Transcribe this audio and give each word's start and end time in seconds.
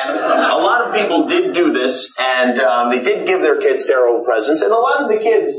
And 0.00 0.18
a 0.58 0.60
lot 0.68 0.80
of 0.86 0.94
people 0.94 1.26
did 1.26 1.52
do 1.52 1.72
this, 1.72 1.94
and 2.18 2.58
um, 2.60 2.90
they 2.90 3.02
did 3.02 3.26
give 3.26 3.40
their 3.40 3.58
kids 3.58 3.84
sterile 3.84 4.22
presents, 4.24 4.60
and 4.62 4.72
a 4.72 4.82
lot 4.86 5.02
of 5.02 5.08
the 5.12 5.18
kids. 5.18 5.52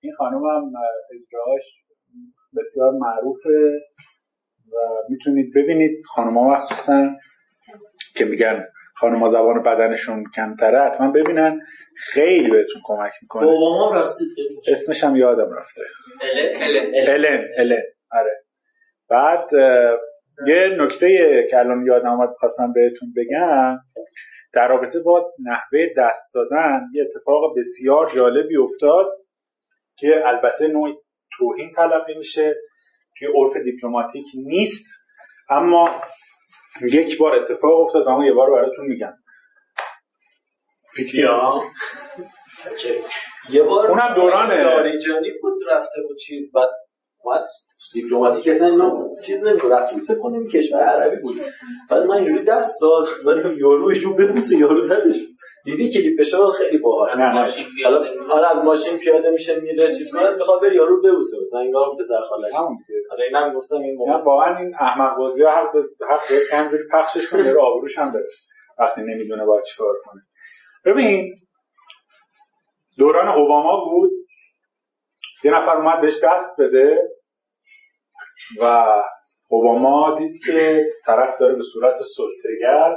این 0.00 0.12
خانم 0.18 0.44
هم 0.44 0.72
اجراش 1.14 1.62
بسیار 2.56 2.92
معروفه 2.92 3.72
و 4.72 4.76
می‌تونید 5.08 5.52
ببینید 5.54 6.02
خانم 6.14 6.34
مخصوصا 6.34 7.10
که 8.16 8.24
میگن 8.24 8.64
خانم 8.96 9.26
زبان 9.26 9.62
بدنشون 9.62 10.24
کمتره 10.36 10.80
حتما 10.80 11.10
ببینن 11.10 11.60
خیلی 11.96 12.50
بهتون 12.50 12.82
کمک 12.84 13.12
می‌کنه 13.22 13.46
بابام 13.46 13.92
رفتید 13.92 14.28
اسمش 14.68 15.04
هم 15.04 15.16
یادم 15.16 15.52
رفته 15.52 15.82
الن 16.62 17.08
الن 17.08 17.44
الن 17.58 17.82
آره 18.12 18.44
بعد 19.08 19.48
یه 20.46 20.76
نکته 20.78 21.08
که 21.50 21.58
الان 21.58 21.86
یادم 21.86 22.08
آمد 22.08 22.28
خواستم 22.38 22.72
بهتون 22.72 23.12
بگم 23.16 23.78
در 24.52 24.68
رابطه 24.68 25.00
با 25.00 25.32
نحوه 25.44 25.86
دست 25.98 26.34
دادن 26.34 26.80
یه 26.94 27.02
اتفاق 27.02 27.58
بسیار 27.58 28.10
جالبی 28.10 28.56
افتاد 28.56 29.12
که 29.98 30.22
البته 30.26 30.66
نوع 30.66 31.02
توهین 31.38 31.72
تلقی 31.72 32.14
میشه 32.18 32.54
توی 33.18 33.28
عرف 33.28 33.56
دیپلماتیک 33.64 34.26
نیست 34.34 34.86
اما 35.50 36.02
یک 36.92 37.18
بار 37.18 37.34
اتفاق 37.34 37.80
افتاد 37.80 38.08
اما 38.08 38.26
یه 38.26 38.32
بار 38.32 38.50
براتون 38.50 38.86
میگم. 38.86 39.12
یه 43.50 43.62
بار 43.62 43.86
اونم 43.90 44.14
دوران 44.14 44.52
لاریجانی 44.52 45.30
بود 45.42 45.62
رفته 45.70 46.02
بود 46.08 46.16
چیز 46.16 46.52
بعد 46.54 46.68
اومد. 47.24 47.44
دیپلماتیک 47.94 48.48
اصلا 48.48 48.68
اینا 48.68 49.06
چیز 49.24 49.46
نمیگه 49.46 49.68
رفت 49.68 49.94
بود 49.94 50.02
فکر 50.02 50.18
کنم 50.18 50.48
کشور 50.48 50.80
عربی 50.80 51.16
بود. 51.16 51.36
بعد 51.90 52.02
من 52.02 52.14
اینجوری 52.16 52.44
دست 52.44 52.80
داد. 52.82 53.06
من 53.24 53.56
یارو 53.56 53.92
یارو 53.92 54.14
ببوسه 54.14 54.56
یارو 54.56 54.80
زدش. 54.80 55.16
دیدی 55.64 55.92
کلیپش 55.92 56.34
ها 56.34 56.50
خیلی 56.50 56.78
باحال. 56.78 57.22
حالا 57.84 58.04
حالا 58.28 58.48
از 58.48 58.64
ماشین 58.64 58.98
پیاده 58.98 59.30
میشه 59.30 59.60
میره 59.60 59.92
چیز 59.92 60.10
کنه. 60.12 60.30
می‌خواد 60.30 60.62
بره 60.62 60.74
یارو 60.76 61.02
ببوسه. 61.02 61.36
مثلا 61.42 61.60
انگار 61.60 61.96
پسر 61.98 62.20
خالش. 62.28 62.52
حالا 63.10 63.24
اینم 63.24 63.54
گفتم 63.54 63.76
این 63.76 63.94
موقع. 63.96 64.22
واقعا 64.24 64.58
این 64.58 64.74
احمق 64.80 65.16
بازی 65.18 65.42
ها 65.42 65.50
حق 65.50 65.76
حق 66.10 66.22
به 66.50 66.56
همجوری 66.56 66.82
پخشش 66.92 67.28
کنه 67.30 67.52
رو 67.52 67.60
آبروش 67.62 67.98
هم 67.98 68.12
داره 68.12 68.26
وقتی 68.78 69.00
نمی‌دونه 69.00 69.44
باید 69.44 69.64
چیکار 69.64 69.94
کنه. 70.04 70.22
ببین 70.84 71.34
دوران 72.98 73.28
اوباما 73.38 73.84
بود. 73.84 74.10
یه 75.44 75.56
نفر 75.56 75.76
اومد 75.76 76.00
بهش 76.00 76.24
دست 76.24 76.60
بده 76.60 77.10
و 78.60 78.86
اوباما 79.48 80.18
دید 80.18 80.44
که 80.46 80.86
طرف 81.06 81.38
داره 81.38 81.54
به 81.54 81.62
صورت 81.62 81.96
سلطگر 82.16 82.96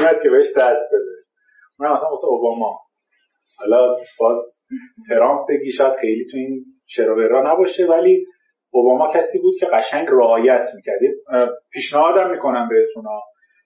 میاد 0.00 0.22
که 0.22 0.30
بهش 0.30 0.46
دست 0.56 0.88
بده. 0.92 1.24
اونم 1.78 1.94
مثلا 1.94 2.08
واسه 2.08 2.26
اوباما. 2.26 2.80
حالا 3.58 3.96
باز 4.18 4.64
ترامپ 5.08 5.48
بگی 5.48 5.72
شاید 5.72 5.96
خیلی 5.96 6.26
تو 6.30 6.36
این 6.36 6.64
شراورا 6.86 7.52
نباشه 7.52 7.86
ولی 7.86 8.26
اوباما 8.70 9.12
کسی 9.14 9.38
بود 9.38 9.54
که 9.60 9.66
قشنگ 9.66 10.08
رعایت 10.10 10.66
می‌کرد. 10.74 11.02
یه، 11.02 11.10
اه، 11.32 11.48
پیشنهادم 11.72 12.30
می‌کنم 12.30 12.68
بهتون. 12.68 13.04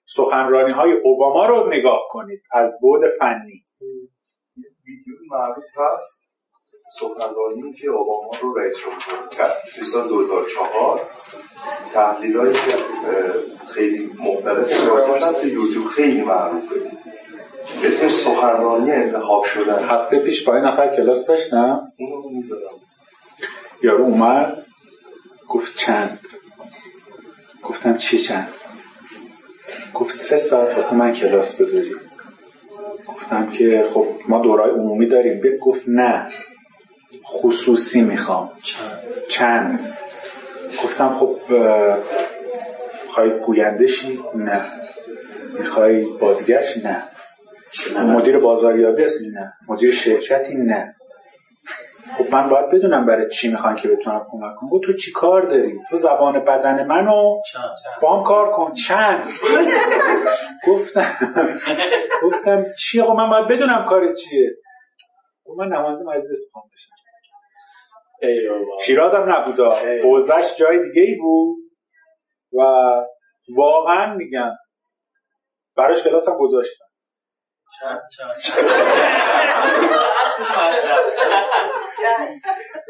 سخنرانی 0.05 0.73
های 0.73 0.91
اوباما 0.91 1.45
رو 1.45 1.69
نگاه 1.73 2.01
کنید 2.09 2.41
از 2.51 2.79
بعد 2.83 3.11
فنی. 3.19 3.63
ویدیو 4.57 5.15
معروف 5.31 5.65
هست. 5.75 6.32
سخنرانی 6.99 7.73
که 7.73 7.87
اوباما 7.87 8.31
رو 8.41 8.53
رئیس 8.53 8.75
جمهور 8.75 9.27
کرد 9.37 9.53
توی 9.75 9.85
سال 9.85 10.07
2004 10.07 11.01
تحلیلایی 11.93 12.53
که 12.53 12.59
اه، 12.59 13.67
خیلی 13.73 14.09
مختلف 14.19 14.87
راجعش 14.87 15.23
هست 15.23 15.45
یوتیوب 15.45 15.87
خیلی 15.87 16.21
معروفه. 16.21 16.75
اسمش 17.83 18.11
سخنرانی 18.11 18.91
انتخاب 18.91 19.43
شدن. 19.45 19.83
هفته 19.83 20.19
پیش 20.19 20.43
با 20.43 20.55
این 20.55 20.65
نفر 20.65 20.95
کلاس 20.95 21.25
داشتم. 21.27 21.81
اونو 21.97 22.29
می‌ذارم 22.29 22.61
یارو 23.83 24.03
اومد 24.03 24.65
گفت 25.49 25.77
چند؟ 25.77 26.19
گفتم 27.63 27.97
چی 27.97 28.17
چند؟ 28.17 28.53
گفت 29.93 30.15
سه 30.15 30.37
ساعت 30.37 30.75
واسه 30.75 30.95
من 30.95 31.13
کلاس 31.13 31.55
بذاری. 31.55 31.95
گفتم 33.07 33.51
که 33.51 33.89
خب 33.93 34.07
ما 34.27 34.41
دورای 34.41 34.71
عمومی 34.71 35.07
داریم. 35.07 35.39
بگه 35.41 35.57
گفت 35.57 35.83
نه. 35.87 36.31
خصوصی 37.33 38.01
می‌خوام. 38.01 38.49
چند؟ 39.29 39.97
گفتم 40.83 41.09
خب 41.19 41.35
می‌خوای 43.05 43.29
گویندشی 43.29 44.19
نه. 44.35 44.61
می‌خوای 45.59 46.05
بازیگرشی؟ 46.21 46.81
نه. 46.81 47.03
مدیر 48.03 48.39
بازاریابی 48.39 49.03
هستی؟ 49.03 49.29
نه. 49.29 49.53
مدیر 49.67 49.91
شرکتی؟ 49.91 50.55
نه. 50.55 50.95
خب 52.17 52.35
من 52.35 52.49
باید 52.49 52.69
بدونم 52.69 53.05
برای 53.05 53.29
چی 53.29 53.51
می‌خوان 53.51 53.75
که 53.75 53.87
بتونم 53.87 54.27
کمک 54.31 54.55
کنم. 54.55 54.79
تو 54.85 54.93
چی 54.93 55.11
کار 55.11 55.41
داری؟ 55.41 55.79
تو 55.89 55.97
زبان 55.97 56.45
بدن 56.45 56.85
منو 56.87 57.41
با 58.01 58.17
هم 58.17 58.23
کار 58.23 58.51
کن. 58.51 58.73
چند؟ 58.73 59.27
گفتم. 60.67 61.15
گفتم 62.23 62.65
چی؟ 62.79 63.01
آقا 63.01 63.13
من 63.13 63.29
باید 63.29 63.47
بدونم 63.47 63.85
کار 63.89 64.13
چیه. 64.13 64.49
گفت 65.45 65.59
من 65.59 65.67
نماینده 65.67 66.03
مجلس 66.03 66.39
می‌خوام 66.45 66.65
بشم. 66.73 66.92
بابا 68.49 68.79
شیرازم 68.85 69.25
نبودا. 69.29 69.69
حوزش 70.03 70.55
جای 70.57 70.79
دیگه 70.83 71.01
ای 71.01 71.15
بود 71.15 71.57
و 72.53 72.61
واقعا 73.55 74.15
میگم 74.15 74.51
براش 75.77 76.03
کلاسم 76.03 76.37
گذاشتم. 76.39 76.85
چند 77.79 78.01
چند؟ 78.17 78.31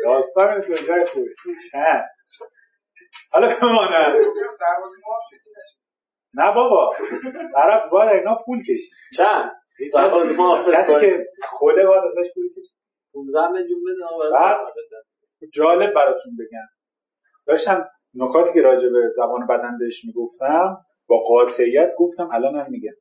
داستان 0.04 0.62
زنده 0.62 1.06
خوبی. 1.06 1.30
چند؟ 1.72 2.06
حالا 3.32 3.56
بمانم. 3.62 4.16
نه 6.34 6.54
بابا. 6.56 6.94
طرف 7.56 7.90
باید 7.92 8.10
اینا 8.10 8.40
پول 8.46 8.62
کشید. 8.62 8.92
چند؟ 9.18 9.52
سرباز 9.92 10.40
محافظ 10.40 10.74
کسی. 10.74 11.00
که 11.00 11.26
خوده 11.44 11.86
باید 11.86 12.04
ازش 12.04 12.34
پول 12.34 12.50
کشید. 12.50 12.78
15 13.14 13.48
میلیون 13.48 13.82
بده 13.84 14.04
ما 14.12 14.40
بعد؟ 14.40 14.58
جالب 15.54 15.94
براتون 15.94 16.36
بگم. 16.40 16.68
داشتم 17.48 17.86
نکاتی 18.14 18.54
که 18.54 18.62
راجع 18.62 18.90
به 18.90 19.09
زبان 19.16 19.48
بدن 19.48 19.78
بهش 19.78 20.06
می‌گفتم 20.06 20.78
با 21.08 21.24
قاطعیت 21.28 21.90
گفتم 21.98 22.30
الان 22.34 22.56
هم 22.56 22.66
میگم. 22.70 22.94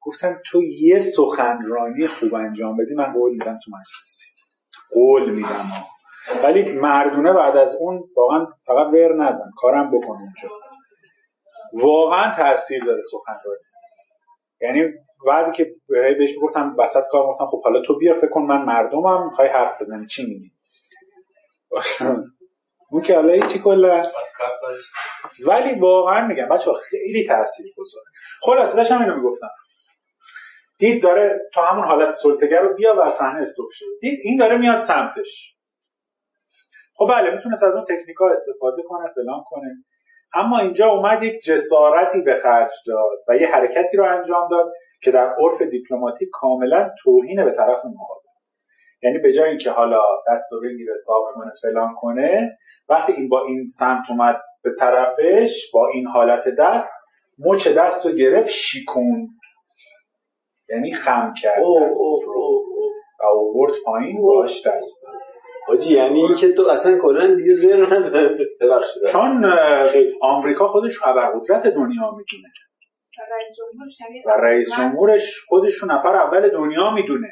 گفتم 0.00 0.40
تو 0.46 0.62
یه 0.62 0.98
سخنرانی 0.98 2.06
خوب 2.06 2.34
انجام 2.34 2.76
بدی 2.76 2.94
من 2.94 3.12
قول 3.12 3.32
میدم 3.32 3.58
تو 3.64 3.70
مجلسی. 3.70 4.26
قول 4.92 5.30
میدم. 5.30 5.66
ولی 6.42 6.72
مردونه 6.72 7.32
بعد 7.32 7.56
از 7.56 7.76
اون 7.80 8.02
واقعا 8.16 8.46
فقط 8.66 8.86
ور 8.86 9.14
نزن 9.14 9.50
کارم 9.56 9.90
بکن 9.90 10.16
اونجا. 10.16 10.48
واقعا 11.72 12.34
تاثیر 12.36 12.84
داره 12.84 13.02
سخنرانی. 13.02 13.58
یعنی 14.60 14.92
بعدی 15.26 15.52
که 15.52 15.74
بهش 15.88 16.30
می‌گفتم 16.30 16.76
وسط 16.78 17.02
کار 17.10 17.26
گفتم 17.26 17.46
خب 17.46 17.62
حالا 17.62 17.80
تو 17.80 17.98
بیا 17.98 18.14
فکر 18.14 18.28
کن 18.28 18.42
من 18.42 18.64
مردمم 18.64 19.24
می‌خوای 19.24 19.48
حرف 19.48 19.82
بزنی 19.82 20.06
چی 20.06 20.26
میگی؟ 20.26 20.50
اون 22.90 23.02
که 23.02 23.14
حالا 23.14 23.32
هیچی 23.32 23.58
کلا؟ 23.58 24.02
ولی 25.46 25.80
واقعا 25.80 26.26
میگم 26.26 26.48
بچه 26.48 26.70
خیلی 26.90 27.26
تاثیر 27.26 27.66
گذاره. 27.76 28.06
خلاص 28.40 28.76
داشتم 28.76 29.00
اینو 29.02 29.16
می‌گفتم. 29.16 29.50
دید 30.78 31.02
داره 31.02 31.40
تا 31.54 31.66
همون 31.66 31.84
حالت 31.84 32.10
سلطگر 32.10 32.60
رو 32.60 32.74
بیا 32.74 32.94
بر 32.94 33.10
صحنه 33.10 33.40
استوب 33.40 33.68
شد 33.72 33.86
دید 34.00 34.18
این 34.22 34.38
داره 34.38 34.56
میاد 34.56 34.80
سمتش. 34.80 35.56
خب 36.96 37.06
بله 37.10 37.36
می‌تونست 37.36 37.62
از 37.62 37.74
اون 37.74 37.84
تکنیکا 37.84 38.30
استفاده 38.30 38.82
کنه 38.82 39.12
فلان 39.14 39.42
کنه. 39.46 39.68
اما 40.34 40.58
اینجا 40.58 40.86
اومد 40.86 41.22
یک 41.22 41.42
جسارتی 41.44 42.20
به 42.20 42.36
خرج 42.36 42.70
داد 42.86 43.18
و 43.28 43.36
یه 43.36 43.46
حرکتی 43.46 43.96
رو 43.96 44.04
انجام 44.18 44.48
داد 44.50 44.72
که 45.02 45.10
در 45.10 45.34
عرف 45.38 45.62
دیپلماتیک 45.62 46.28
کاملا 46.32 46.90
توهین 47.02 47.44
به 47.44 47.50
طرف 47.50 47.84
مقابل. 47.84 48.25
یعنی 49.02 49.18
به 49.18 49.32
جای 49.32 49.48
اینکه 49.48 49.70
حالا 49.70 50.02
دست 50.32 50.52
رو 50.52 50.60
بگیره 50.60 50.94
صاف 51.06 51.24
کنه 51.34 51.52
فلان 51.62 51.94
کنه 51.94 52.58
وقتی 52.88 53.12
این 53.12 53.28
با 53.28 53.44
این 53.44 53.66
سمت 53.68 54.10
اومد 54.10 54.36
به 54.64 54.70
طرفش 54.78 55.70
با 55.72 55.88
این 55.88 56.06
حالت 56.06 56.44
دست 56.58 56.94
مچ 57.38 57.68
دست 57.68 58.06
رو 58.06 58.12
گرفت 58.12 58.48
شیکون 58.50 59.28
یعنی 60.68 60.92
خم 60.94 61.34
کرد 61.42 61.62
اوه 61.62 61.88
دست 61.88 61.98
رو. 62.26 62.62
و 63.20 63.24
آورد 63.26 63.72
پایین 63.84 64.22
باش 64.22 64.66
دست. 64.66 65.04
حاجی 65.68 65.94
یعنی 65.94 66.20
این 66.20 66.34
که 66.34 66.52
تو 66.52 66.62
اصلا 66.72 66.98
کلا 66.98 67.34
دیگه 67.34 67.52
زر 67.52 67.96
نزن 67.96 68.28
ببخشید. 68.60 69.02
چون 69.12 69.44
آمریکا 70.22 70.68
خودش 70.68 70.98
ابرقدرت 71.04 71.62
دنیا 71.62 72.10
می‌دونه. 72.10 72.48
و 73.18 73.34
رئیس 73.34 73.48
جمهورش 73.56 74.00
هم 74.00 74.14
یه 74.14 74.22
و 74.26 74.30
رئیس 74.30 74.70
من- 74.70 74.76
جمهورش 74.76 75.40
خودش 75.48 75.74
رو 75.74 75.88
نفر 75.88 76.16
اول 76.16 76.48
دنیا 76.48 76.90
می‌دونه. 76.90 77.28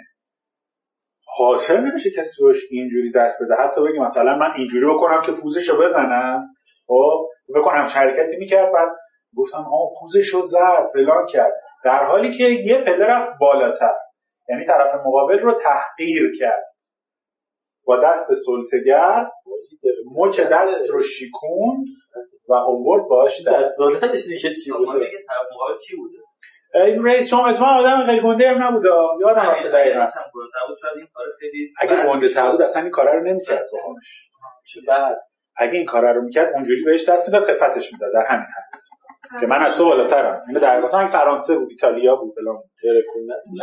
حاصل 1.37 1.81
نمیشه 1.81 2.11
کسی 2.11 2.45
بهش 2.45 2.63
اینجوری 2.71 3.13
دست 3.13 3.43
بده. 3.43 3.55
حتی 3.55 3.81
بگی 3.81 3.99
مثلا 3.99 4.37
من 4.37 4.53
اینجوری 4.57 4.87
بکنم 4.87 5.23
که 5.27 5.33
پوزشو 5.33 5.83
بزنم. 5.83 6.49
خب 6.87 7.27
بکنم. 7.55 7.81
همچه 7.81 7.99
حرکتی 7.99 8.37
می‌کرد 8.37 8.73
بعد 8.73 8.89
گفتم 9.37 9.59
آه 9.59 9.91
پوزشو 10.01 10.43
زد 10.43 10.89
فلان 10.93 11.27
کرد. 11.27 11.53
در 11.85 12.05
حالی 12.05 12.39
که 12.39 12.45
یه 12.45 12.85
پله 12.85 13.07
رفت 13.07 13.29
بالاتر. 13.41 13.95
یعنی 14.49 14.65
طرف 14.65 14.95
مقابل 15.07 15.39
رو 15.39 15.61
تحقیر 15.63 16.33
کرد. 16.39 16.65
با 17.87 17.97
دست 17.97 18.33
سلطگر 18.47 19.27
مچ 20.17 20.41
دست 20.41 20.91
رو 20.91 21.03
شیکوند 21.03 21.85
و 22.49 22.55
اوورد 22.55 23.03
باش 23.11 23.47
دست. 23.47 23.59
دست 23.59 23.79
دادنش 23.79 24.25
دیگه 24.27 24.55
چی 24.55 24.73
بوده؟ 24.73 24.93
میگه 24.93 25.19
طرف 25.29 25.47
مقابل 25.55 25.79
کی 25.87 25.97
بوده؟ 25.97 26.19
این 26.75 27.05
رئیس 27.05 27.29
شما 27.29 27.49
اتفاقا 27.49 27.71
آدم 27.73 28.07
خیلی 28.07 28.21
گنده 28.21 28.49
هم 28.49 28.63
نبود 28.63 28.85
یادم 29.21 29.41
رفته 29.41 29.69
دقیقا. 29.69 30.01
هم 30.01 30.11
بود 30.33 30.77
شاید 30.81 30.97
این 30.97 31.07
کار 31.15 31.27
خیلی 31.41 31.73
اگه 31.81 32.07
گنده. 32.09 32.29
تر 32.29 32.51
بود 32.51 32.63
اصلا 32.63 32.83
این 32.83 32.91
کارا 32.91 33.15
رو 33.15 33.23
نمی‌کرد 33.23 33.65
باهاش 33.73 34.29
چه 34.65 34.81
بعد. 34.89 35.19
اگه 35.57 35.73
این 35.73 35.87
کارا 35.87 36.13
رو 36.13 36.23
می‌کرد 36.23 36.55
اونجوری 36.55 36.85
بهش 36.85 37.09
دست 37.09 37.29
می‌داد 37.29 37.59
خفتش 37.59 37.93
می‌داد 37.93 38.13
در 38.13 38.27
همین 38.29 38.47
حد. 38.47 38.81
که 39.41 39.47
من 39.47 39.63
از 39.63 39.79
تو 39.79 39.85
بالاترم. 39.85 40.43
اینو 40.49 40.61
در 40.61 40.81
واقع 40.81 41.07
فرانسه 41.07 41.59
بود 41.59 41.69
ایتالیا 41.71 42.17
بود 42.17 42.35
فلان 42.35 42.57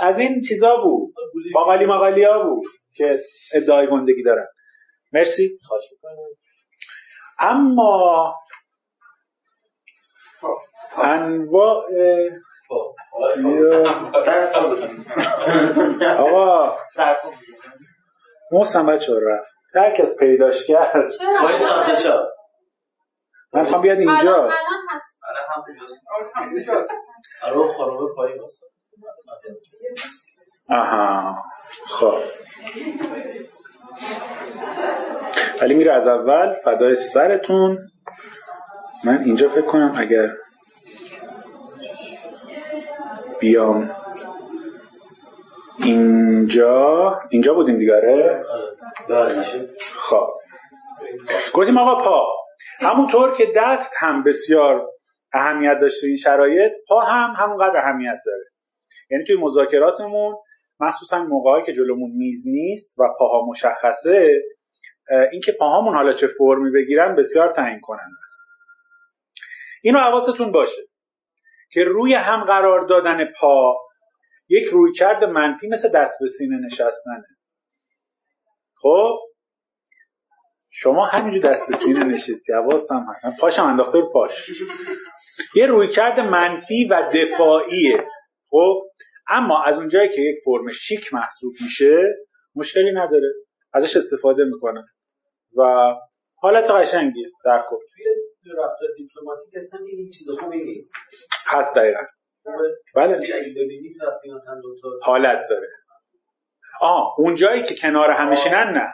از 0.02 0.20
این 0.20 0.42
چیزا 0.42 0.78
بود. 0.78 1.14
باقالی 1.54 1.86
مقالیا 1.86 2.44
بود 2.44 2.66
که 2.96 3.20
ادعای 3.54 3.88
گندگی 3.88 4.24
دارن. 4.24 4.48
مرسی. 5.14 5.58
خواهش 5.68 5.84
می‌کنم. 5.92 6.16
اما 7.40 8.36
انواع 10.98 11.86
آقا. 16.18 16.78
محسن 18.52 18.86
بچه 18.86 19.14
رفت. 19.22 19.52
هر 19.76 19.92
کس 19.92 20.10
پیداش 20.20 20.68
کرد؟ 20.68 21.12
وای 21.44 21.60
سمت 21.60 21.96
چپ 21.96 22.28
من 23.54 23.62
می‌خوام 23.62 23.82
بیاد 23.82 23.98
اینجا. 23.98 24.50
الان 27.44 27.68
واسه 28.40 28.66
آها. 30.70 31.38
خب. 31.88 32.18
ولی 35.62 35.74
میره 35.74 35.94
از 35.94 36.08
اول. 36.08 36.54
فدای 36.64 36.96
سرتون. 36.96 37.78
من 39.04 39.18
اینجا 39.26 39.50
فکر 39.50 39.66
کنم 39.66 39.96
اگر 39.98 40.30
بیام. 43.42 43.90
اینجا؟ 45.84 47.20
اینجا 47.30 47.54
بودیم 47.54 47.78
دیگره؟ 47.78 48.44
خب. 49.96 50.28
گفتیم 51.54 51.78
آقا 51.78 52.04
پا. 52.04 52.28
همونطور 52.80 53.34
که 53.34 53.54
دست 53.56 53.94
هم 54.00 54.24
بسیار 54.24 54.88
اهمیت 55.34 55.78
داشته 55.82 56.08
این 56.08 56.18
شرایط 56.18 56.72
پا 56.88 57.02
هم 57.02 57.34
همونقدر 57.38 57.78
اهمیت 57.78 58.20
داره. 58.26 58.44
یعنی 59.10 59.24
توی 59.24 59.36
مذاکراتمون 59.40 60.36
مخصوصا 60.80 61.24
موقعی 61.24 61.64
که 61.66 61.74
جلومون 61.74 62.12
میز 62.18 62.48
نیست 62.48 63.00
و 63.00 63.04
پاها 63.20 63.46
مشخصه 63.50 64.42
اینکه 65.32 65.52
پاهامون 65.52 65.96
حالا 65.96 66.14
چه 66.14 66.28
فرمی 66.28 66.72
بگیرن 66.72 67.16
بسیار 67.16 67.54
تعیین 67.54 67.80
کننده 67.80 68.18
است. 68.26 68.42
اینو 69.82 70.00
حواستون 70.00 70.52
باشه. 70.52 70.82
که 71.74 71.84
روی 71.84 72.14
هم 72.14 72.44
قرار 72.44 72.86
دادن 72.86 73.26
پا 73.40 73.78
یک 74.50 74.64
رویکرد 74.72 75.24
منفی 75.24 75.68
مثل 75.68 75.90
دست 75.90 76.20
به 76.22 76.28
سینه 76.28 76.58
نشستنه. 76.66 77.26
خب؟ 78.76 79.20
شما 80.70 81.06
همینجور 81.06 81.52
دست 81.52 81.68
به 81.68 81.74
سینه 81.74 82.04
نشستی. 82.04 82.54
من 82.54 83.36
پاشم 83.40 83.66
انداخته 83.66 84.02
پاش. 84.14 84.52
یه 85.56 85.66
رویکرد 85.66 86.20
منفی 86.20 86.88
و 86.92 87.10
دفاعیه. 87.14 87.98
خب؟ 88.50 88.84
اما 89.28 89.64
از 89.64 89.78
اونجایی 89.78 90.10
که 90.10 90.22
یک 90.22 90.36
فرم 90.46 90.72
شیک 90.72 91.14
محسوب 91.14 91.54
میشه 91.62 91.98
مشکلی 92.56 92.92
نداره. 92.92 93.34
ازش 93.74 93.98
استفاده 93.98 94.44
می‌کنن 94.44 94.88
و 95.58 95.94
حالت 96.36 96.72
قشنگیه. 96.72 97.28
در 97.46 97.66
کل 97.70 97.76
توی 97.94 98.06
رفتار 98.50 98.90
دیپلماتیک 98.98 99.54
اصلا 99.56 99.80
این 99.88 100.10
چیز 100.10 100.30
خوبی 100.30 100.58
نیست. 100.64 100.94
هست 101.48 101.76
دقیقا. 101.76 102.00
بله. 102.96 103.20
دکتر 104.64 104.90
حالت 105.04 105.46
داره. 105.50 105.68
آه 106.82 107.16
اونجایی 107.18 107.64
که 107.64 107.76
کنار 107.76 108.12
هم 108.12 108.30
میشینن 108.30 108.74
نه. 108.74 108.94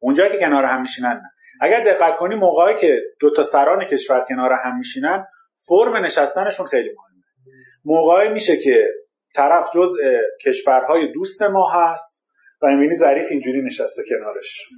اونجایی 0.00 0.32
که 0.32 0.38
کنار 0.38 0.64
هم 0.64 0.82
میشینن 0.82 1.08
نه. 1.08 1.30
اگر 1.60 1.84
دقت 1.84 2.16
کنی 2.16 2.34
موقعی 2.34 2.76
که 2.80 3.02
دو 3.20 3.34
تا 3.34 3.42
سران 3.42 3.84
کشور 3.84 4.24
کنار 4.28 4.52
هم 4.64 4.78
میشینن 4.78 5.26
فرم 5.68 5.96
نشستنشون 5.96 6.66
خیلی 6.66 6.88
مهمه. 6.88 7.24
موقعی 7.84 8.28
میشه 8.28 8.56
که 8.56 8.88
طرف 9.34 9.70
جزء 9.74 9.98
کشورهای 10.46 11.12
دوست 11.12 11.42
ما 11.42 11.70
هست 11.70 12.26
و 12.62 12.66
می‌بینی 12.66 12.94
ظریف 12.94 13.26
اینجوری 13.30 13.62
نشسته 13.62 14.02
کنارش. 14.08 14.68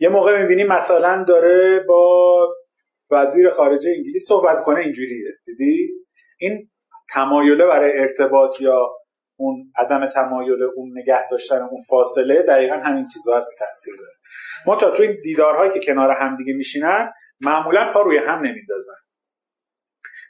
یه 0.00 0.08
موقع 0.08 0.42
می‌بینی 0.42 0.64
مثلا 0.64 1.24
داره 1.28 1.80
با 1.88 2.48
وزیر 3.14 3.50
خارجه 3.50 3.90
انگلیس 3.96 4.24
صحبت 4.28 4.64
کنه 4.64 4.80
اینجوریه. 4.80 5.30
دیدی؟ 5.46 5.88
این 6.38 6.70
تمایله 7.10 7.66
برای 7.66 7.98
ارتباط 7.98 8.60
یا 8.60 8.96
اون 9.36 9.72
عدم 9.76 10.10
تمایل 10.10 10.62
اون 10.62 10.98
نگه 10.98 11.28
داشتن 11.28 11.62
اون 11.62 11.82
فاصله 11.82 12.42
دقیقا 12.42 12.74
همین 12.74 13.08
چیزا 13.08 13.36
هست 13.36 13.50
که 13.50 13.64
تاثیر 13.66 13.94
داره. 13.98 14.12
ما 14.66 14.76
تا 14.76 14.90
تو 14.90 15.02
این 15.02 15.16
دیدارهایی 15.22 15.70
که 15.72 15.80
کنار 15.86 16.10
هم 16.10 16.36
دیگه 16.36 16.52
میشینن 16.52 17.12
معمولا 17.40 17.92
پا 17.94 18.02
روی 18.02 18.18
هم 18.18 18.38
نمیندازن. 18.38 18.92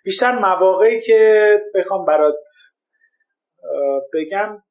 بیشتر 0.04 0.38
مواقعی 0.38 1.00
که 1.00 1.58
بخوام 1.74 2.04
برات 2.04 2.44
بگم 4.14 4.62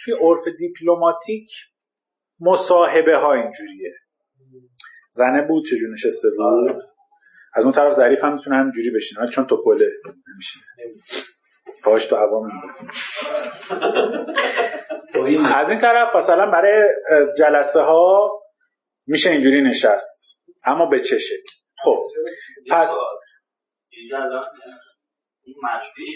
توی 0.00 0.14
عرف 0.20 0.40
دیپلماتیک 0.58 1.50
مصاحبه 2.40 3.16
ها 3.16 3.32
اینجوریه. 3.32 3.94
زنه 5.10 5.42
بود 5.42 5.64
چجور 5.64 5.92
نشسته 5.92 6.28
بود؟ 6.36 6.82
از 7.54 7.64
اون 7.64 7.72
طرف 7.72 7.92
ظریف 7.92 8.24
هم 8.24 8.34
می‌تونه 8.34 8.56
همینجوری 8.56 8.90
بشینه 8.90 9.20
ولی 9.20 9.30
چون 9.30 9.46
توپله 9.46 9.90
نمیشینه. 10.34 10.64
پاش 11.82 12.06
تو 12.06 12.16
هوا 12.16 12.40
میمونه. 12.40 12.72
از 15.56 15.70
این 15.70 15.78
طرف 15.78 16.16
مثلا 16.16 16.50
برای 16.50 16.88
جلسه 17.38 17.80
ها 17.80 18.30
میشه 19.06 19.30
اینجوری 19.30 19.62
نشست 19.62 20.38
اما 20.64 20.86
به 20.86 21.00
چه 21.00 21.18
شکل؟ 21.18 21.50
خب 21.82 22.06
پس 22.70 22.98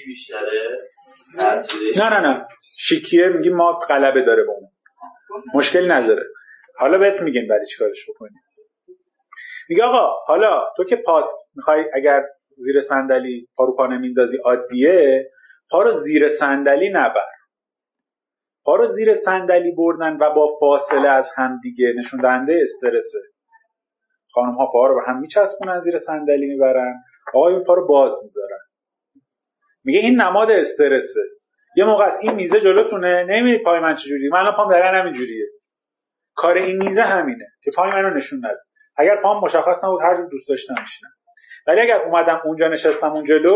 بیشتره 0.06 0.78
نه 1.96 2.20
نه 2.20 2.20
نه. 2.20 2.46
شیکیه 2.78 3.28
میگیم 3.28 3.56
ما 3.56 3.72
غلبه 3.72 4.22
داره 4.22 4.44
با 4.44 4.52
اون. 4.52 4.68
مشکلی 5.54 5.88
نداره. 5.88 6.22
حالا 6.78 6.98
بهت 6.98 7.20
میگیم 7.20 7.48
برای 7.48 7.66
چیکارش 7.66 8.10
بکنیم. 8.10 8.40
میگه 9.68 9.84
آقا 9.84 10.14
حالا 10.26 10.64
تو 10.76 10.84
که 10.84 10.96
پات 10.96 11.30
می‌خوای 11.54 11.84
اگر 11.94 12.24
زیر 12.56 12.80
صندلی 12.80 13.48
پا 13.56 13.64
رو 13.64 13.76
پا 13.76 13.86
نمیندازی 13.86 14.36
عادیه. 14.36 15.30
پا 15.70 15.82
رو 15.82 15.90
زیر 15.90 16.28
صندلی 16.28 16.90
نبر. 16.90 17.28
پا 18.64 18.76
رو 18.76 18.86
زیر 18.86 19.14
صندلی 19.14 19.72
بردن 19.72 20.16
و 20.20 20.34
با 20.34 20.56
فاصله 20.60 21.08
از 21.08 21.30
هم 21.36 21.60
دیگه 21.62 21.94
نشون 21.98 22.20
دهنده 22.20 22.58
استرسه. 22.62 23.18
خانم 24.32 24.54
ها 24.54 24.66
پا 24.72 24.86
رو 24.86 24.94
به 24.94 25.00
هم 25.06 25.20
میچسبونن 25.20 25.80
زیر 25.80 25.98
صندلی 25.98 26.46
می‌برن. 26.46 26.94
آقایون 27.34 27.64
پا 27.64 27.74
رو 27.74 27.86
باز 27.86 28.20
می‌ذارن. 28.22 28.60
میگه 29.84 30.00
این 30.00 30.20
نماد 30.20 30.50
استرسه. 30.50 31.20
یه 31.76 31.84
موقع 31.84 32.04
از 32.04 32.18
این 32.22 32.34
میزه 32.34 32.60
جلوتونه. 32.60 33.24
نمیدی 33.24 33.64
پای 33.64 33.80
من 33.80 33.96
چجوری 33.96 34.28
من 34.28 34.38
الان 34.38 34.54
پام 34.56 34.72
دقیقا 34.72 34.88
همین 34.88 35.12
جوریه 35.12 35.46
کار 36.34 36.56
این 36.56 36.76
میزه 36.76 37.02
همینه 37.02 37.46
که 37.64 37.70
پای 37.76 37.90
منو 37.90 38.10
نشون 38.10 38.38
نده. 38.38 38.67
اگر 38.98 39.22
پام 39.22 39.44
مشخص 39.44 39.84
نبود 39.84 40.00
هر 40.02 40.16
جور 40.16 40.28
دوست 40.28 40.48
داشتم 40.48 40.74
میشینم. 40.80 41.10
ولی 41.66 41.80
اگر 41.80 42.02
اومدم 42.02 42.40
اونجا 42.44 42.68
نشستم 42.68 43.12
اون 43.12 43.24
جلو 43.24 43.54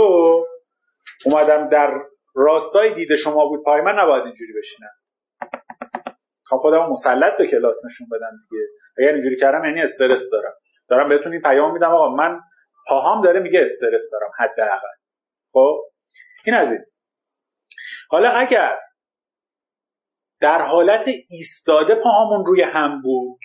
اومدم 1.27 1.69
در 1.69 2.01
راستای 2.35 2.95
دید 2.95 3.15
شما 3.15 3.47
بود 3.47 3.65
پای 3.65 3.81
من 3.81 3.93
نباید 3.99 4.25
اینجوری 4.25 4.53
بشینم. 4.59 4.91
خب 6.45 6.57
خودم 6.57 6.89
مسلط 6.91 7.39
به 7.39 7.47
کلاس 7.47 7.77
نشون 7.87 8.07
بدم 8.13 8.31
دیگه. 8.51 8.63
اگر 8.99 9.13
اینجوری 9.13 9.37
کردم 9.37 9.65
یعنی 9.65 9.83
استرس 9.83 10.31
دارم. 10.33 10.53
دارم 10.89 11.09
بهتون 11.09 11.33
این 11.33 11.43
پیام 11.43 11.73
میدم 11.73 11.91
آقا 11.95 12.09
من 12.09 12.41
پاهام 12.89 13.25
داره 13.25 13.41
میگه 13.41 13.61
استرس 13.63 14.11
دارم 14.13 14.31
حداقل. 14.39 14.95
خب؟ 15.53 15.81
این 16.47 16.57
از 16.57 16.73
این. 16.73 16.85
حالا 18.11 18.31
اگر 18.31 18.79
در 20.41 20.63
حالت 20.63 21.09
ایستاده 21.31 21.95
پاهامون 21.95 22.47
روی 22.47 22.63
هم 22.63 23.03
بود 23.03 23.39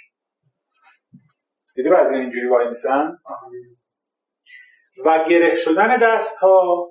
دیدی 1.78 1.90
بعضی 1.90 2.16
اینجوری 2.16 2.48
وای 2.48 2.68
میسن؟ 2.68 3.18
و 5.06 5.26
گره 5.30 5.56
شدن 5.56 5.98
دست 5.98 6.38
ها 6.38 6.88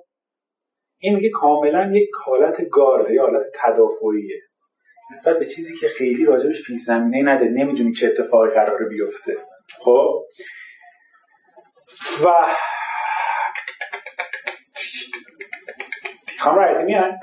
این 0.99 1.15
میگه 1.15 1.29
کاملا 1.29 1.91
یک 1.91 2.09
حالت 2.25 2.69
گارده 2.69 3.13
یه 3.13 3.21
حالت 3.21 3.43
تدافعیه. 3.53 4.41
نسبت 5.11 5.39
به 5.39 5.45
چیزی 5.45 5.77
که 5.77 5.89
خیلی 5.89 6.25
راجبش 6.25 6.63
پیش 6.63 6.81
زمینه 6.81 7.31
نده 7.31 7.45
نمی‌دونی 7.45 7.93
چه 7.93 8.07
اتفاقی 8.07 8.49
قراره 8.49 8.85
بیفته. 8.89 9.37
خب؟ 9.79 10.21
و 12.25 12.55
خانم 16.39 16.57
رایتی 16.57 16.83
میان 16.83 17.19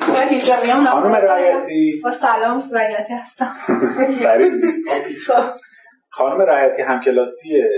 با 0.00 0.03
اینجا 0.03 0.03
میام 0.03 0.03
خانم 0.86 1.14
رایتی 1.14 2.00
با 2.04 2.10
سلام 2.10 2.62
رایتی 2.72 3.12
هستم. 3.14 3.56
خانم 6.12 6.40
رایتی 6.40 6.82
همکلاسیه 6.82 7.70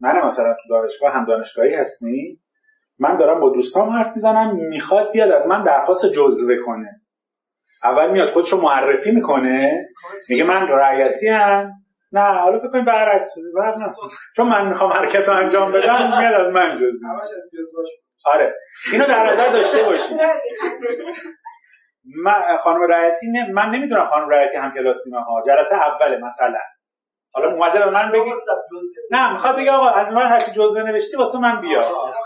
من 0.00 0.20
مثلا 0.24 0.54
تو 0.54 0.74
دانشگاه 0.74 1.12
هم 1.12 1.24
دانشگاهی 1.24 1.74
هستی 1.74 2.40
من 3.00 3.16
دارم 3.16 3.40
با 3.40 3.50
دوستام 3.50 3.90
حرف 3.90 4.12
می‌زنم 4.14 4.56
می‌خواد 4.56 5.12
بیاد 5.12 5.30
از 5.30 5.46
من 5.46 5.64
درخواست 5.64 6.06
جزوه 6.06 6.56
کنه. 6.66 7.00
اول 7.84 8.10
میاد 8.10 8.32
خودشو 8.32 8.60
معرفی 8.60 9.10
می‌کنه. 9.10 9.70
میگه 10.28 10.44
من 10.44 10.68
رعیتی 10.68 11.28
هم 11.28 11.72
نه 12.12 12.20
حالا 12.20 12.58
فکر 12.58 12.68
کنید 12.68 12.84
برعکس 12.84 13.28
شده. 13.34 13.44
برق 13.56 13.78
نه. 13.78 13.94
چون 14.36 14.48
من 14.48 14.68
می‌خوام 14.68 14.92
حرکت 14.92 15.28
رو 15.28 15.36
انجام 15.36 15.72
بدم 15.72 16.18
میاد 16.18 16.34
از 16.34 16.52
من 16.52 16.76
جزوه. 16.78 17.84
آره. 18.24 18.54
اینو 18.92 19.06
در 19.06 19.32
نظر 19.32 19.52
داشته 19.52 19.82
باشید 19.82 20.18
من 22.24 22.56
خانم 22.56 22.82
رعیتی 22.82 23.26
نه 23.30 23.52
من 23.52 23.70
نمی‌دونم 23.70 24.08
خانم 24.10 24.28
رعیتی 24.28 24.56
هم 24.56 24.72
کلاسی 24.72 25.10
ها. 25.10 25.42
جلسه 25.46 25.76
اوله 25.76 26.16
مثلا. 26.18 26.58
حالا 27.34 27.50
اومده 27.52 27.78
به 27.78 27.90
من 27.90 28.12
بگی 28.12 28.30
نه 29.10 29.32
می‌خواد 29.32 29.56
بگه 29.56 29.72
آقا 29.72 29.88
از 29.88 30.12
من 30.12 30.26
هرچی 30.26 30.50
جزوه 30.50 30.82
نوشتی 30.82 31.16
واسه 31.16 31.38
من 31.38 31.60
بیا. 31.60 31.82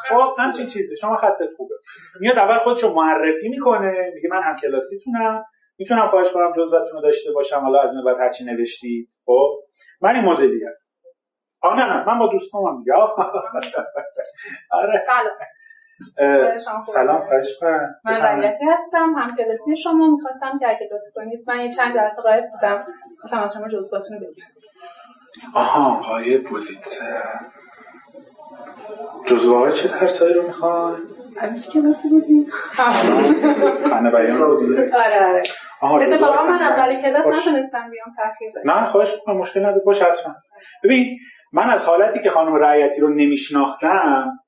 خب 0.09 0.33
همچین 0.39 0.67
چیزی. 0.67 0.97
شما 0.97 1.17
خطت 1.17 1.49
خوبه. 1.57 1.75
میاد 2.21 2.39
اول 2.39 2.59
خودشو 2.59 2.95
معرفی 2.95 3.49
می‌کنه. 3.49 4.11
میگه 4.15 4.29
من 4.31 4.43
هم 4.43 4.57
کلاسیتونم. 4.57 5.45
می‌تونم 5.79 6.09
خواهش 6.11 6.33
کنم 6.33 6.53
جزوتون 6.57 6.93
رو 6.93 7.01
داشته 7.01 7.33
باشم. 7.33 7.61
حالا 7.61 7.81
از 7.83 7.95
این 7.95 8.05
بعد 8.05 8.21
هرچی 8.21 8.45
نوشتی. 8.45 9.09
خب 9.27 9.59
من 10.01 10.15
این 10.15 10.25
مدلی 10.25 10.61
آه 11.63 11.77
نه 11.77 11.85
نه 11.85 12.05
من 12.07 12.19
با 12.19 12.27
دوستامم 12.27 12.79
میگه 12.79 12.93
آره 14.73 14.99
سلام؟ 14.99 15.25
سلام 16.95 17.27
خواهش 17.27 17.49
کنم 17.61 17.95
من 18.05 18.23
رایتی 18.23 18.65
هستم 18.65 19.15
هم 19.17 19.37
کلاسی 19.37 19.77
شما 19.77 20.07
می‌خواستم 20.07 20.59
که 20.59 20.69
اگه 20.69 20.89
لطف 20.93 21.15
کنید 21.15 21.45
من 21.47 21.61
یه 21.61 21.73
چند 21.73 21.95
جلسه 21.95 22.23
غایب 22.23 22.45
بودم. 22.51 22.85
خواستم 23.21 23.39
از 23.43 23.55
شما 23.55 23.69
جزواتون 23.69 24.19
رو 24.19 24.27
بگیرم. 24.27 24.49
آها 25.55 26.01
قایب 26.01 26.45
بودید. 26.49 26.87
جزوه 29.27 29.73
چه 29.73 29.89
درسایی 29.89 30.35
رو؟ 30.35 30.43
اول 31.43 31.59
چه 31.59 31.73
کلاسی 31.73 32.09
بودیم؟ 32.09 32.47
خانه 33.91 34.11
بیان 34.11 34.57
بودید 34.57 34.95
آره 34.95 35.43
آره. 35.83 36.07
اتفاقا 36.07 36.43
من 36.43 36.59
خانه 36.59 36.63
اول 36.63 36.89
بیان. 36.89 37.03
کلاس. 37.03 37.27
نتونستم 37.27 37.91
بیام 37.91 38.15
تاخیر 38.17 38.53
نه 38.65 38.85
خواهش 38.85 39.15
مشکل 39.29 39.61
نداره. 39.61 39.83
باش 39.87 40.03
حتما. 40.03 40.35
ببین 40.85 41.19
من 41.53 41.71
از 41.71 41.85
حالتی 41.85 42.23
که 42.23 42.31
خانم 42.31 42.55
رعیتی 42.55 43.01
رو 43.01 43.09
نمیشناختم 43.09 44.39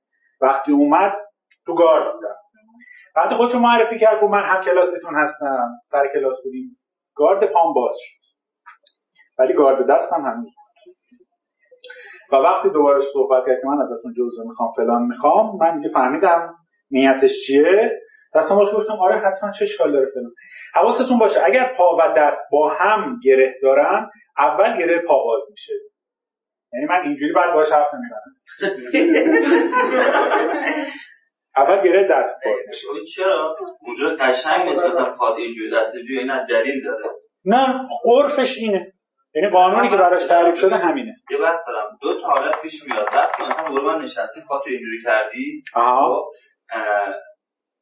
وقتی 0.40 0.72
اومد 0.72 1.12
تو 1.68 1.74
گارد 1.74 2.12
بودم. 2.12 2.36
وقتی 3.16 3.34
خودشو 3.34 3.58
معرفی 3.58 3.98
کرد 3.98 4.20
گفت 4.22 4.32
من 4.32 4.42
هم 4.42 4.64
کلاستون 4.64 5.14
هستم 5.14 5.68
سر 5.84 6.08
کلاس 6.14 6.42
بودیم. 6.44 6.78
گارد 7.14 7.52
پام 7.52 7.74
باز 7.74 7.94
شد. 7.98 8.18
ولی 9.38 9.54
گارد 9.54 9.90
دستم 9.90 10.20
هنوز. 10.20 10.54
و 12.32 12.36
وقتی 12.36 12.70
دوباره 12.70 13.00
صحبت 13.12 13.46
کرد 13.46 13.60
که 13.60 13.68
من 13.68 13.82
ازتون 13.82 14.14
جزوه 14.18 14.46
می‌خوام 14.48 14.72
فلان 14.76 15.02
می‌خوام 15.02 15.58
من 15.60 15.76
دیگه 15.76 15.94
فهمیدم 15.94 16.54
نیتش 16.90 17.46
چیه. 17.46 18.00
دستم 18.34 18.56
باش 18.56 18.74
گفتم 18.74 18.92
آره 19.00 19.14
حتما 19.14 19.50
چه 19.50 19.64
اشکال 19.64 19.92
داره 19.92 20.10
فلان. 20.14 20.32
حواستون 20.74 21.18
باشه 21.18 21.40
اگر 21.46 21.74
پا 21.76 21.96
و 21.96 22.00
دست 22.16 22.42
با 22.52 22.68
هم 22.68 23.20
گره 23.24 23.54
دارن 23.62 24.10
اول 24.38 24.78
گره 24.78 24.98
پا 24.98 25.24
باز 25.24 25.42
میشه. 25.50 25.72
یعنی 26.72 26.86
من 26.86 27.00
اینجوری 27.04 27.32
بعد 27.32 27.54
باش 27.54 27.72
حرف 27.72 27.88
نمی‌زنم. 27.94 28.34
اول 31.58 31.80
گره 31.84 32.08
دست 32.10 32.40
باز 32.44 32.60
میشه. 32.68 32.86
چرا؟ 33.14 33.56
اونجا 33.80 34.08
قشنگ 34.08 34.68
نیست 34.68 34.86
مثلا 34.86 35.14
پاد 35.14 35.36
اینجوری 35.36 35.70
دست 35.70 35.94
اینجوری 35.94 36.24
نه 36.24 36.46
دلیل 36.50 36.84
داره. 36.84 37.04
نه 37.44 37.88
عرفش 38.04 38.58
اینه. 38.58 38.92
یعنی 39.34 39.48
قانونی 39.50 39.88
که 39.88 39.96
براش 39.96 40.24
تعریف 40.24 40.58
شده 40.58 40.76
همینه. 40.76 41.14
یه 41.30 41.38
بحث 41.38 41.58
دارم. 41.66 41.98
دو 42.02 42.20
تا 42.20 42.28
حالت 42.28 42.62
پیش 42.62 42.84
میاد. 42.84 43.06
وقتی 43.12 43.44
مثلا 43.44 43.64
قربان 43.64 43.96
من 43.96 44.02
نشستی 44.02 44.40
پاتو 44.48 44.70
اینجوری 44.70 45.02
کردی. 45.04 45.62
آها. 45.74 46.24
خب، 46.70 46.80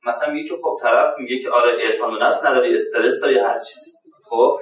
مثلا 0.07 0.33
میگه 0.33 0.49
که 0.49 0.55
خب 0.63 0.77
طرف 0.83 1.15
میگه 1.19 1.39
که 1.43 1.51
آره 1.51 1.73
اعتماد 1.81 2.23
نفس 2.23 2.45
نداری 2.45 2.75
استرس 2.75 3.21
داری 3.21 3.39
هر 3.39 3.59
چیزی. 3.59 3.91
خب 4.25 4.61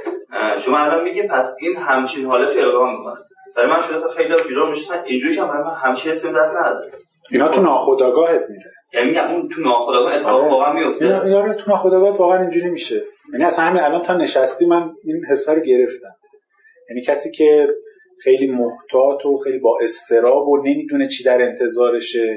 شما 0.65 0.79
الان 0.79 1.05
میگه 1.05 1.29
پس 1.29 1.57
این 1.61 1.77
همچین 1.77 2.27
حالت 2.27 2.57
رو 2.57 2.63
القا 2.63 2.91
می‌کنه. 2.93 3.21
برای 3.57 3.71
من 3.71 3.81
شده 3.81 4.09
خیلی 4.09 4.35
جورا 4.49 4.67
میشستن. 4.67 5.05
اینجوری 5.05 5.37
که 5.37 5.43
من 5.43 5.71
همچین 5.85 6.13
حسی 6.13 6.33
به 6.33 6.39
دست 6.39 6.61
نداره. 6.61 6.93
اینا 7.35 7.49
تو 7.49 7.63
ناخودآگاهت 7.63 8.43
میره. 8.51 8.71
یعنی 8.93 9.09
میگم 9.09 9.31
اون 9.31 9.49
تو 9.49 9.61
ناخودآگاه 9.61 10.15
اتفاق. 10.15 10.45
واقعا 10.51 10.73
میفته. 10.73 11.05
اینا 11.05 11.41
رو 11.45 11.53
تو 11.53 11.71
ناخودآگاه 11.71 12.17
واقعا 12.17 12.41
اینجوری 12.41 12.71
میشه. 12.71 13.03
یعنی 13.33 13.45
اصلا 13.45 13.65
همین 13.65 13.83
الان 13.83 14.03
تا 14.03 14.17
نشستی 14.17 14.67
من 14.67 14.91
این 15.05 15.25
حسا 15.31 15.53
رو 15.53 15.63
گرفتم. 15.63 16.15
یعنی 16.91 17.03
کسی 17.03 17.31
که 17.31 17.69
خیلی 18.25 18.47
محتاط 18.47 19.27
و 19.27 19.39
خیلی 19.39 19.59
با 19.59 19.79
استراب 19.83 20.49
و 20.49 20.57
نمی‌دونه 20.67 21.09
چی 21.09 21.25
در 21.25 21.43
انتظارشه 21.43 22.37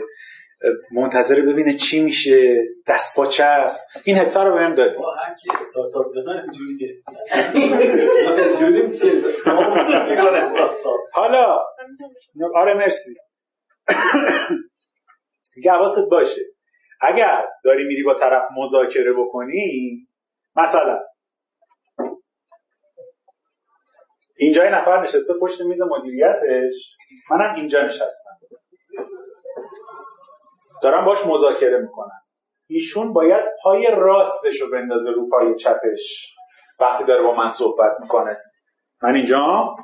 منتظر 0.92 1.42
ببینه 1.42 1.74
چی 1.74 2.04
میشه 2.04 2.66
دست 2.88 3.16
پاچه 3.16 3.44
است. 3.44 4.02
این 4.04 4.18
حسا 4.18 4.44
رو 4.44 4.54
بهم 4.54 4.76
داد. 4.76 4.90
هر 4.90 5.34
کی 5.44 5.50
استارتاپ 5.60 6.06
اینجوری 6.44 6.74
میشه. 8.88 9.12
حالا. 11.14 11.60
آره 12.56 12.74
مرسی. 12.74 13.16
دیگه 15.58 15.72
حواست 15.72 16.10
باشه. 16.12 16.42
اگر 17.02 17.46
داری 17.64 17.84
میری 17.84 18.04
با 18.04 18.14
طرف 18.14 18.44
مذاکره 18.58 19.14
بکنی 19.14 20.08
مثلا. 20.56 21.00
اینجا 24.38 24.64
یه 24.64 24.70
نفر 24.70 25.02
نشسته 25.02 25.34
پشت 25.42 25.62
میز 25.62 25.82
مدیریتش. 25.82 26.96
منم 27.32 27.56
اینجا 27.56 27.82
نشستم. 27.82 28.38
دارم 30.84 31.06
باش 31.06 31.26
مذاکره 31.26 31.78
می‌کنم 31.78 32.22
ایشون 32.70 33.14
باید 33.14 33.46
پای 33.64 33.88
راستش 33.98 34.62
رو 34.62 34.72
بندازه 34.72 35.12
رو 35.12 35.30
پای 35.30 35.56
چپش. 35.56 36.36
وقتی 36.80 37.04
داره 37.04 37.24
با 37.24 37.34
من 37.36 37.50
صحبت 37.50 37.92
می‌کنه. 38.02 38.38
من 39.04 39.16
اینجا؟ 39.16 39.76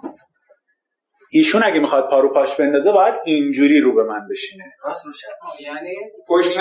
ایشون 1.36 1.64
اگه 1.64 1.80
می‌خواد 1.80 2.10
پا 2.10 2.20
رو 2.20 2.34
پاش 2.34 2.56
بندازه 2.56 2.92
باید 2.92 3.16
اینجوری 3.26 3.80
رو 3.80 3.96
به 3.96 4.04
من 4.04 4.28
بشینه. 4.32 4.64
یعنی 5.60 5.96
پشت 6.28 6.58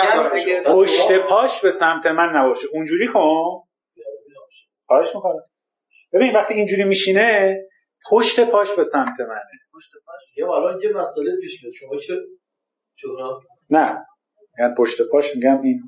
پشت 0.67 1.19
پاش 1.29 1.61
به 1.61 1.71
سمت 1.71 2.07
من 2.07 2.29
نباشه. 2.35 2.67
اونجوری 2.73 3.09
کن. 3.09 3.63
خواهش 4.87 5.15
می‌کنم. 5.15 5.43
ببین 6.13 6.37
وقتی 6.37 6.55
اینجوری 6.55 6.85
میشینه 6.85 7.59
پشت 8.11 8.41
پاش 8.41 8.73
به 8.75 8.85
سمت 8.85 9.21
منه. 9.21 9.41
یه 10.37 10.51
الان 10.51 10.81
یه 10.83 10.93
مسئله 10.93 11.37
پیش 11.41 11.63
میاد. 11.63 11.75
شما 11.75 11.99
که 11.99 12.15
چون 12.97 13.11
نه. 13.71 14.07
یعنی 14.59 14.75
پشت 14.79 15.03
پاش 15.13 15.37
میگم 15.37 15.61
این 15.63 15.81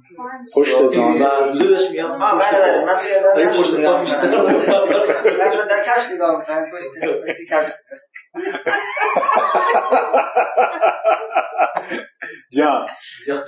پشت 0.55 0.87
زانو 0.87 1.19
مردوده 1.19 1.69
بهش 1.69 1.91
میگم 1.91 2.11
آه 2.11 2.38
بله 2.38 2.59
بله 2.59 2.85
من 2.85 2.97
پشت 3.62 3.85
پا 3.85 4.00
می‌شینم. 4.03 4.45
من 5.38 5.69
در 5.71 5.85
کفش 5.87 6.12
نگاه 6.12 6.38
می‌کنم 6.38 6.71
پشت 6.73 6.85
پشت 7.25 7.73
جان 12.57 12.87
یا 13.26 13.45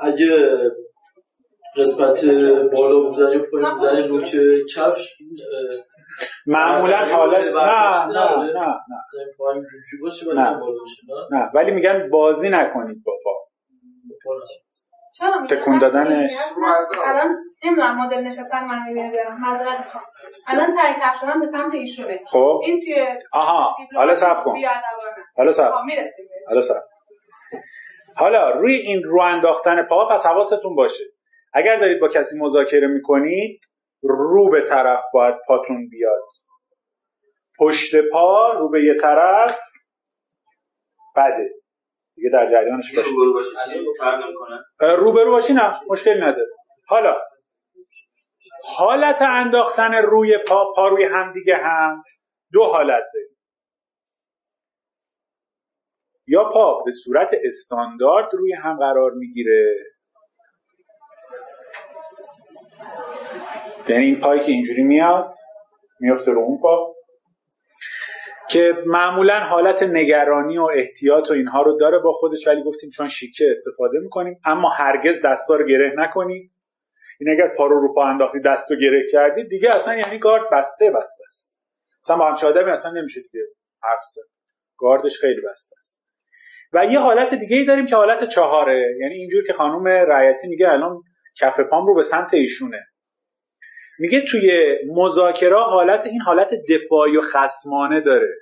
اگه 0.00 0.60
قسمت 1.76 2.24
بالا 2.72 3.00
بودن 3.00 3.32
یا 3.32 3.46
پایین 3.52 3.70
بودن 3.78 4.08
نوک 4.08 4.36
کفش 4.74 5.16
معمولا 6.46 7.16
حالا 7.16 7.38
نه 7.38 7.50
نه. 8.52 8.76
نه 10.34 10.42
نه 10.42 10.58
نه. 11.32 11.50
ولی 11.54 11.70
میگن 11.70 12.10
بازی 12.10 12.48
نکنید 12.48 13.02
با 13.04 13.12
پا؟ 13.24 13.30
تکون 15.50 15.78
دادنش. 15.78 16.32
الان 17.04 17.36
نمی‌دونم 17.64 18.06
مدل 18.06 18.20
نشستن 18.20 18.64
من 18.64 18.88
می‌بینه 18.88 19.12
برم. 19.12 19.40
معذرت 19.40 19.84
می‌خوام. 19.84 20.04
الان 20.46 20.76
تای 20.76 20.94
کفش 21.02 21.22
من 21.22 21.40
به 21.40 21.46
سمت 21.46 21.74
ایشونه 21.74 22.20
خب؟ 22.26 22.60
این 22.64 22.80
توی 22.80 23.06
آها 23.32 23.76
حالا 23.96 24.14
صبر 24.14 24.42
کن. 24.42 24.54
حالا 25.36 25.52
صبر. 25.52 25.72
حالا 26.48 26.60
صبر. 26.60 26.82
حالا 28.16 28.50
روی 28.50 28.74
این 28.74 29.02
رو 29.04 29.20
انداختن 29.20 29.82
پا 29.82 30.08
پس 30.08 30.26
حواستون 30.26 30.74
باشه. 30.74 31.04
اگر 31.54 31.80
دارید 31.80 32.00
با 32.00 32.08
کسی 32.08 32.38
مذاکره 32.38 32.86
می‌کنید 32.86 33.60
رو 34.02 34.50
به 34.50 34.60
طرف 34.60 35.02
باید 35.12 35.34
پاتون 35.46 35.88
بیاد. 35.88 36.28
پشت 37.58 37.94
پا 38.12 38.52
رو 38.52 38.68
به 38.68 38.84
یه 38.84 38.94
طرف 39.02 39.60
بده. 41.16 41.50
دیگه 42.20 42.30
در 42.32 42.46
جریانش 42.46 42.94
یه 42.94 43.02
باشه. 43.32 43.50
روبرو 44.80 45.30
باشی 45.30 45.52
نه 45.52 45.80
مشکلی 45.88 46.20
نداره 46.20 46.48
حالا 46.88 47.16
حالت 48.64 49.22
انداختن 49.22 49.94
روی 49.94 50.38
پا 50.38 50.72
پا 50.76 50.88
روی 50.88 51.04
همدیگه 51.04 51.56
هم 51.56 52.02
دو 52.52 52.64
حالت 52.64 53.02
داریم. 53.14 53.36
یا 56.26 56.44
پا 56.44 56.82
به 56.82 56.90
صورت 56.90 57.30
استاندارد 57.44 58.34
روی 58.34 58.52
هم 58.52 58.76
قرار 58.78 59.10
می‌گیره. 59.10 59.76
یعنی 63.88 64.04
این 64.04 64.20
پایی 64.20 64.40
که 64.40 64.52
اینجوری 64.52 64.82
میاد 64.82 65.34
میفته 66.00 66.30
رو 66.32 66.40
اون 66.40 66.60
پا. 66.62 66.94
که 68.50 68.82
معمولا 68.86 69.40
حالت 69.40 69.82
نگرانی 69.82 70.58
و 70.58 70.62
احتیاط 70.62 71.30
و 71.30 71.32
اینها 71.32 71.62
رو 71.62 71.76
داره 71.78 71.98
با 71.98 72.12
خودش 72.12 72.46
ولی 72.46 72.62
گفتیم 72.62 72.90
چون 72.90 73.08
شیکه 73.08 73.50
استفاده 73.50 73.98
می‌کنیم 73.98 74.40
اما 74.44 74.68
هرگز 74.68 75.22
دستا 75.24 75.54
رو 75.54 75.66
گره 75.66 75.94
نکنید 75.96 76.52
این 77.20 77.30
اگر 77.30 77.54
پا 77.56 77.66
رو 77.66 77.94
پا 77.94 78.04
انداختی 78.04 78.40
دست 78.40 78.70
رو 78.70 78.76
گره 78.76 79.02
کردید 79.12 79.48
دیگه 79.48 79.74
اصلا 79.74 79.94
یعنی 79.94 80.18
گارد 80.18 80.42
بسته 80.52 80.90
بسته 80.90 81.24
است. 81.28 81.60
مثلا 82.04 82.16
با 82.16 82.28
همچه 82.28 82.46
آدمی 82.46 82.70
اصلا 82.70 82.90
نمیشه 82.90 83.20
دیگه 83.20 83.44
حرف 83.82 84.04
گاردش 84.78 85.18
خیلی 85.18 85.40
بسته 85.50 85.76
است. 85.78 86.04
و 86.72 86.86
یه 86.86 86.98
حالت 86.98 87.34
دیگه 87.34 87.56
ای 87.56 87.64
داریم 87.64 87.86
که 87.86 87.96
حالت 87.96 88.28
چهاره. 88.28 88.96
یعنی 89.00 89.14
اینجور 89.14 89.44
که 89.46 89.52
خانم 89.52 89.88
رعیتی 89.88 90.48
میگه 90.48 90.68
الان 90.68 91.02
کف 91.40 91.60
پام 91.60 91.86
رو 91.86 91.94
به 91.94 92.02
سمت 92.02 92.34
ایشونه. 92.34 92.86
میگه 94.00 94.20
توی 94.20 94.78
مذاکره 94.86 95.56
حالت 95.56 96.06
این 96.06 96.20
حالت 96.20 96.50
دفاعی 96.68 97.16
و 97.16 97.20
خسمانه 97.20 98.00
داره. 98.00 98.36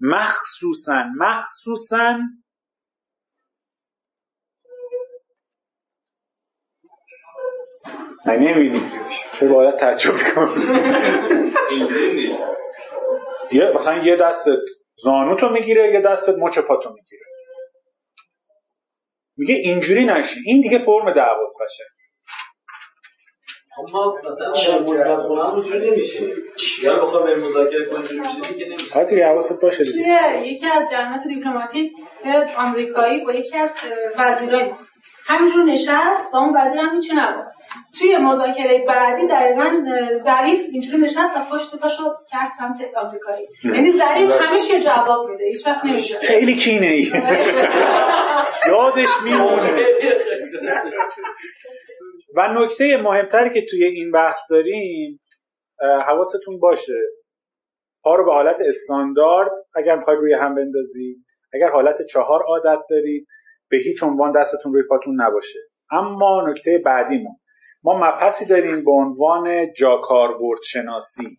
مخصوصا 0.00 1.04
مخصوصا 1.16 2.18
من 8.26 8.36
نمیدیم 8.36 8.90
چه 9.40 9.48
باید 9.48 9.76
تعجب 9.76 10.12
کنم 10.34 10.62
یه 13.52 13.72
مثلا 13.76 14.04
یه 14.04 14.16
دستت 14.16 14.58
زانوتو 15.04 15.48
می‌گیره 15.48 15.92
یه 15.92 16.00
دستت 16.00 16.34
مچ 16.38 16.58
پاتو 16.58 16.88
می‌گیره. 16.90 17.24
میگه 19.36 19.54
اینجوری 19.54 20.04
نشی 20.04 20.40
این 20.46 20.60
دیگه 20.60 20.78
فرم 20.78 21.14
دعواست 21.14 21.56
قشنگ. 21.62 21.93
خب 23.76 23.88
ما 23.92 24.14
مثلا 24.26 24.80
مدت 24.80 25.16
خونم 25.16 25.40
اونجوری 25.40 25.90
نمیشه. 25.90 26.20
یا 26.82 26.96
بخوام 26.96 27.24
به 27.24 27.34
مذاکره 27.34 27.84
کنیم 27.86 28.20
میشه 28.20 28.52
دیگه 28.52 28.66
نمیشه. 28.68 28.98
حتی 29.00 29.20
حواست 29.22 29.60
باشه 29.62 29.84
دیگه. 29.84 30.46
یکی 30.46 30.66
از 30.66 30.90
جمعیت 30.90 31.26
دیپلماتیک 31.28 31.92
آمریکایی 32.58 33.24
با 33.24 33.32
یکی 33.32 33.56
از 33.56 33.70
وزیرای 34.18 34.70
همینجور 35.26 35.62
نشست 35.64 36.32
با 36.32 36.38
اون 36.38 36.56
وزیر 36.56 36.80
هم 36.80 36.94
هیچی 36.96 37.14
نبود. 37.14 37.44
توی 37.98 38.16
مذاکره 38.16 38.84
بعدی 38.88 39.26
دقیقا 39.26 39.70
ظریف 40.24 40.60
اینجوری 40.72 40.98
نشست 40.98 41.36
و 41.36 41.54
پشت 41.54 41.76
پاشو 41.76 42.02
کرد 42.30 42.50
سمت 42.58 42.94
آمریکایی. 43.04 43.46
یعنی 43.64 43.92
ظریف 43.92 44.42
همیشه 44.42 44.80
جواب 44.80 45.30
میده 45.30 45.44
هیچ 45.44 45.66
وقت 45.66 45.84
نمیشه. 45.84 46.18
خیلی 46.18 46.54
کینه 46.56 46.86
ای 46.86 47.02
یادش 48.68 49.08
میمونه. 49.24 49.70
و 52.36 52.48
نکته 52.48 52.96
مهمتری 52.96 53.54
که 53.54 53.66
توی 53.70 53.84
این 53.84 54.10
بحث 54.10 54.36
داریم 54.50 55.20
حواستون 56.06 56.58
باشه. 56.60 57.00
پا 58.02 58.14
رو 58.14 58.24
به 58.24 58.32
حالت 58.32 58.56
استاندارد 58.60 59.50
اگر 59.74 59.96
می‌خواید 59.96 60.20
روی 60.20 60.34
هم 60.34 60.54
بندازید 60.54 61.24
اگر 61.54 61.68
حالت 61.68 62.02
چهار 62.10 62.42
عادت 62.42 62.82
دارید 62.90 63.26
به 63.70 63.76
هیچ 63.76 64.02
عنوان 64.02 64.32
دستتون 64.32 64.72
روی 64.72 64.82
پاتون 64.88 65.20
نباشه. 65.20 65.58
اما 65.90 66.48
نکته 66.48 66.78
بعدیمون. 66.84 67.36
ما 67.82 67.98
مبحثی 67.98 68.46
داریم 68.46 68.84
به 68.84 68.90
عنوان 68.90 69.72
جاکاربرد 69.72 70.60
شناسی 70.64 71.38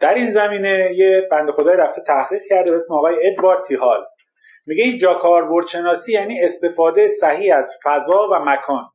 در 0.00 0.14
این 0.14 0.30
زمینه 0.30 0.90
یه 0.94 1.28
بند 1.30 1.50
خدای 1.50 1.76
رفته 1.76 2.02
تحقیق 2.06 2.42
کرده 2.48 2.70
به 2.70 2.76
اسم 2.76 2.94
آقای 2.94 3.14
ادوارد 3.22 3.64
تیهال. 3.64 4.04
میگه 4.66 4.84
این 4.84 4.98
جاکاربرد 4.98 5.66
شناسی 5.66 6.12
یعنی 6.12 6.44
استفاده 6.44 7.06
صحیح 7.06 7.56
از 7.56 7.74
فضا 7.84 8.28
و 8.32 8.34
مکان. 8.44 8.90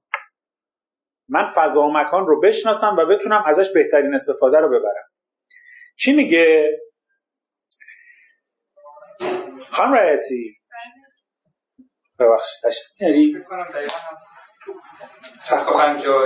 من 1.29 1.51
فضا 1.55 1.81
و 1.81 1.93
مکان 1.93 2.27
رو 2.27 2.41
بشناسم 2.41 2.95
و 2.99 3.05
بتونم 3.05 3.43
ازش 3.47 3.69
بهترین 3.73 4.13
استفاده 4.15 4.57
رو 4.59 4.67
ببرم. 4.69 5.09
چی 5.97 6.13
میگه؟ 6.13 6.69
خانم 9.71 9.93
رایتی 9.93 10.57
ببخشید 12.19 12.83
یعنی 12.99 13.35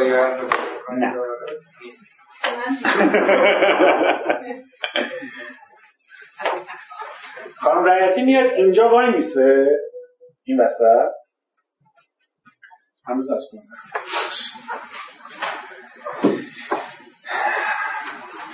یا 0.10 0.38
نه. 0.92 1.16
نیست. 1.82 2.22
خانم 7.56 7.84
رایتی 7.84 8.24
میاد 8.24 8.52
اینجا 8.52 8.90
وای 8.90 9.10
میسه. 9.10 9.80
این 10.44 10.62
وسط. 10.62 11.12
هنوز 13.08 13.32
از 13.32 13.44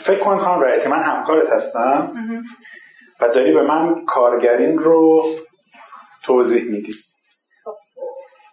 فکر 0.04 0.19
کن 0.19 0.38
خانم 0.38 0.60
رایتی 0.62 0.89
من 0.89 1.04
همکارت 1.04 1.49
هستم 1.49 2.12
و 3.19 3.27
داری 3.27 3.54
به 3.54 3.62
من 3.62 4.06
کارگرین 4.06 4.77
رو 4.77 5.25
توضیح 6.23 6.63
میدی. 6.63 6.93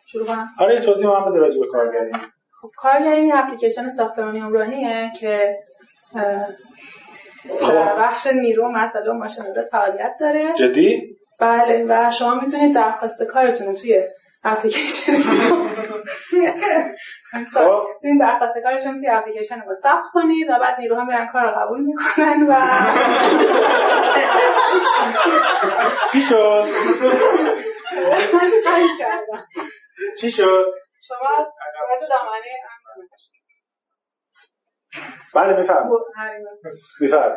شروع 0.07 0.27
کنم. 0.27 0.49
آره 0.59 0.81
توضیح 0.81 1.07
من 1.07 1.25
بده 1.25 1.39
راجع 1.39 1.61
به 1.61 1.67
کارگرین. 1.73 2.17
خب 2.61 2.71
کارگرین 2.77 3.33
اپلیکیشن 3.35 3.89
ساختمانی 3.89 4.41
عمرانیه 4.41 5.13
که 5.21 5.57
خب. 7.61 7.99
بخش 7.99 8.27
نیرو 8.27 8.69
و 8.69 9.13
ماشینالات 9.13 9.67
فعالیت 9.71 10.13
داره 10.21 10.55
جدی؟ 10.55 11.17
بله 11.41 11.85
و 11.89 12.11
شما 12.11 12.35
می‌تونید 12.35 12.75
درخواست 12.75 13.23
کارتون 13.23 13.75
توی 13.75 14.03
اپلیکیشن 14.45 15.23
خب. 17.55 17.83
این 18.05 18.19
درخواست 18.19 18.59
کارتون 18.59 18.97
توی 18.97 19.09
اپلیکیشن 19.09 19.61
رو 19.61 19.75
ثبت 19.75 20.05
کنید 20.13 20.51
و 20.51 20.59
بعد 20.59 20.81
نیروها 20.81 21.05
میرن 21.05 21.27
کار 21.33 21.43
رو 21.43 21.51
قبول 21.51 21.81
می‌کنن 21.81 22.47
و 22.49 22.55
چی 26.13 26.21
شد؟ 26.21 26.69
چی 30.21 30.31
شد؟ 30.31 30.65
شما 31.09 31.29
از 31.39 31.47
وارد 31.89 32.09
دامنه. 32.11 32.53
بله 35.35 35.57
میفهم 35.61 35.91
همین. 36.17 36.47
میفهم 37.01 37.37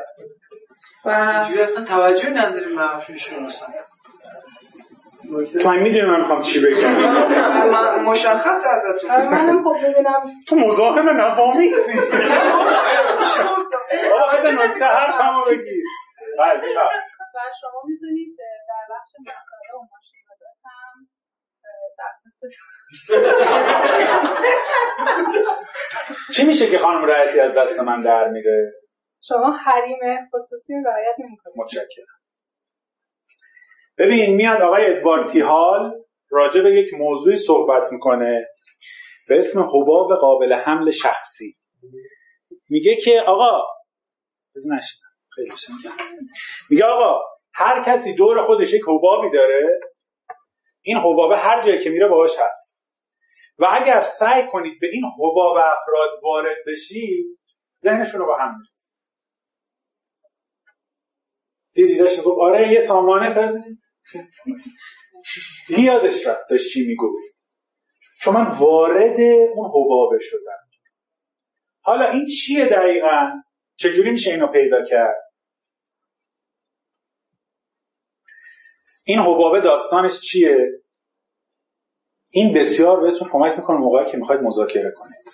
و 1.05 1.09
اینجوری 1.09 1.61
اصلا 1.61 1.85
توجه 1.85 2.29
نداریم 2.29 2.75
به 2.75 2.81
حرفشون 2.81 3.45
اصلا 3.45 3.67
تو 5.63 5.69
من 5.69 5.79
می‌دونی 5.79 6.05
من 6.05 6.19
می‌خوام 6.19 6.41
چی 6.41 6.65
بگم؟ 6.65 6.89
من- 7.71 8.03
مشخص 8.03 8.63
ازتون. 8.73 9.11
آره، 9.11 9.29
منم 9.29 9.63
خب 9.63 9.85
ببینم 9.87 10.23
تو 10.49 10.55
مزاحم 10.55 11.09
نوام 11.09 11.57
نیستی. 11.57 11.99
بابا 14.11 14.37
بزن 14.39 14.53
نکته 14.55 14.85
حرفمو 14.85 15.43
بگیر 15.47 15.83
بله 16.39 16.55
بفرمایید. 16.57 17.11
و 17.35 17.39
شما 17.61 17.81
می‌تونید 17.85 18.37
در 18.67 18.95
بخش 18.95 19.11
مسائل 19.21 19.75
و 19.75 19.79
ماشینالات 19.91 20.57
هم 20.65 21.07
درخواست 21.97 22.59
چی 26.35 26.45
میشه 26.45 26.69
که 26.69 26.77
خانم 26.77 27.05
رایتی 27.05 27.39
از 27.39 27.53
دست 27.53 27.79
من 27.79 28.01
در 28.01 28.27
میره؟ 28.27 28.71
شما 29.27 29.51
حریم 29.51 29.99
خصوصی 30.33 30.73
رعایت 30.85 31.15
نمی‌کنید. 31.19 31.55
متشکرم. 31.57 32.05
ببین 33.97 34.35
میاد 34.35 34.61
آقای 34.61 34.85
ادوارد 34.85 35.29
تیهال 35.29 36.03
راجع 36.29 36.61
به 36.61 36.73
یک 36.73 36.93
موضوعی 36.93 37.37
صحبت 37.37 37.91
می‌کنه 37.91 38.47
به 39.27 39.37
اسم 39.37 39.59
حباب 39.59 40.15
قابل 40.21 40.53
حمل 40.53 40.91
شخصی. 40.91 41.57
میگه 42.69 42.95
که 42.95 43.21
آقا. 43.27 43.61
خیلی. 45.35 45.51
میگه 46.69 46.85
آقا 46.85 47.21
هر 47.53 47.83
کسی 47.83 48.15
دور 48.15 48.41
خودش 48.41 48.73
یک 48.73 48.81
حبابی 48.87 49.29
داره 49.29 49.79
این 50.81 50.97
حبابه 50.97 51.37
هر 51.37 51.61
جایی 51.61 51.79
که 51.79 51.89
میره 51.89 52.07
باهاش 52.07 52.39
هست. 52.39 52.70
و 53.61 53.67
اگر 53.71 54.03
سعی 54.03 54.43
کنید 54.51 54.79
به 54.81 54.87
این 54.87 55.03
حباب 55.05 55.57
افراد 55.57 56.09
وارد 56.23 56.57
بشید 56.67 57.39
ذهنشون 57.79 58.19
رو 58.19 58.25
با 58.27 58.37
هم 58.37 58.55
می‌رسید 58.57 58.91
دیدی 61.73 61.97
داشت 61.97 62.17
می‌گفت 62.17 62.37
آره 62.41 62.71
یه 62.73 62.79
سامانه 62.79 63.29
فرد 63.33 63.53
یادش 65.87 66.27
رفت 66.27 66.49
داشت 66.49 66.73
چی 66.73 66.87
می‌گفت. 66.87 67.37
چون 68.21 68.33
من 68.33 68.47
وارد 68.59 69.19
اون 69.55 69.69
حبابه 69.69 70.19
شدم. 70.21 70.59
حالا 71.81 72.09
این 72.09 72.25
چیه 72.25 72.65
دقیقا؟ 72.65 73.29
چجوری 73.75 74.11
میشه 74.11 74.31
اینو 74.31 74.47
پیدا 74.47 74.85
کرد؟ 74.85 75.15
این 79.05 79.19
حبابه 79.19 79.61
داستانش 79.61 80.21
چیه؟ 80.21 80.80
این 82.31 82.53
بسیار 82.53 82.99
بهتون 83.01 83.29
کمک 83.31 83.57
می‌کنه 83.57 83.77
موقعی 83.77 84.11
که 84.11 84.17
می‌خواید 84.17 84.41
مذاکره 84.41 84.93
کنید. 84.97 85.25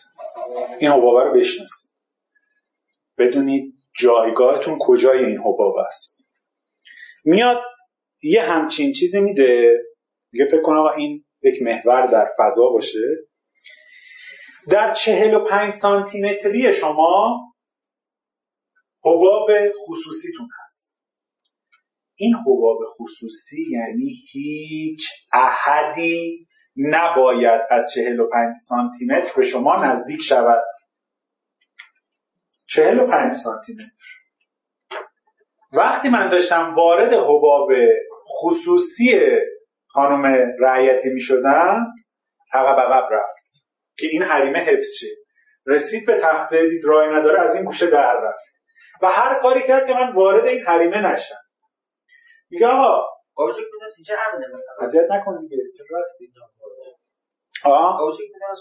این 0.79 0.91
حبابه 0.91 1.23
رو 1.23 1.33
بشناسید. 1.33 1.91
بدونید 3.17 3.73
جایگاهتون 3.99 4.77
کجای 4.81 5.25
این 5.25 5.37
حباب 5.37 5.75
است. 5.87 6.29
میاد 7.25 7.57
یه 8.23 8.41
همچین 8.41 8.93
چیزی 8.93 9.19
میده. 9.21 9.73
میگه 10.31 10.45
فکر 10.45 10.61
کنم 10.61 10.77
آقا 10.77 10.89
این 10.89 11.25
یک 11.43 11.61
محور 11.61 12.05
در 12.05 12.27
فضا 12.39 12.69
باشه. 12.69 12.99
در 14.69 14.93
چهل 14.93 15.33
و 15.33 15.45
پنج 15.45 15.71
سانتی 15.71 16.21
متری 16.21 16.73
شما 16.73 17.39
حباب 19.05 19.47
خصوصیتون 19.87 20.47
هست. 20.65 21.03
این 22.15 22.35
حباب 22.35 22.77
خصوصی 22.99 23.65
یعنی 23.71 24.13
هیچ 24.31 25.09
احدی 25.33 26.47
نباید 26.77 27.61
از 27.69 27.91
45 27.91 28.55
سانتی 28.55 29.05
متر 29.05 29.33
به 29.35 29.43
شما 29.43 29.85
نزدیک 29.85 30.21
شود. 30.21 30.63
45 32.67 33.33
سانتی 33.33 33.73
متر 33.73 34.17
وقتی 35.71 36.09
من 36.09 36.29
داشتم 36.29 36.75
وارد 36.75 37.13
حباب 37.13 37.69
خصوصی 38.29 39.21
خانم 39.87 40.53
رعیتی 40.59 41.09
می 41.09 41.21
شدم 41.21 41.85
عقب 42.53 42.79
عقب 42.79 43.07
رفت 43.11 43.65
که 43.97 44.07
این 44.07 44.23
حریمه 44.23 44.59
حفظ 44.59 44.87
شه. 44.99 45.07
رسید 45.65 46.05
به 46.05 46.19
تخته 46.21 46.67
دید 46.69 46.85
رای 46.85 47.09
نداره 47.09 47.41
از 47.41 47.55
این 47.55 47.63
گوشه 47.63 47.87
در 47.87 48.13
رفت. 48.13 48.45
و 49.01 49.07
هر 49.07 49.39
کاری 49.39 49.67
کرد 49.67 49.87
که 49.87 49.93
من 49.93 50.13
وارد 50.13 50.45
این 50.47 50.65
حریمه 50.65 51.13
نشم. 51.13 51.35
میگه 52.49 52.67
آقا 52.67 53.05
می‌دونست 53.37 53.95
اینجا 53.97 54.15
امنه 54.27 54.47
مثلا. 54.53 54.85
اذیت 54.85 55.11
نکن 55.11 55.41
دیگه. 55.41 55.63
چرا 55.77 55.99
رفتی؟ 55.99 56.33
آه. 57.65 57.99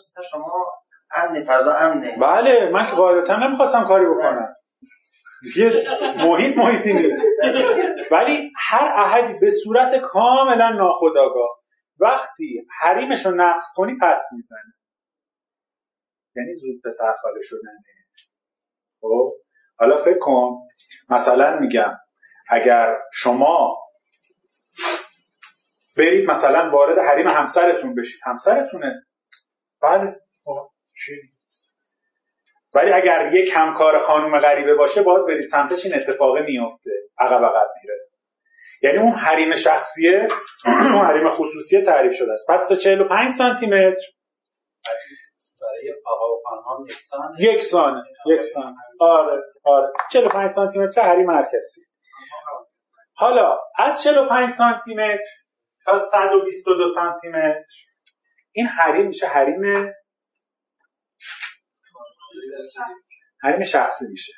مثلا 0.07 0.25
شما 0.31 0.67
امنه 1.15 1.43
فضا 1.43 1.75
امنه. 1.75 2.19
بله 2.21 2.71
من 2.71 2.87
که 2.87 2.93
قاعدتا 2.93 3.37
نمی‌خواستم 3.37 3.85
کاری 3.89 4.07
بکنم. 4.07 4.57
یه 5.57 5.85
محیط 6.25 6.57
محیطی 6.57 6.93
نیست. 6.93 7.27
ولی 8.11 8.53
هر 8.57 8.93
احدی 8.97 9.39
به 9.41 9.51
صورت 9.65 9.97
کاملا 9.97 10.71
ناخودآگاه 10.71 11.49
وقتی 12.01 12.67
حریمش 12.81 13.27
رو 13.27 13.33
نقص 13.35 13.67
کنی 13.75 13.93
پس 14.03 14.23
می‌زنه. 14.37 14.75
یعنی 16.37 16.53
زود 16.53 16.83
به 16.83 16.91
سرخاله 16.91 17.41
شدنه. 17.43 17.83
خب؟ 19.01 19.33
حالا 19.79 19.97
فکر 19.97 20.19
کن 20.19 20.59
مثلا 21.09 21.59
میگم 21.59 21.97
اگر 22.51 22.97
شما 23.13 23.77
برید 25.97 26.31
مثلا 26.31 26.71
وارد 26.71 26.99
حریم 26.99 27.29
همسرتون 27.29 27.95
بشید. 27.95 28.21
همسرتونه. 28.25 29.07
بله. 29.83 30.17
ولی 32.75 32.93
اگر 32.93 33.31
یک 33.33 33.53
همکار 33.55 33.99
خانم 33.99 34.39
غریبه 34.39 34.75
باشه 34.75 35.03
باز 35.03 35.27
برید 35.27 35.49
سمتش 35.49 35.87
این 35.87 35.95
اتفاقه 35.95 36.41
میفته. 36.41 36.91
عقب 37.19 37.45
عقب 37.45 37.71
میره. 37.83 37.95
یعنی 38.83 38.99
اون 38.99 39.13
حریم 39.13 39.55
شخصیه 39.55 40.29
اون 40.67 41.07
حریم 41.09 41.29
خصوصیه 41.29 41.83
تعریف 41.83 42.15
شده 42.15 42.33
است. 42.33 42.47
پس 42.49 42.69
تا 42.69 42.75
45 42.75 43.31
سانتی 43.31 43.67
متر 43.67 44.03
برای 45.61 45.95
آقا 46.07 46.35
و 46.35 46.63
خانم 46.65 46.87
یکسان 46.87 47.37
یکسان 47.39 48.05
یکسان 48.27 48.75
آره 49.01 49.43
آره. 49.65 49.93
45 50.13 50.51
سانتی 50.51 50.79
متر 50.79 51.03
حریم 51.03 51.27
مرکزی 51.27 51.81
حالا 53.15 53.59
از 53.79 54.03
45 54.03 54.51
سانتی 54.51 54.95
متر 54.95 55.29
تا 55.87 55.95
122 55.95 56.87
سانتی 56.87 57.29
متر 57.29 57.65
این 58.53 58.67
حریم 58.67 59.07
میشه 59.07 59.27
حریم 59.27 59.93
حریم 63.43 63.65
شخصی 63.65 64.05
میشه. 64.11 64.33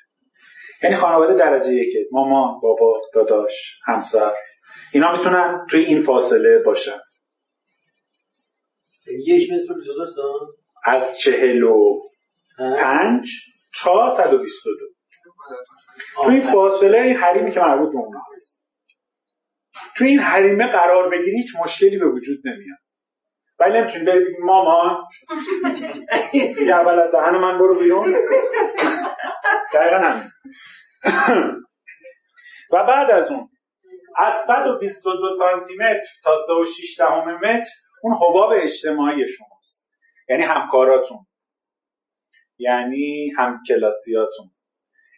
یعنی 0.83 0.97
خانواده 0.97 1.35
درجه 1.35 1.73
یکه 1.73 1.99
مامان 2.13 2.61
بابا 2.61 3.03
داداش 3.15 3.79
همسر. 3.87 4.33
اینا 4.93 5.13
می‌تونن 5.13 5.67
توی 5.71 5.85
این 5.85 6.03
فاصله 6.03 6.59
باشن. 6.59 7.01
یک 9.27 9.53
متر 9.53 9.73
و 9.73 9.77
22 9.77 10.07
سان 10.07 10.49
از 10.85 11.19
چهل 11.19 11.63
و 11.63 12.01
پنج 12.59 13.31
تا 13.83 14.09
122 14.09 14.71
تو 16.15 16.29
این 16.29 16.43
فاصله 16.43 16.99
این 16.99 17.17
حریمی 17.17 17.51
که 17.51 17.61
مربوط 17.61 17.93
به 17.93 17.99
اونها 17.99 18.23
هست. 18.37 18.68
تو 19.99 20.05
این 20.05 20.21
حریمه 20.21 20.67
قرار 20.67 21.09
بگیری 21.11 21.37
هیچ 21.37 21.57
مشکلی 21.63 21.99
به 21.99 22.07
وجود 22.07 22.39
نمیاد. 22.45 22.79
ولی 23.59 23.79
نمی‌تونی 23.79 24.05
بگی 24.05 24.37
مامان 24.41 25.05
اول 26.71 26.99
از 27.01 27.13
دهن 27.13 27.37
من 27.37 27.59
برو 27.59 27.79
بیرون. 27.79 28.17
دقیقا 29.75 29.97
همین. 29.99 30.31
و 32.73 32.85
بعد 32.85 33.11
از 33.11 33.31
اون 33.31 33.49
از 34.19 34.35
122 34.47 35.29
سانتی 35.29 35.75
متر 35.75 36.07
تا 36.25 36.35
3.6 36.35 36.99
دهم 36.99 37.35
متر 37.35 37.71
اون 38.03 38.15
حباب 38.15 38.53
اجتماعی 38.63 39.29
شماست. 39.29 39.89
یعنی 40.29 40.45
همکاراتون. 40.45 41.27
یعنی 42.59 43.31
همکلاسیاتون. 43.39 44.51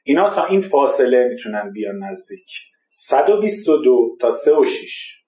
اینا 0.04 0.34
تا 0.34 0.44
این 0.46 0.60
فاصله 0.60 1.28
می‌تونن 1.28 1.72
بیان 1.72 2.04
نزدیک. 2.04 2.50
122 3.06 4.16
تا 4.20 4.30
3 4.30 4.54
و 4.54 4.64
6 4.64 5.20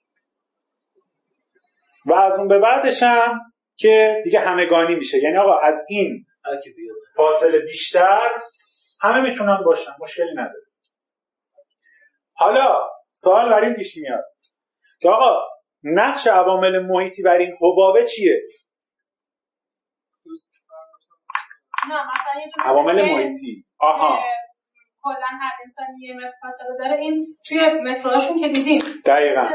و 2.07 2.15
از 2.15 2.39
اون 2.39 2.49
به 2.49 2.59
بعدش 2.59 3.03
هم 3.03 3.41
که 3.77 4.21
دیگه 4.25 4.41
همگانی 4.41 4.95
میشه. 4.95 5.19
یعنی 5.23 5.37
آقا 5.37 5.59
از 5.59 5.85
این 5.89 6.27
فاصله 7.17 7.59
بیشتر 7.59 8.31
همه 9.01 9.31
می‌تونن 9.31 9.63
باشن 9.65 9.91
مشکلی 10.01 10.33
نداره. 10.33 10.67
حالا 12.35 12.89
سوال 13.13 13.51
بر 13.51 13.65
این 13.65 13.75
پیش 13.75 13.97
میاد 13.97 14.25
که 15.01 15.09
آقا 15.09 15.41
نقش 15.83 16.27
عوامل 16.27 16.79
محیطی 16.79 17.23
بر 17.23 17.37
این 17.37 17.57
حبابه 17.61 18.07
چیه؟ 18.07 18.41
نه 21.89 22.05
مثلا 22.05 22.65
عوامل 22.65 23.03
محیطی. 23.03 23.65
آها. 23.79 24.19
کلا 25.03 25.27
هر 25.41 25.53
انسان 25.65 25.87
یه 26.01 26.15
متر 26.15 26.33
فاصله 26.43 26.77
داره. 26.79 26.97
این 27.01 27.37
توی 27.49 27.71
متروهاشون 27.71 28.41
که 28.41 28.49
دیدیم. 28.49 28.81
دقیقا. 29.07 29.49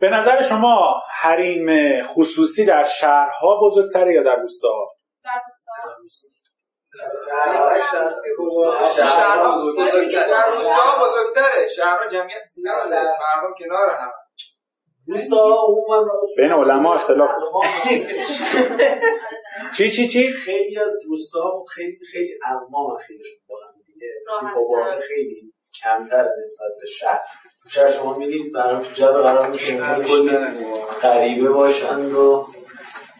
به 0.00 0.10
نظر 0.10 0.42
شما 0.42 1.02
حریم 1.10 1.68
خصوصی 2.02 2.66
در 2.66 2.84
شهرها 2.84 3.60
بزرگتره 3.62 4.14
یا 4.14 4.22
در 4.22 4.36
روستاها؟ 4.36 4.94
در 5.24 5.30
روستا 5.52 5.72
شهرها 9.04 9.58
بزرگتره. 9.58 10.30
در 10.30 10.46
روستا 10.46 10.98
بزرگتره. 11.00 11.68
شهرها 11.76 12.06
جمعیت 12.08 12.44
زیاده 12.44 12.96
مردم 12.96 13.54
کنار 13.58 13.90
هم. 13.90 14.10
بین 16.36 16.52
علما 16.52 16.94
اختلاف. 16.94 17.30
چی 19.76 19.90
چی 19.90 20.08
چی؟ 20.08 20.32
خیلی 20.32 20.78
از 20.78 20.92
روستا 21.08 21.64
خیلی 21.74 21.98
خیلی 22.12 22.38
اقوام 22.46 22.96
خیلیشون 22.96 23.38
با 23.48 23.56
تر. 24.40 25.00
خیلی 25.08 25.52
کمتر 25.82 26.22
نسبت 26.40 26.72
به 26.80 26.86
شهر. 26.86 27.20
تو 27.62 27.68
شهر 27.68 27.88
شما 27.88 28.16
می‌دید 28.16 28.52
برام 28.52 28.82
تو 28.82 28.90
جبه 28.90 29.22
قرار 29.22 29.46
می‌کنید 29.46 30.06
کلی 30.06 30.38
غریبه 31.02 31.50
باشند 31.50 32.12
و 32.12 32.46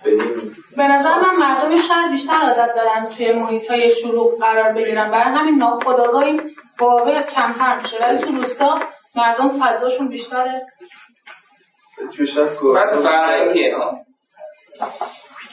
بدین 0.05 0.55
به 0.77 0.83
نظر 0.89 1.15
من 1.21 1.37
مردم 1.37 1.77
شهر 1.77 2.09
بیشتر 2.11 2.33
عادت 2.33 2.75
دارن 2.75 3.07
توی 3.17 3.33
محیط 3.33 3.71
های 3.71 3.91
شروع 3.91 4.39
قرار 4.41 4.73
بگیرن. 4.73 5.11
برای 5.11 5.35
همین 5.35 5.59
ناخودآگاه 5.59 6.25
این 6.25 6.51
بابه 6.79 7.23
کمتر 7.23 7.81
میشه. 7.83 7.97
ولی 8.01 8.19
تو 8.19 8.33
روستا 8.33 8.81
مردم 9.15 9.49
فضاشون 9.49 10.09
بیشتره. 10.09 10.67
بحث 12.75 12.95
فرهنگیه 12.95 13.77
ها 13.77 13.99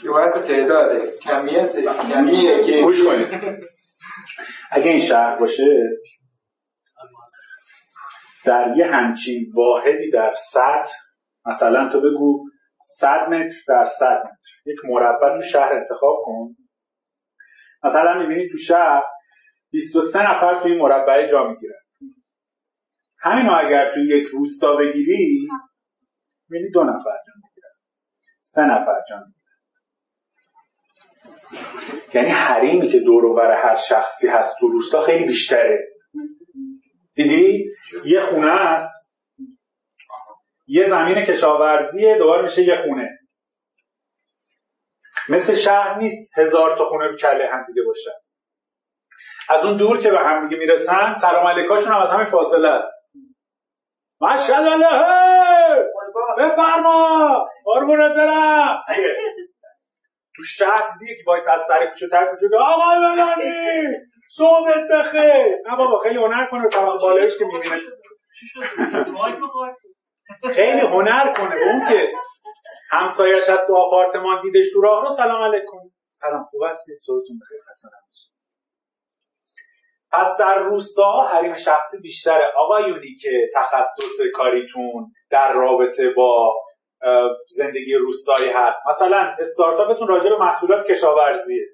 یه 0.04 0.12
بحث 0.12 0.38
تعداده. 0.38 1.12
کمیت 1.22 1.80
کمیه 2.14 2.64
که 2.64 2.82
گوش 2.82 3.04
کنید. 3.04 3.28
اگه 4.72 4.92
این 4.92 5.00
شهر 5.00 5.40
باشه 5.40 5.66
در 8.46 8.74
یه 8.78 8.86
همچین 8.86 9.46
واحدی 9.56 10.12
در 10.12 10.34
سطح 10.34 10.94
مثلا 11.46 11.90
تو 11.92 12.02
بگو 12.02 12.50
100 12.86 13.08
متر 13.30 13.56
در 13.68 13.86
100 13.86 14.06
متر. 14.06 14.52
یک 14.66 14.78
مربع 14.84 15.38
تو 15.38 15.42
شهر 15.42 15.74
انتخاب 15.74 16.16
کن. 16.24 16.56
مثلا 17.84 18.20
می‌بینی 18.20 18.50
تو 18.52 18.58
شهر 18.58 19.04
23 19.72 20.20
نفر 20.20 20.60
تو 20.60 20.68
این 20.68 20.78
مربع 20.78 21.28
جا 21.28 21.48
می‌گیرن. 21.48 21.82
همینو 23.20 23.52
اگر 23.66 23.94
تو 23.94 24.00
یک 24.00 24.28
روستا 24.28 24.76
بگیری 24.76 25.48
می‌بینی 26.50 26.72
دو 26.72 26.84
نفر 26.84 27.18
جا 27.28 27.34
می‌گیرن. 27.36 27.74
سه 28.42 28.66
نفر 28.66 29.02
جا 29.10 29.18
می‌گیرن. 29.18 29.37
یعنی 32.14 32.30
حریمی 32.30 32.88
که 32.88 33.00
دور 33.00 33.26
و 33.26 33.34
بر 33.34 33.52
هر 33.52 33.76
شخصی 33.76 34.28
هست 34.28 34.56
تو 34.60 34.68
روستا 34.68 35.02
خیلی 35.02 35.26
بیشتره. 35.26 35.88
دیدی؟ 37.16 37.66
یه 38.06 38.22
خونه 38.22 38.52
است. 38.52 39.16
یه 40.68 40.90
زمین 40.90 41.26
کشاورزیه 41.26 42.18
دوباره 42.18 42.44
میشه 42.44 42.64
یه 42.64 42.76
خونه. 42.76 43.20
مثل 45.30 45.56
شهر 45.56 45.98
نیست 45.98 46.38
هزار 46.38 46.78
تا 46.78 46.86
خونه 46.86 47.16
کله 47.16 47.50
هم 47.52 47.66
دیگه 47.68 47.82
باشن 47.88 48.12
از 49.50 49.66
اون 49.66 49.78
دور 49.78 49.98
که 49.98 50.12
به 50.12 50.20
هم 50.20 50.48
دیگه 50.48 50.58
می‌رسن 50.58 51.14
سلام 51.14 51.48
علیکاشون 51.48 51.94
هم 51.94 52.02
از 52.02 52.12
همین 52.12 52.26
فاصله 52.26 52.68
است. 52.68 53.08
ماشاءالله 54.22 54.78
بفرما! 56.38 57.48
قربونت 57.66 58.16
برم! 58.16 58.84
تو 60.38 60.44
شهر 60.44 60.98
دیگه 61.00 61.16
که 61.16 61.24
باعث 61.26 61.48
از 61.48 61.62
سر 61.68 61.86
کوچه 61.86 62.08
تر 62.08 62.26
کوچه 62.26 62.58
آقای 62.58 62.98
بلانی 62.98 63.54
صبحت 64.38 64.88
بخیر. 64.92 65.58
نه 65.66 65.78
بابا 65.78 66.00
خیلی 66.00 66.18
هنر 66.18 66.46
کنه 66.52 66.68
طبق 66.68 67.02
بالایش 67.02 67.38
که 67.38 67.46
می‌بینه. 67.46 67.82
خیلی 70.54 70.82
هنر 70.82 71.34
کنه. 71.34 71.56
اون 71.62 71.80
که 71.90 72.12
همسایش 72.92 73.50
از 73.50 73.68
تو 73.68 73.76
آپارتمان 73.76 74.40
دیدش 74.42 74.72
تو 74.74 74.82
راه 74.82 75.04
رو 75.04 75.10
سلام 75.10 75.44
علیکم. 75.44 75.78
سلام 76.12 76.44
خوب 76.52 76.62
هستید؟ 76.70 76.98
صورتون 76.98 77.40
بخیر. 77.40 77.58
حسن 77.70 77.90
پس 80.12 80.38
در 80.40 80.60
روستا 80.60 81.28
حریم 81.32 81.56
شخصی 81.56 82.02
بیشتره. 82.02 82.44
آقایونی 82.58 83.16
که 83.22 83.50
تخصص 83.56 84.22
کاریتون 84.36 85.12
در 85.30 85.54
رابطه 85.54 86.10
با 86.10 86.54
زندگی 87.48 87.94
روستایی 87.94 88.50
هست. 88.50 88.88
مثلا 88.88 89.36
استارتاپتون 89.40 90.08
راجع 90.08 90.30
به 90.30 90.38
محصولات 90.38 90.88
کشاورزیه. 90.88 91.66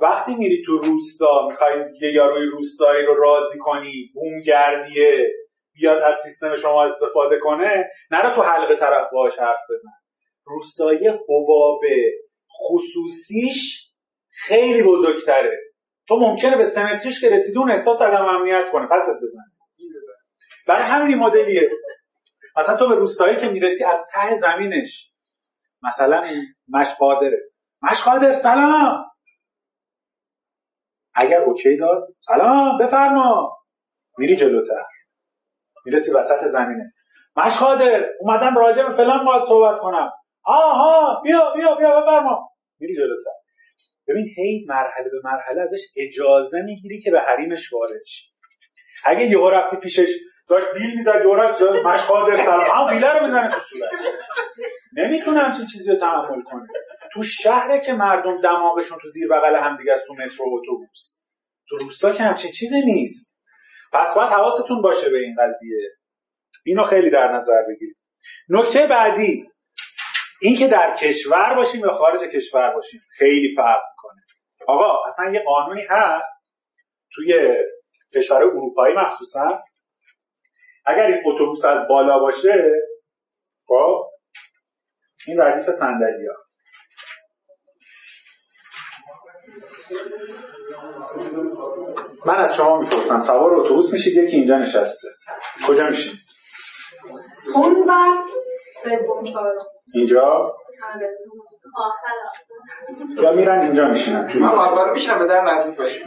وقتی 0.00 0.34
میری 0.34 0.62
تو 0.66 0.78
روستا 0.78 1.48
می‌خوای 1.48 1.72
یه 2.00 2.12
یاروی 2.12 2.46
روستایی 2.46 3.06
رو 3.06 3.14
راضی 3.14 3.58
کنی 3.58 4.10
بومگردیه 4.14 5.32
بیاد 5.74 6.02
از 6.02 6.14
سیستم 6.24 6.56
شما 6.56 6.84
استفاده 6.84 7.38
کنه 7.38 7.90
نرو 8.10 8.34
تو 8.34 8.42
حلقه 8.42 8.76
طرف 8.76 9.10
باش 9.12 9.38
حرف 9.38 9.60
بزن. 9.70 9.90
روستایی 10.44 11.08
حباب 11.08 11.80
خصوصیش 12.68 13.92
خیلی 14.30 14.82
بزرگتره. 14.82 15.58
تو 16.08 16.16
ممکنه 16.16 16.56
به 16.56 16.64
سمتریش 16.64 17.20
که 17.20 17.30
رسیدی 17.30 17.58
اون 17.58 17.70
احساس 17.70 18.02
عدم 18.02 18.24
امنیت 18.24 18.64
کنه 18.72 18.86
پست 18.86 19.22
بزن. 19.22 19.42
برای 20.68 20.82
همین 20.82 21.18
مدلیه. 21.18 21.70
مثلا 22.56 22.76
تو 22.76 22.88
به 22.88 22.94
روستایی 22.94 23.36
که 23.40 23.48
می‌رسی 23.48 23.84
از 23.84 24.08
ته 24.14 24.34
زمینش. 24.34 25.12
مثلا 25.82 26.24
مشقادره 26.68 27.38
مشقادر 27.82 28.32
سلام! 28.32 29.04
اگر 31.14 31.40
اوکی 31.42 31.76
داد 31.76 31.98
سلام 32.26 32.78
بفرما! 32.78 33.58
میری 34.18 34.36
جلوتر. 34.36 34.84
می‌رسی 35.86 36.12
وسط 36.12 36.44
زمینه. 36.46 36.92
مشقادر 37.36 38.10
اومدم 38.20 38.58
راجع 38.58 38.82
به 38.88 38.94
فلان 38.94 39.24
باید 39.24 39.44
صحبت 39.44 39.80
کنم. 39.80 40.10
آها 40.44 41.20
بیا 41.24 41.52
بیا 41.56 41.74
بیا 41.74 42.00
بفرما! 42.00 42.48
میری 42.80 42.96
جلوتر. 42.96 43.30
ببین 44.08 44.26
هی 44.36 44.64
مرحله 44.68 45.04
به 45.04 45.20
مرحله 45.24 45.60
ازش 45.62 45.80
اجازه 45.96 46.62
می‌گیری 46.62 47.00
که 47.00 47.10
به 47.10 47.20
حریمش 47.20 47.72
وارد 47.72 48.00
اگه 49.04 49.24
یهو 49.26 49.50
رفتی 49.50 49.76
پیشش 49.76 50.08
داشت 50.52 50.74
بیل 50.74 50.96
می‌زد 50.96 51.22
دورت 51.22 51.62
مشقادر 51.62 52.36
سلام 52.36 52.60
هم 52.60 52.94
بیله 52.94 53.12
رو 53.12 53.24
می‌زنه 53.24 53.48
تو 53.48 53.60
صورت. 53.60 53.90
نمی‌تونه 54.96 55.40
همچین 55.40 55.66
چیزی 55.66 55.92
رو 55.92 55.98
تحمل 55.98 56.42
کنه. 56.42 56.66
تو 57.12 57.22
شهره 57.22 57.80
که 57.80 57.92
مردم 57.92 58.40
دماغشون 58.40 58.98
تو 59.02 59.08
زیر 59.08 59.28
بغل 59.28 59.56
همدیگه 59.56 59.92
است 59.92 60.06
تو 60.06 60.14
مترو 60.14 60.46
اتوبوس 60.54 61.18
تو 61.68 61.76
روستا 61.76 62.12
که 62.12 62.22
همچین 62.22 62.50
چیزی 62.50 62.82
نیست. 62.82 63.40
پس 63.92 64.14
باید 64.14 64.32
حواستون 64.32 64.82
باشه 64.82 65.10
به 65.10 65.18
این 65.18 65.36
قضیه. 65.40 65.78
اینو 66.64 66.82
خیلی 66.84 67.10
در 67.10 67.32
نظر 67.32 67.62
بگیرید. 67.68 67.96
نکته 68.48 68.86
بعدی 68.86 69.48
اینکه 70.40 70.68
در 70.68 70.94
کشور 70.94 71.54
باشیم 71.56 71.80
یا 71.80 71.94
خارج 71.94 72.20
کشور 72.20 72.74
باشیم 72.74 73.00
خیلی 73.18 73.54
فرق 73.56 73.80
می‌کنه. 73.90 74.22
آقا 74.68 75.04
اصلا 75.06 75.32
یه 75.32 75.42
قانونی 75.46 75.82
هست 75.90 76.46
توی 77.14 77.56
کشور 78.14 78.42
اروپایی 78.42 78.94
مخصوصا 78.94 79.62
اگر 80.86 81.02
این 81.02 81.22
اتوبوس 81.26 81.64
از 81.64 81.88
بالا 81.88 82.18
باشه 82.18 82.72
خب 83.66 84.10
این 85.26 85.40
ردیف 85.40 85.70
صندلی 85.70 86.26
ها 86.26 86.34
من 92.26 92.36
از 92.36 92.56
شما 92.56 92.78
می‌پرسم 92.78 93.20
سوار 93.20 93.54
اتوبوس 93.54 93.92
میشید؟ 93.92 94.16
یکی 94.16 94.36
اینجا 94.36 94.58
نشسته. 94.58 95.08
کجا 95.68 95.86
میشید 95.86 96.12
اون 97.54 97.86
بر 97.86 98.16
اینجا؟ 99.94 100.56
آره. 100.94 101.18
یا 103.22 103.32
میرن 103.32 103.60
اینجا 103.60 103.88
میشینن. 103.88 104.32
من 104.38 105.18
به 105.18 105.26
در 105.26 105.44
نزدیک 105.44 105.78
باشیم 105.78 106.06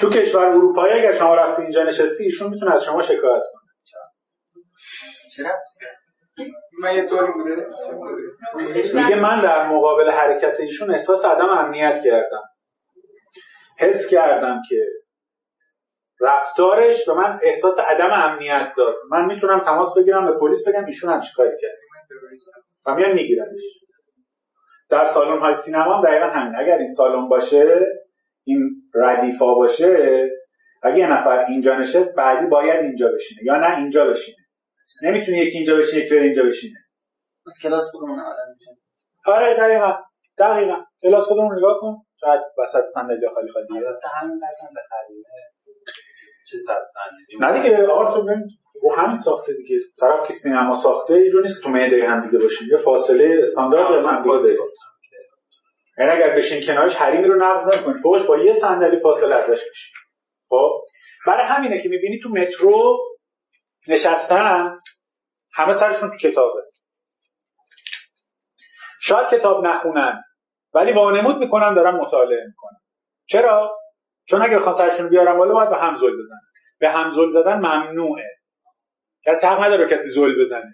تو 0.00 0.10
کشور 0.10 0.46
اروپایی 0.46 0.92
اگر 0.92 1.12
شما 1.12 1.34
رفتی 1.34 1.62
اینجا 1.62 1.82
نشستی 1.82 2.24
ایشون 2.24 2.50
می‌تونه 2.50 2.74
از 2.74 2.84
شما 2.84 3.02
شکایت؟ 3.02 3.42
میگه 8.94 9.16
من 9.16 9.40
در 9.40 9.68
مقابل 9.68 10.10
حرکت 10.10 10.60
ایشون 10.60 10.90
احساس 10.90 11.24
عدم 11.24 11.48
امنیت 11.48 12.02
کردم. 12.04 12.42
حس 13.78 14.08
کردم 14.08 14.62
که 14.68 14.86
رفتارش 16.20 17.08
به 17.08 17.14
من 17.14 17.40
احساس 17.42 17.78
عدم 17.78 18.10
امنیت 18.12 18.72
داد. 18.76 18.94
من 19.10 19.24
می‌تونم 19.24 19.64
تماس 19.64 19.98
بگیرم 19.98 20.26
به 20.26 20.38
پلیس 20.38 20.68
بگم 20.68 20.84
ایشون 20.84 21.12
هم 21.12 21.20
چیکار 21.20 21.46
کرد. 21.46 21.78
و 22.86 22.94
میان 22.94 23.12
میگیرنش. 23.12 23.62
در 24.90 25.04
سالن 25.04 25.38
های 25.38 25.54
سینما 25.54 25.96
هم 25.96 26.04
دقیقا 26.04 26.26
همین. 26.26 26.56
اگر 26.56 26.78
این 26.78 26.86
سالن 26.86 27.28
باشه 27.28 27.86
این 28.44 28.82
ردیفا 28.94 29.54
باشه 29.54 30.30
اگه 30.82 30.98
یه 30.98 31.12
نفر 31.12 31.44
اینجا 31.48 31.76
نشست 31.76 32.16
بعدی 32.16 32.46
باید 32.46 32.80
اینجا 32.80 33.08
بشینه. 33.14 33.40
یا 33.44 33.56
نه 33.56 33.76
اینجا 33.76 34.06
بشینه. 34.06 34.45
نمی‌تونه 35.02 35.38
یکی 35.38 35.56
اینجا 35.58 35.76
بشینه 35.76 36.04
یکی 36.04 36.14
اینجا 36.14 36.42
بشینه. 36.42 36.78
بس 37.46 37.62
کلاس 37.62 37.84
بگم 37.94 38.20
آره 39.26 39.54
دقیقا. 39.54 39.92
دقیقا. 40.38 40.76
کلاس 41.02 41.24
خودمون 41.24 41.58
نگاه 41.58 41.78
کن. 41.80 41.96
شاید 42.20 42.40
وسط 42.58 42.84
صندلی 42.94 43.28
خالی 43.34 43.52
خالی. 43.52 43.66
همین 44.20 44.38
قدم 44.38 44.74
به 44.74 44.80
خریمه 44.90 45.24
چیز 46.50 46.62
هستن. 46.68 47.00
نه 47.40 47.62
دیگه 47.62 47.86
آرتو 47.86 48.26
و 48.84 48.94
همین 48.96 49.16
ساخته 49.16 49.52
دیگه. 49.52 49.76
طرف 50.00 50.28
که 50.28 50.34
سینما 50.34 50.74
ساخته 50.74 51.14
یه 51.14 51.40
نیست 51.42 51.58
که 51.58 51.64
تو 51.64 51.70
معده 51.70 52.08
هم 52.08 52.20
دیگه 52.20 52.38
باشین 52.38 52.68
یه 52.70 52.76
فاصله 52.76 53.36
استاندارد 53.38 53.92
از 53.92 54.06
هم 54.06 54.22
دیگه 54.22 54.58
یعنی 55.98 56.10
اگر 56.10 56.36
بشین 56.36 56.66
کنارش 56.66 56.94
حریمی 56.94 57.28
رو 57.28 57.36
نقض 57.36 57.78
نکنید 57.78 57.96
فوقش 57.96 58.26
با 58.26 58.38
یه 58.38 58.52
صندلی 58.52 59.00
فاصله 59.00 59.34
ازش 59.34 59.70
بشین. 59.70 59.94
خب؟ 60.48 60.70
برای 61.26 61.46
همینه 61.46 61.82
که 61.82 61.88
می‌بینی 61.88 62.18
تو 62.18 62.28
مترو 62.28 62.96
نشستن 63.88 64.80
همه 65.54 65.72
سرشون 65.72 66.10
تو 66.10 66.16
کتابه. 66.16 66.62
شاید 69.00 69.28
کتاب 69.28 69.66
نخونن 69.66 70.24
ولی 70.74 70.92
وانمود 70.92 71.36
می‌کنن 71.36 71.74
دارن 71.74 71.94
مطالعه 71.94 72.44
می‌کنن. 72.46 72.80
چرا؟ 73.26 73.80
چون 74.28 74.42
اگر 74.42 74.58
خواهن 74.58 74.78
سرشون 74.78 75.08
بیارن 75.08 75.38
بالا 75.38 75.54
باید 75.54 75.70
به 75.70 75.76
هم 75.76 75.96
زل 75.96 76.18
بزنن. 76.18 76.40
به 76.78 76.90
هم 76.90 77.10
زل 77.10 77.30
زدن 77.30 77.54
ممنوعه. 77.54 78.38
کسی 79.26 79.46
حق 79.46 79.64
نداره 79.64 79.88
کسی 79.88 80.08
زل 80.08 80.40
بزنه. 80.40 80.72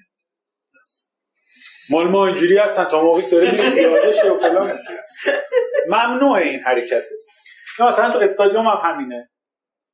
مال 1.91 2.09
ما 2.09 2.27
اینجوری 2.27 2.59
هستن 2.59 2.85
تا 2.85 3.03
موقعی 3.03 3.31
داره 3.31 3.51
میره 3.51 3.89
و 3.89 4.39
فلان 4.39 4.79
ممنوع 5.89 6.33
این 6.33 6.61
حرکته 6.61 7.15
مثلا 7.81 8.13
تو 8.13 8.19
استادیوم 8.19 8.67
هم 8.67 8.81
همینه. 8.85 9.31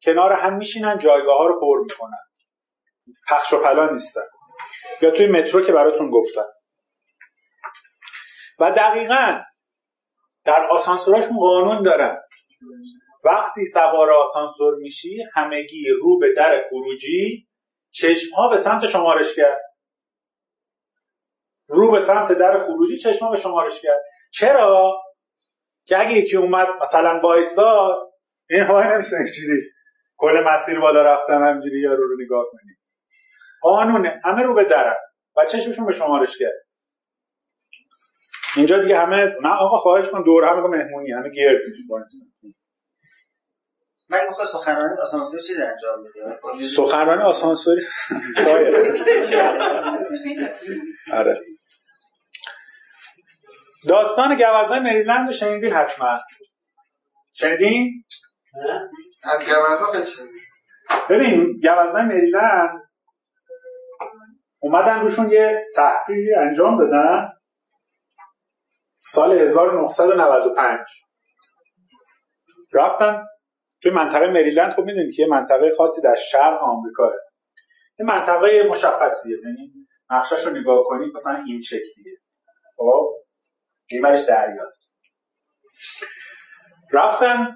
کنار 0.03 0.33
هم 0.33 0.57
میشینن 0.57 0.99
جایگاه 0.99 1.39
ها 1.39 1.47
رو 1.47 1.61
پر 1.61 1.81
می‌کنن. 1.83 2.28
پخش 3.29 3.53
و 3.53 3.63
پلا 3.63 3.91
نیستن. 3.91 4.27
یا 5.01 5.11
توی 5.11 5.27
مترو 5.27 5.67
که 5.67 5.73
براتون 5.73 6.11
گفتن 6.11 6.45
و 8.59 8.71
دقیقا 8.71 9.41
در 10.45 10.67
آسانسوراشون 10.71 11.39
قانون 11.39 11.83
دارن. 11.83 12.23
وقتی 13.25 13.67
سوار 13.67 14.13
آسانسور 14.13 14.75
میشی 14.75 15.25
همگی 15.35 15.89
رو 16.03 16.19
به 16.19 16.35
در 16.37 16.63
خروجی 16.71 17.49
چشم 17.91 18.35
ها 18.37 18.49
به 18.49 18.57
سمت 18.57 18.87
شمارش 18.87 19.37
کرد 19.37 19.61
رو 21.69 21.93
به 21.93 22.01
سمت 22.01 22.33
در 22.33 22.65
خروجی 22.67 22.97
چشم 22.97 23.25
ها 23.25 23.31
به 23.31 23.37
شمارش 23.37 23.81
کرد 23.83 24.01
چرا؟ 24.33 25.03
که 25.87 26.01
اگه 26.01 26.13
یکی 26.13 26.37
اومد 26.37 26.69
مثلا 26.81 27.21
بایستا 27.21 27.97
این 28.51 28.63
های 28.63 28.85
نمیشه 28.85 29.17
اینجوری 29.17 29.63
کل 30.17 30.45
مسیر 30.47 30.81
بالا 30.81 31.03
رفتن 31.03 31.43
همجوری 31.43 31.81
یا 31.81 31.95
رو 31.95 32.09
رو 32.09 32.17
نگاه 32.25 32.45
کنی. 32.53 32.77
قانونه 33.61 34.21
همه 34.25 34.43
رو 34.43 34.55
به 34.55 34.65
درن 34.65 34.97
و 35.37 35.45
چشمشون 35.45 35.87
به 35.87 35.93
شمارش 35.93 36.39
کرد 36.39 36.69
اینجا 38.57 38.79
دیگه 38.79 38.99
همه 38.99 39.17
نه 39.43 39.49
آقا 39.61 39.79
خواهش 39.79 40.09
کن 40.09 40.23
دور 40.23 40.45
همه 40.45 40.61
مهمونی 40.69 41.13
همه 41.13 41.31
گرد 41.31 41.61
من 44.11 44.21
می‌خوام 44.27 44.47
سخنرانی 44.47 44.99
آسانسوری 45.03 45.43
چیزی 45.43 45.63
انجام 45.63 46.05
بده 46.05 46.65
سخنرانی 46.65 47.23
آسانسوری؟ 47.23 47.83
آره. 51.13 51.41
داستان 53.89 54.35
گوزنای 54.35 54.81
مریلند 54.81 55.27
رو 55.27 55.33
شنیدین 55.33 55.73
حتما؟ 55.73 56.19
شنیدین؟ 57.35 58.05
از 59.23 59.41
گوزنا 59.41 59.93
خیلی 59.93 60.05
شنید 60.05 60.31
ببین 61.11 61.53
گوزنای 61.53 62.05
مریلند 62.05 62.88
اومدن 64.61 65.01
روشون 65.01 65.31
یه 65.31 65.67
تحقیقی 65.77 66.35
انجام 66.35 66.79
دادن. 66.79 67.33
سال 69.01 69.33
1995 69.33 70.79
رفتن 72.73 73.27
توی 73.83 73.91
منطقه 73.91 74.27
مریلند. 74.27 74.73
خب 74.73 74.83
می‌دونی 74.83 75.13
که 75.13 75.23
یه 75.23 75.29
منطقه 75.29 75.75
خاصی 75.79 76.03
در 76.03 76.15
شرق 76.15 76.63
آمریکاه. 76.63 77.13
یه 77.99 78.07
منطقه 78.07 78.69
مشخصیه. 78.71 79.37
یعنی 79.45 79.73
نقشش 80.11 80.47
رو 80.47 80.53
نگاه 80.53 80.85
کنید 80.85 81.15
مثلا 81.15 81.43
این 81.47 81.63
شکلیه. 81.63 82.19
خب؟ 82.77 83.15
برش 84.03 84.21
دریاست. 84.21 84.95
رفتن 86.93 87.55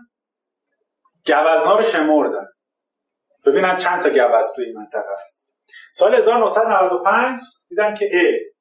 گوزنا 1.26 1.76
رو 1.76 1.82
شمردن. 1.82 2.46
ببینن 3.46 3.76
چند 3.76 4.02
تا 4.02 4.08
گوز 4.08 4.52
توی 4.56 4.64
این 4.64 4.78
منطقه 4.78 5.16
هست. 5.20 5.51
سال 5.92 6.14
1995 6.14 7.40
دیدن 7.68 7.94
که 7.94 8.04
ا 8.12 8.52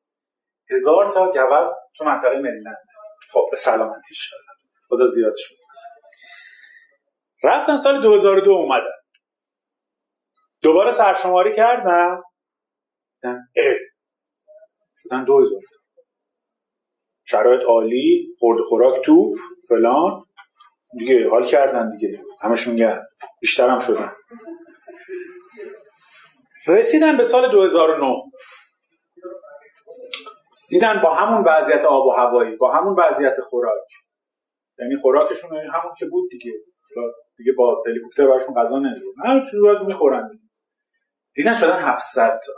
هزار 0.76 1.12
تا 1.12 1.32
گوز 1.32 1.68
تو 1.98 2.06
منطقه 2.06 2.36
مریلند 2.40 2.78
خب 3.32 3.48
به 3.52 3.58
سلامتی 3.58 4.16
شد. 4.16 4.36
خدا 4.90 5.06
زیاد 5.06 5.34
شد. 5.38 5.56
رفتن 7.44 7.78
سال 7.78 8.02
2002 8.02 8.52
اومدن. 8.52 8.92
دوباره 10.62 10.92
سرشماری 10.92 11.56
دیدن 13.22 13.40
اه 13.56 13.74
شدن 14.98 15.24
2000 15.26 15.62
شرایط 17.26 17.62
عالی 17.62 18.36
خورد 18.40 18.64
خوراک 18.70 19.06
تو 19.06 19.36
فلان. 19.70 20.26
دیگه 21.00 21.30
حال 21.30 21.46
کردن 21.46 21.90
دیگه. 21.98 22.24
همشون 22.42 22.76
گرد 22.76 23.08
بیشتر 23.42 23.70
هم 23.70 23.80
شدن. 23.80 24.12
رسیدن 26.68 27.18
به 27.18 27.24
سال 27.24 27.52
2009 27.52 28.16
دیدن 30.70 31.02
با 31.02 31.16
همون 31.16 31.44
وضعیت 31.48 31.86
آب 31.86 32.06
و 32.06 32.12
هوایی 32.12 32.56
با 32.56 32.72
همون 32.72 32.96
وضعیت 33.00 33.42
خوراک. 33.50 33.88
یعنی 34.80 34.98
خوراکشون 35.02 35.58
همون 35.58 35.94
که 36.00 36.06
بود 36.06 36.30
دیگه. 36.32 36.52
دیگه 37.38 37.52
با 37.58 37.84
هلیکوپتر 37.88 38.28
براشون 38.28 38.56
غذا 38.56 38.78
نمیدون 38.80 39.14
همه 39.26 39.42
چیزی 39.46 39.62
باید 39.62 39.82
می‌خورن. 39.82 40.40
دیدن 41.34 41.54
شدن 41.54 41.80
700 41.80 42.40
تا. 42.46 42.54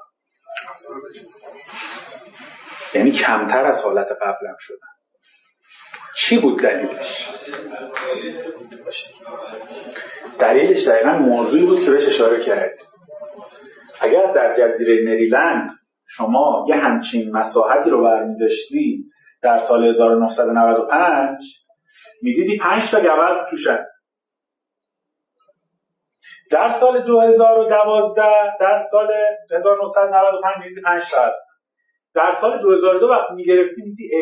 یعنی 2.94 3.12
کمتر 3.12 3.66
از 3.66 3.82
حالت 3.82 4.12
قبلم 4.12 4.56
شدن. 4.60 4.88
چی 6.16 6.38
بود 6.38 6.62
دلیلش؟ 6.62 7.30
دلیلش 10.40 10.88
دقیقا 10.88 11.12
موضوعی 11.12 11.66
بود 11.66 11.86
که 11.86 11.92
بهش 11.92 12.08
اشاره 12.08 12.44
کرد 12.44 12.93
اگر 14.02 14.32
در 14.34 14.54
جزیره 14.54 15.04
مریلند 15.06 15.70
شما 16.08 16.66
یه 16.70 16.76
همچین 16.76 17.32
مساحتی 17.32 17.90
رو 17.90 18.04
برمی 18.04 18.38
داشتی 18.38 19.06
در 19.42 19.58
سال 19.58 19.86
1995 19.86 21.38
می‌دیدی 22.22 22.58
5 22.58 22.92
تا 22.92 23.00
گوز 23.00 23.38
توشن. 23.50 23.86
در 26.52 26.70
سال 26.70 27.02
2012 27.02 28.24
در 28.60 28.80
سال 28.80 29.14
1995 29.52 30.56
می‌دیدی 30.64 30.82
5 30.82 31.12
تا 31.12 31.26
هست. 31.26 31.48
در 32.14 32.32
سال 32.32 32.62
2002 32.62 33.08
وقتی 33.08 33.34
می‌گرفتی 33.34 33.82
میدی 33.82 34.10
ا 34.16 34.20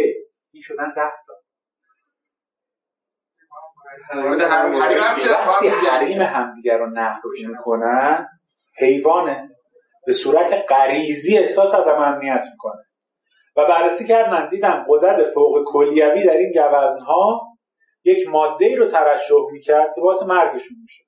این 0.51 0.61
شدن 0.61 0.93
10 0.95 1.01
تا. 1.27 1.33
وقتی 5.31 5.67
حریم 5.67 6.21
همدیگر 6.21 6.77
رو 6.77 6.89
نقض 6.89 7.45
می‌کنن 7.47 8.27
حیوانه. 8.77 9.50
به 10.05 10.13
صورت 10.13 10.65
غریزی 10.69 11.37
احساس 11.37 11.73
عدم 11.73 12.01
امنیت 12.01 12.45
می‌کنه. 12.51 12.81
و 13.55 13.65
بررسی 13.65 14.07
کردن 14.07 14.49
دیدن 14.49 14.85
قدرت 14.89 15.33
فوق 15.33 15.63
کلیوی 15.65 16.23
در 16.23 16.33
این 16.33 16.51
گوزنها 16.53 17.41
یک 18.03 18.27
ماده 18.29 18.65
ای 18.65 18.75
رو 18.75 18.87
ترشح 18.87 19.33
می‌کرد 19.51 19.95
که 19.95 20.01
باعث 20.01 20.23
مرگشون 20.23 20.77
میشه. 20.81 21.03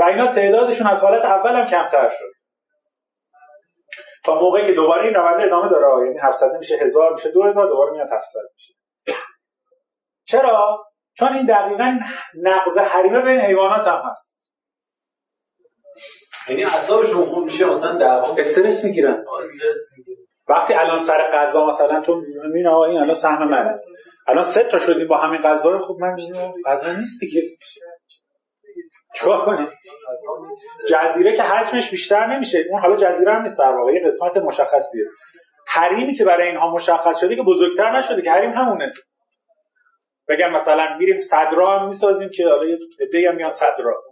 و 0.00 0.02
اینا 0.02 0.32
تعدادشون 0.32 0.86
از 0.86 1.02
حالت 1.02 1.24
اول 1.24 1.56
هم 1.56 1.70
کمتر 1.70 2.08
شد. 2.08 2.32
تا 4.24 4.34
موقعی 4.34 4.66
که 4.66 4.72
دوباره 4.72 5.04
این 5.04 5.14
روند 5.14 5.40
ادامه 5.40 5.68
داره 5.68 6.06
یعنی 6.06 6.18
700 6.18 6.56
میشه 6.58 6.76
1000 6.76 7.12
میشه 7.12 7.30
2000 7.30 7.68
دوباره 7.68 7.92
میاد 7.92 8.12
700 8.12 8.40
میشه. 8.54 8.74
چرا؟ 10.24 10.86
چون 11.14 11.32
این 11.32 11.46
دقیقا 11.46 11.98
نقض 12.42 12.78
حریمه 12.78 13.20
بین 13.20 13.40
حیوانات 13.40 13.86
هم 13.86 14.02
هست. 14.04 14.40
یعنی 16.48 16.64
اعصابشون 16.64 17.26
خوب 17.26 17.44
میشه 17.44 17.64
مثلا 17.64 17.98
دعوا 17.98 18.34
استرس 18.34 18.84
می‌گیرن. 18.84 19.24
استرس 19.40 19.86
می‌گیره. 19.96 20.18
وقتی 20.48 20.74
الان 20.74 21.00
سر 21.00 21.30
غذا 21.30 21.66
مثلا 21.66 22.00
تو 22.00 22.22
این 22.54 22.66
آقا 22.66 22.84
این 22.84 22.98
الان 22.98 23.14
سهم 23.14 23.48
منه. 23.48 23.80
الان 24.26 24.44
سه 24.44 24.64
تا 24.64 24.78
شدیم 24.78 25.08
با 25.08 25.16
همین 25.16 25.42
غذا 25.42 25.70
رو 25.70 25.78
خب 25.78 25.96
من 26.00 26.12
میگم 26.14 26.52
غذا 26.66 26.92
نیست 26.92 27.20
دیگه. 27.20 27.42
چیکار 29.14 29.44
کنیم؟ 29.44 29.68
جزیره 30.88 31.36
که 31.36 31.42
حجمش 31.42 31.90
بیشتر 31.90 32.26
نمیشه. 32.26 32.64
اون 32.70 32.80
حالا 32.80 32.96
جزیره 32.96 33.34
هم 33.34 33.42
نیست 33.42 33.58
در 33.58 33.72
واقع 33.76 33.92
یه 33.92 34.02
قسمت 34.04 34.36
مشخصیه. 34.36 35.04
حریمی 35.66 36.14
که 36.14 36.24
برای 36.24 36.48
اینها 36.48 36.74
مشخص 36.74 37.20
شده 37.20 37.36
که 37.36 37.42
بزرگتر 37.42 37.98
نشده 37.98 38.22
که 38.22 38.30
حریم 38.30 38.50
همونه. 38.50 38.92
بگم 40.28 40.52
مثلا 40.52 40.96
میریم 40.98 41.20
صدرا 41.20 41.78
هم 41.78 41.86
می‌سازیم 41.86 42.28
که 42.36 42.48
حالا 42.48 42.66
یه 43.14 43.30
هم 43.30 43.36
میان 43.36 43.50
صدرا. 43.50 44.02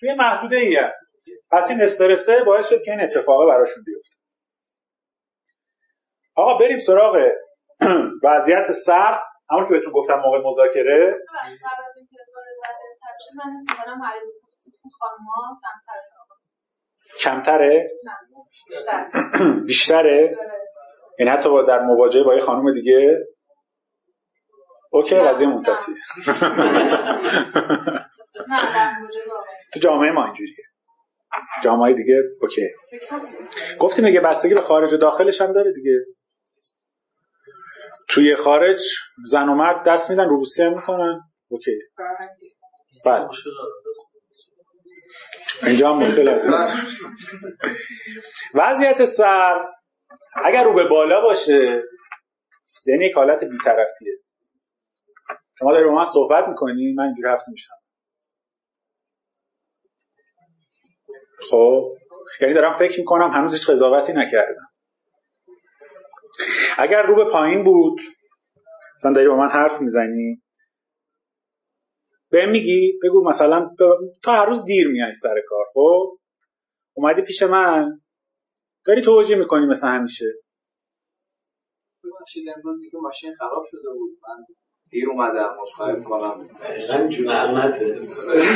توی 0.00 0.14
محدوده 0.14 0.56
ای 0.56 0.76
هم. 0.76 0.90
پس 1.54 1.70
این 1.70 1.82
استرسه 1.82 2.42
باعث 2.46 2.68
شد 2.68 2.82
که 2.82 2.90
این 2.90 3.00
اتفاقه 3.00 3.46
براشون 3.46 3.84
بیفته. 3.86 4.16
آقا 6.36 6.58
بریم 6.58 6.78
سراغ 6.78 7.16
وضعیت 8.24 8.72
سر 8.72 9.18
همون 9.50 9.66
که 9.68 9.74
بهتون 9.74 9.92
گفتم 9.92 10.14
موقع 10.14 10.38
مذاکره. 10.44 11.14
کمتره؟ 17.20 17.20
کمتره 17.20 17.90
نه 18.04 18.12
بیشتر 18.58 19.10
بیشتره؟ 19.66 20.38
یعنی 21.18 21.32
حتی 21.32 21.48
با 21.48 21.62
در 21.62 21.82
مواجهه 21.82 22.22
با 22.22 22.34
یه 22.34 22.40
خانم 22.40 22.74
دیگه؟ 22.74 23.18
OK 24.90 25.16
قضیه 25.16 25.46
نه. 25.46 25.54
منتفی 25.54 25.92
نه 28.50 28.74
در 28.74 28.98
مواجهه 29.00 29.26
با 29.28 29.34
آقای. 29.34 29.54
تو 29.72 29.80
جامعه 29.80 30.10
ما 30.10 30.24
اینجوریه. 30.24 30.73
جامعه 31.62 31.94
دیگه 31.94 32.22
OK. 32.40 32.68
گفتیم 33.80 34.04
دیگه 34.06 34.20
بستگی 34.20 34.54
به 34.54 34.60
خارج 34.60 34.92
و 34.92 34.96
داخلش 34.96 35.40
هم 35.40 35.52
داره 35.52 35.72
دیگه. 35.72 36.04
توی 38.08 38.36
خارج 38.36 38.82
زن 39.26 39.48
و 39.48 39.54
مرد 39.54 39.88
دست 39.88 40.10
میدن 40.10 40.28
روبوسی 40.28 40.62
هم 40.62 40.74
می‌کنن. 40.74 41.20
OK. 41.48 41.78
بله. 43.04 43.28
اینجا 45.66 45.92
هم 45.92 46.02
مشکل 46.02 46.38
وضعیت 48.54 49.04
سر 49.04 49.64
اگر 50.44 50.64
رو 50.64 50.74
به 50.74 50.88
بالا 50.88 51.20
باشه 51.20 51.82
یعنی 52.86 53.04
یک 53.04 53.14
حالت 53.14 53.44
بیطرفیه. 53.44 54.12
شما 55.58 55.72
داری 55.72 55.84
با 55.84 55.94
من 55.94 56.04
صحبت 56.04 56.48
می‌کنی 56.48 56.94
من 56.94 57.04
اینجوری 57.04 57.28
هفته 57.28 57.52
میشم 57.52 57.74
خب 61.50 61.92
یعنی 62.42 62.54
دارم 62.54 62.76
فکر 62.76 63.00
می‌کنم 63.00 63.30
هنوز 63.30 63.54
هیچ 63.54 63.70
قضاوتی 63.70 64.12
نکردم. 64.12 64.68
اگر 66.78 67.02
رو 67.02 67.16
به 67.16 67.24
پایین 67.32 67.64
بود 67.64 68.00
مثلا 68.96 69.12
داری 69.12 69.28
با 69.28 69.36
من 69.36 69.48
حرف 69.50 69.80
می‌زنی 69.80 70.42
به 72.30 72.46
میگی 72.46 73.00
بگو 73.04 73.24
مثلا 73.28 73.60
ب- 73.80 74.20
تا 74.24 74.32
هر 74.32 74.46
روز 74.46 74.64
دیر 74.64 74.88
میای 74.88 75.14
سر 75.14 75.36
کار 75.48 75.66
خب؟ 75.74 76.18
اومدی 76.96 77.22
پیش 77.22 77.42
من 77.42 78.00
داری 78.86 79.02
توجیه 79.02 79.36
می‌کنی 79.36 79.66
مثل 79.66 79.88
همیشه. 79.88 80.26
ماشین 83.02 83.34
خراب 83.38 83.64
شده 83.70 83.90
بود. 83.92 84.18
من 84.28 84.44
دیر 84.94 85.10
اومدم 85.10 85.56
مشخص 85.62 86.02
کنم 86.04 86.34
دقیقا 86.62 87.06
جون 87.06 87.28
احمده 87.28 87.98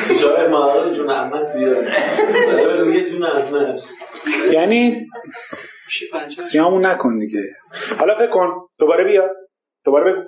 تو 0.08 0.14
شاعر 0.14 0.48
مهارت 0.48 0.92
جون 0.94 1.10
احمد 1.10 1.46
زیاده 1.46 1.92
میگه 2.84 3.10
جون 3.10 3.22
احمد. 3.22 3.78
یعنی. 4.52 5.06
سیامون 6.38 6.86
نکن 6.86 7.18
دیگه. 7.18 7.42
حالا 7.98 8.14
فکر 8.14 8.26
کن 8.26 8.66
دوباره 8.78 9.04
بیا. 9.04 9.30
دوباره 9.84 10.12
بگو. 10.12 10.22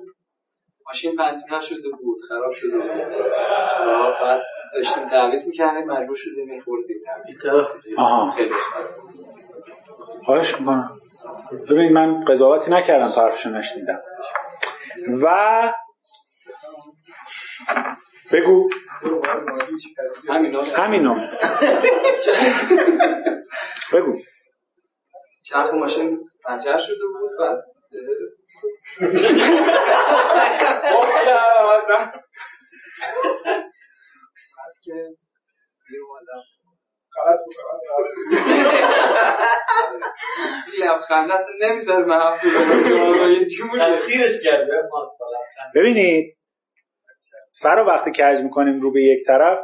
ماشین 0.86 1.16
پنچر 1.16 1.56
نشده 1.56 1.88
بود 2.02 2.18
خراب 2.28 2.52
شده 2.52 2.78
بود. 2.78 2.90
حالا 3.86 4.11
بعد 4.22 4.40
داشتیم 4.74 5.08
تعویض 5.08 5.46
می‌کردیم 5.46 5.84
مجبور 5.90 6.16
شدیم 6.16 6.48
میخوردیم 6.48 6.96
این 7.26 7.38
طرف 7.38 7.66
آها. 7.98 8.30
خیلی. 8.30 8.54
خواهش 10.24 10.61
می‌کنم. 10.61 10.90
ببین 11.70 11.92
من 11.92 12.24
قضاوتی 12.24 12.70
نکردم 12.70 13.08
تا 13.11 13.22
حرفشو 13.22 13.50
نشنیدم. 13.50 14.00
و 15.22 15.28
بگو. 18.32 18.68
همینا 20.28 20.62
همینو 20.62 21.14
بگو. 23.92 24.18
چرخ 25.42 25.74
ماشین 25.74 26.30
پنچر 26.44 26.78
شده 26.78 27.04
بود 27.12 27.30
بعد 27.38 27.64
لبخنده 40.80 41.34
اصلا 41.38 41.54
نمی‌ذاره 41.61 42.04
من 42.04 42.38
جوری 43.56 43.80
تسخیرش 43.80 44.42
کرده 44.44 44.82
ببینید 45.74 46.36
سر 47.52 47.74
رو 47.74 47.86
وقتی 47.86 48.10
کج 48.10 48.40
می‌کنیم 48.44 48.80
رو 48.80 48.92
به 48.92 49.02
یک 49.02 49.26
طرف 49.26 49.58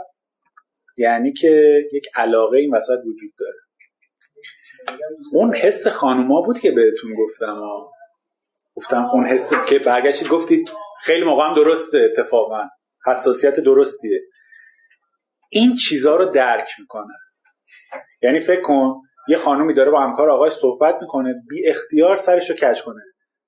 یعنی 0.97 1.33
که 1.33 1.83
یک 1.93 2.05
علاقه 2.15 2.59
این 2.59 2.75
وسط 2.75 2.99
وجود 3.07 3.33
داره. 3.39 3.59
اون 5.35 5.55
حس 5.55 5.87
خانوما 5.87 6.41
بود 6.41 6.59
که 6.59 6.71
بهتون 6.71 7.15
گفتم 7.15 7.55
ها. 7.55 7.93
گفتم 8.77 9.05
اون 9.13 9.27
حس 9.27 9.55
که 9.69 9.79
برگشتید 9.79 10.29
گفتید 10.29 10.71
خیلی 11.01 11.25
موقع 11.25 11.45
هم 11.45 11.55
درسته 11.55 11.99
اتفاقا. 11.99 12.63
حساسیت 13.07 13.61
درستیه. 13.61 14.21
این 15.51 15.75
چیزها 15.75 16.17
رو 16.17 16.25
درک 16.25 16.69
می‌کنه. 16.79 17.15
یعنی 18.23 18.41
فکر 18.41 18.63
کن 18.63 18.95
یه 19.29 19.37
خانومی 19.37 19.75
داره 19.75 19.91
با 19.91 20.01
همکار 20.01 20.31
آقای 20.31 20.51
صحبت 20.51 20.95
می‌کنه 21.01 21.35
بی 21.49 21.69
اختیار 21.69 22.17
سرش 22.17 22.51
رو 22.51 22.57
کج 22.57 22.83
کنه. 22.83 23.03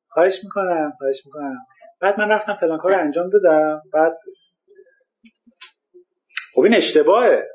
خواهش 0.09 0.45
می‌کنم 0.45 0.93
خواهش 0.99 1.23
می‌کنم. 1.27 1.57
بعد 2.01 2.21
من 2.21 2.29
رفتم 2.29 2.55
فلان 2.55 2.79
کار 2.79 2.93
انجام 2.93 3.31
دادم. 3.31 3.83
بعد 3.93 4.17
خب 6.55 6.61
این 6.61 6.75
اشتباهه. 6.75 7.49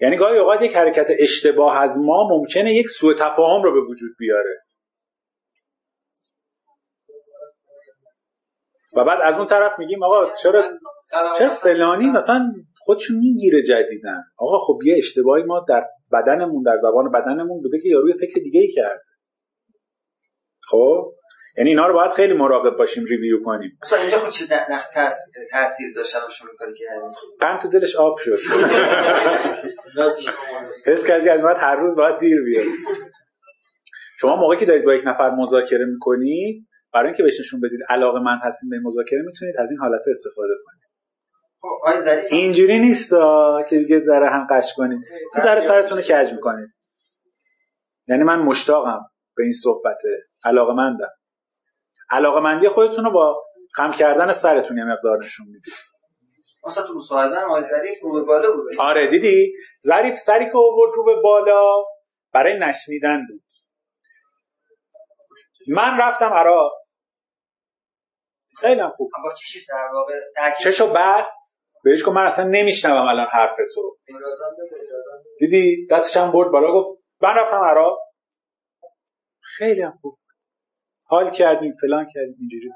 یعنی 0.00 0.16
گاهی 0.16 0.38
اوقات 0.38 0.62
یک 0.62 0.76
حرکت 0.76 1.08
اشتباه 1.18 1.82
از 1.82 1.98
ما 2.00 2.28
ممکنه 2.30 2.74
یک 2.74 2.90
سوء 2.90 3.14
تفاهم 3.14 3.62
رو 3.62 3.72
به 3.72 3.80
وجود 3.80 4.10
بیاره. 4.18 4.66
و 8.96 9.04
بعد 9.04 9.18
از 9.24 9.38
اون 9.38 9.46
طرف 9.46 9.78
میگیم 9.78 10.02
آقا 10.02 10.34
چرا 10.34 10.78
چرا 11.38 11.50
فلانی 11.50 12.10
مثلا 12.10 12.52
خودشو 12.78 13.14
می‌گیره 13.14 13.62
جدیدن؟ 13.62 14.24
آقا 14.38 14.58
خب 14.58 14.78
یه 14.84 14.96
اشتباهی 14.98 15.42
ما 15.42 15.64
در 15.68 15.86
بدنمون 16.12 16.62
در 16.62 16.76
زبان 16.76 17.10
بدنمون 17.10 17.62
بوده 17.62 17.78
که 17.82 17.88
یارو 17.88 18.12
فکر 18.20 18.40
دیگه 18.40 18.60
ای 18.60 18.72
کرد. 18.72 19.02
خب؟ 20.70 21.12
یعنی 21.58 21.70
اینا 21.70 21.86
رو 21.86 21.94
باید 21.94 22.12
خیلی 22.12 22.34
مراقب 22.34 22.76
باشیم 22.76 23.04
ریویو 23.04 23.42
کنیم. 23.44 23.78
مثلا 23.82 23.98
اینجا 23.98 24.18
خود 24.18 24.30
چه 24.30 24.44
نقش 24.70 24.84
تاثیر 25.50 25.94
داشتن 25.96 26.18
شروع 26.30 26.50
کاری 26.58 26.72
کردیم 26.74 27.10
قند 27.40 27.60
تو 27.62 27.68
دلش 27.68 27.96
آب 27.96 28.18
شد. 28.18 28.38
حس 30.86 31.06
کردی 31.06 31.28
از 31.28 31.42
بعد 31.42 31.56
هر 31.60 31.76
روز 31.76 31.96
باید 31.96 32.18
دیر 32.20 32.42
بیاد 32.42 32.64
شما 34.20 34.36
موقعی 34.36 34.58
که 34.58 34.66
دارید 34.66 34.84
با 34.84 34.94
یک 34.94 35.02
نفر 35.06 35.30
مذاکره 35.30 35.84
می‌کنید 35.84 36.66
برای 36.94 37.06
اینکه 37.06 37.22
بهش 37.22 37.40
نشون 37.40 37.60
بدید 37.60 37.80
علاقه 37.88 38.20
من 38.20 38.38
هستیم 38.42 38.70
به 38.70 38.80
مذاکره 38.82 39.22
می‌تونید 39.22 39.54
از 39.58 39.70
این 39.70 39.80
حالت 39.80 40.02
استفاده 40.10 40.52
کنید. 40.64 40.86
خب 41.60 42.34
اینجوری 42.34 42.78
نیست 42.78 43.10
که 43.70 43.78
دیگه 43.78 44.00
ذره 44.00 44.30
هم 44.30 44.46
قش 44.50 44.74
کنید. 44.76 44.98
ذره 45.40 45.60
سرتون 45.60 45.98
رو 45.98 46.04
کج 46.04 46.32
می‌کنید. 46.32 46.68
یعنی 48.08 48.22
من 48.22 48.38
مشتاقم 48.38 49.00
به 49.36 49.42
این 49.42 49.52
صحبت 49.52 49.98
علاقه 50.44 50.72
مندم. 50.74 51.10
علاقه 52.10 52.40
مندی 52.40 52.68
خودتون 52.68 53.04
رو 53.04 53.12
با 53.12 53.44
خم 53.74 53.92
کردن 53.92 54.32
سرتون 54.32 54.78
یه 54.78 54.84
مقدار 54.84 55.18
نشون 55.24 55.46
می‌دید. 55.46 55.74
مثلا 56.66 56.86
تو 56.86 56.94
مصاحبه 56.94 57.36
هم 57.36 57.50
آقای 57.50 57.64
ظریف 57.64 58.02
رو 58.02 58.12
به 58.12 58.22
بالا 58.22 58.52
بود 58.52 58.80
آره 58.80 59.06
دیدی؟ 59.06 59.52
ظریف 59.86 60.14
سری 60.18 60.44
که 60.44 60.58
آورد 60.58 60.92
رو 60.96 61.04
به 61.04 61.14
بالا 61.22 61.84
برای 62.32 62.58
نشنیدن 62.58 63.26
بود. 63.28 63.42
من 65.68 66.00
رفتم 66.00 66.32
عراق. 66.32 66.72
خیلی 68.60 68.82
خوب. 68.88 69.10
با 69.24 69.34
چشش 69.34 69.66
در 69.68 69.88
واقع؟ 69.92 70.14
چشو 70.60 70.92
بست. 70.92 71.60
بهش 71.84 72.02
گفت 72.02 72.16
من 72.16 72.26
اصلا 72.26 72.44
نمیشنوم 72.44 73.08
الان 73.08 73.26
حرف 73.32 73.56
تو. 73.74 73.96
دیدی؟ 75.38 75.86
دستش 75.90 76.16
هم 76.16 76.32
برد 76.32 76.50
بالا 76.50 76.72
گفت 76.72 77.02
من 77.22 77.34
رفتم 77.34 77.64
عراق. 77.64 77.98
خیلی 79.40 79.82
هم 79.82 79.98
خوب. 80.02 80.18
حال 81.06 81.30
کردیم 81.30 81.74
فلان 81.80 82.06
کردیم 82.14 82.36
اینجوری. 82.40 82.70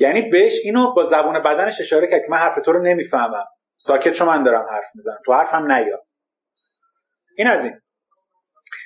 یعنی 0.00 0.22
بهش 0.30 0.54
اینو 0.64 0.92
با 0.92 1.02
زبون 1.02 1.42
بدنش 1.42 1.80
اشاره 1.80 2.06
کرد 2.06 2.20
که 2.20 2.30
من 2.30 2.38
حرف 2.38 2.58
تو 2.64 2.72
رو 2.72 2.82
نمی‌فهمم. 2.82 3.44
ساکت 3.76 4.12
شو 4.12 4.24
من 4.26 4.42
دارم 4.42 4.66
حرف 4.70 4.86
می‌زنم. 4.94 5.18
تو 5.24 5.32
حرفم 5.32 5.72
نیا. 5.72 6.02
این 7.36 7.46
از 7.46 7.64
این. 7.64 7.80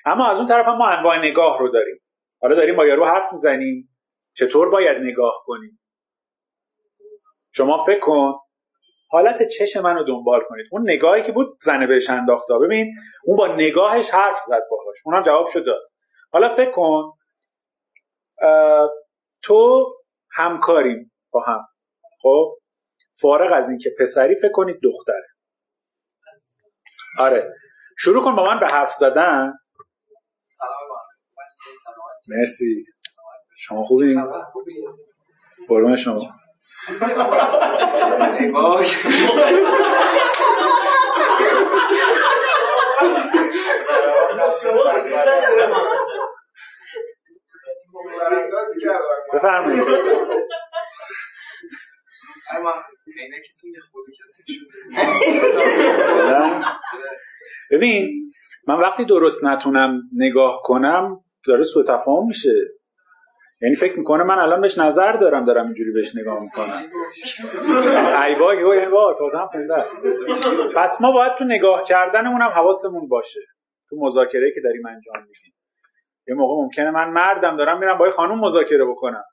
اما 0.04 0.30
از 0.30 0.38
اون 0.38 0.46
طرف 0.46 0.66
هم 0.66 0.76
ما 0.76 0.88
انواع 0.88 1.18
نگاه 1.18 1.58
رو 1.58 1.68
داریم. 1.68 2.00
حالا 2.42 2.54
داریم 2.54 2.76
با 2.76 2.86
یارو 2.86 3.04
حرف 3.06 3.32
می‌زنیم. 3.32 3.88
چطور 4.34 4.70
باید 4.70 4.98
نگاه 4.98 5.42
کنیم؟ 5.44 5.80
شما 7.52 7.84
فکر 7.84 8.00
کن. 8.00 8.34
حالت 9.10 9.48
چش 9.48 9.76
منو 9.76 10.04
دنبال 10.04 10.40
کنید. 10.48 10.66
اون 10.70 10.82
نگاهی 10.90 11.22
که 11.22 11.32
بود 11.32 11.56
زنه 11.60 11.86
بهش 11.86 12.10
انداخته 12.10 12.54
ببین 12.58 12.94
اون 13.24 13.36
با 13.36 13.46
نگاهش 13.46 14.10
حرف 14.10 14.40
زد 14.40 14.62
باهاش. 14.70 14.96
اونم 15.04 15.22
جوابشو 15.22 15.60
داد 15.60 15.82
حالا 16.32 16.54
فکر 16.54 16.70
کن. 16.70 17.12
تو 19.43 19.90
همکاریم 20.32 21.12
با 21.30 21.40
هم. 21.40 21.66
خب؟ 22.22 22.59
فارغ 23.20 23.53
از 23.53 23.70
اینکه 23.70 23.90
پسری 24.01 24.34
فکر 24.34 24.53
کنید 24.53 24.80
دختره. 24.82 25.26
آره. 27.18 27.43
شروع 27.99 28.24
کن 28.24 28.36
با 28.36 28.45
من 28.45 28.61
به 28.61 28.66
حرف 28.66 28.93
زدن. 28.93 29.53
مرسی. 32.28 32.84
شما 33.57 33.84
خوبی؟ 33.84 34.16
قربون 35.68 35.97
شما. 35.97 36.34
بفرمایید. 49.32 49.84
ببین 57.70 58.32
من 58.68 58.78
وقتی 58.78 59.05
درست 59.05 59.44
نتونم 59.44 60.03
نگاه 60.16 60.61
کنم 60.64 61.24
داره 61.46 61.62
سوء 61.62 61.82
تفاهم 61.82 62.26
میشه. 62.26 62.55
یعنی 63.61 63.74
فکر 63.74 63.98
می‌کنه 63.98 64.24
من 64.24 64.38
الان 64.38 64.61
بهش 64.61 64.78
نظر 64.78 65.12
دارم 65.12 65.44
دارم 65.44 65.64
اینجوری 65.64 65.92
بهش 65.92 66.16
نگاه 66.16 66.42
می‌کنم. 66.42 66.90
ای 68.22 68.34
وای 68.34 68.62
وای 68.62 68.86
وای. 68.86 69.14
پس 70.76 71.00
ما 71.00 71.12
باید 71.12 71.32
تو 71.38 71.44
نگاه 71.44 71.84
کردنمون 71.84 72.42
هم 72.42 72.50
حواسمون 72.50 73.09
باشه. 73.09 73.40
تو 73.88 73.96
مذاکره 74.00 74.53
که 74.55 74.61
داریم 74.61 74.86
انجام 74.86 75.16
میدیم. 75.16 75.55
یه 76.29 76.35
موقع 76.35 76.62
ممکنه 76.62 76.91
من 76.91 77.11
مردم 77.11 77.57
دارم 77.57 77.79
میرم 77.79 77.99
با 77.99 78.07
یه 78.07 78.12
خانم 78.12 78.41
مذاکره 78.41 78.85
بکنم. 78.85 79.25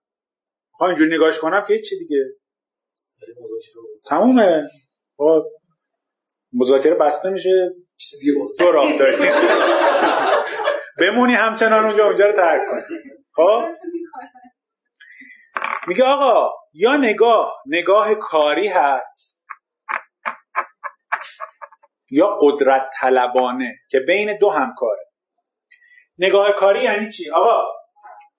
می‌خوام 0.73 0.89
اینجوری 0.89 1.15
نگاهش 1.15 1.39
کنم 1.39 1.65
که 1.67 1.81
چی 1.81 1.99
دیگه. 1.99 2.25
تمومه. 4.09 4.67
با 5.17 5.45
مذاکره 6.53 6.95
بسته 6.95 7.29
میشه. 7.29 7.69
دو 8.59 8.71
راه 8.71 8.97
داریم 8.97 9.19
بمونی 10.99 11.33
همچنان 11.33 11.85
اونجا 11.85 12.05
اونجا 12.05 12.25
رو 12.25 12.31
ترک 12.31 12.61
کنی 12.69 12.97
خب؟ 13.35 13.63
میگه 15.87 16.03
آقا 16.03 16.51
یا 16.73 16.97
نگاه 16.97 17.53
نگاه 17.65 18.15
کاری 18.15 18.67
هست 18.67 19.29
یا 22.11 22.39
قدرت 22.41 22.89
طلبانه 23.01 23.75
که 23.89 23.99
بین 23.99 24.37
دو 24.37 24.49
همکاره. 24.49 25.08
نگاه 26.19 26.51
کاری 26.59 26.83
یعنی 26.83 27.11
چی؟ 27.11 27.31
آقا 27.31 27.63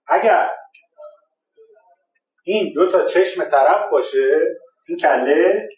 اگر 0.08 0.50
این 2.44 2.72
دو 2.74 2.90
تا 2.90 3.04
چشم 3.04 3.44
طرف 3.44 3.90
باشه 3.90 4.38
این 4.88 4.98
کله 4.98 5.68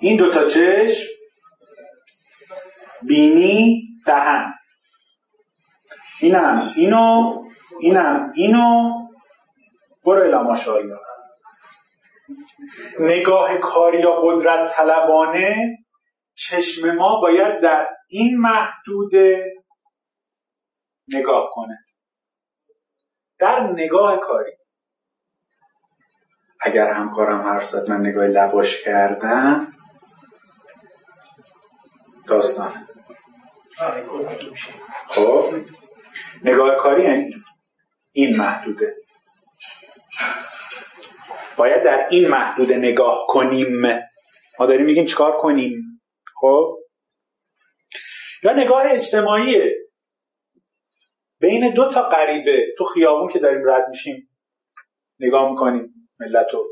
این 0.00 0.16
دو 0.16 0.32
تا 0.32 0.48
چشم 0.48 1.14
بینی 3.02 3.82
دهن. 4.06 4.54
اینم 6.20 6.72
اینو 6.76 7.42
اینم 7.80 8.32
اینو 8.34 8.92
برو 10.04 10.22
الا 10.22 10.42
نگاه 13.00 13.58
کاری 13.58 13.98
یا 13.98 14.20
قدرت 14.22 14.72
طلبانه 14.72 15.78
چشم 16.34 16.90
ما 16.90 17.20
باید 17.20 17.60
در 17.62 17.88
این 18.08 18.40
محدوده 18.40 19.54
نگاه 21.08 21.50
کنه. 21.52 21.84
در 23.38 23.72
نگاه 23.72 24.20
کاری. 24.20 24.52
اگر 26.60 26.92
همکارم 26.92 27.40
حرف 27.40 27.64
زد 27.64 27.90
من 27.90 28.00
نگاه 28.00 28.26
لباش 28.26 28.82
کردم. 28.82 29.72
داستانه 32.26 32.86
خب. 35.08 35.54
نگاه 36.44 36.76
کاری 36.76 37.04
یعنی 37.04 37.44
این 38.12 38.36
محدوده. 38.36 38.96
باید 41.56 41.82
در 41.82 42.08
این 42.10 42.28
محدوده 42.28 42.76
نگاه 42.76 43.26
کنیم. 43.28 43.82
ما 44.58 44.66
داریم 44.66 44.86
میگیم 44.86 45.06
چیکار 45.06 45.36
کنیم؟ 45.40 46.02
خب؟ 46.34 46.83
یا 48.44 48.52
نگاه 48.52 48.82
اجتماعیه. 48.86 49.74
بین 51.40 51.74
دو 51.74 51.90
تا 51.90 52.08
غریبه 52.08 52.66
تو 52.78 52.84
خیابون 52.84 53.32
که 53.32 53.38
داریم 53.38 53.70
رد 53.70 53.88
میشیم 53.88 54.28
نگاه 55.20 55.50
می‌کنیم 55.50 56.10
ملتو. 56.20 56.64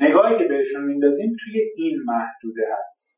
نگاهی 0.00 0.38
که 0.38 0.44
بهشون 0.44 0.84
میندازیم 0.84 1.32
توی 1.44 1.60
این 1.76 1.98
محدوده 2.04 2.62
هست. 2.78 3.10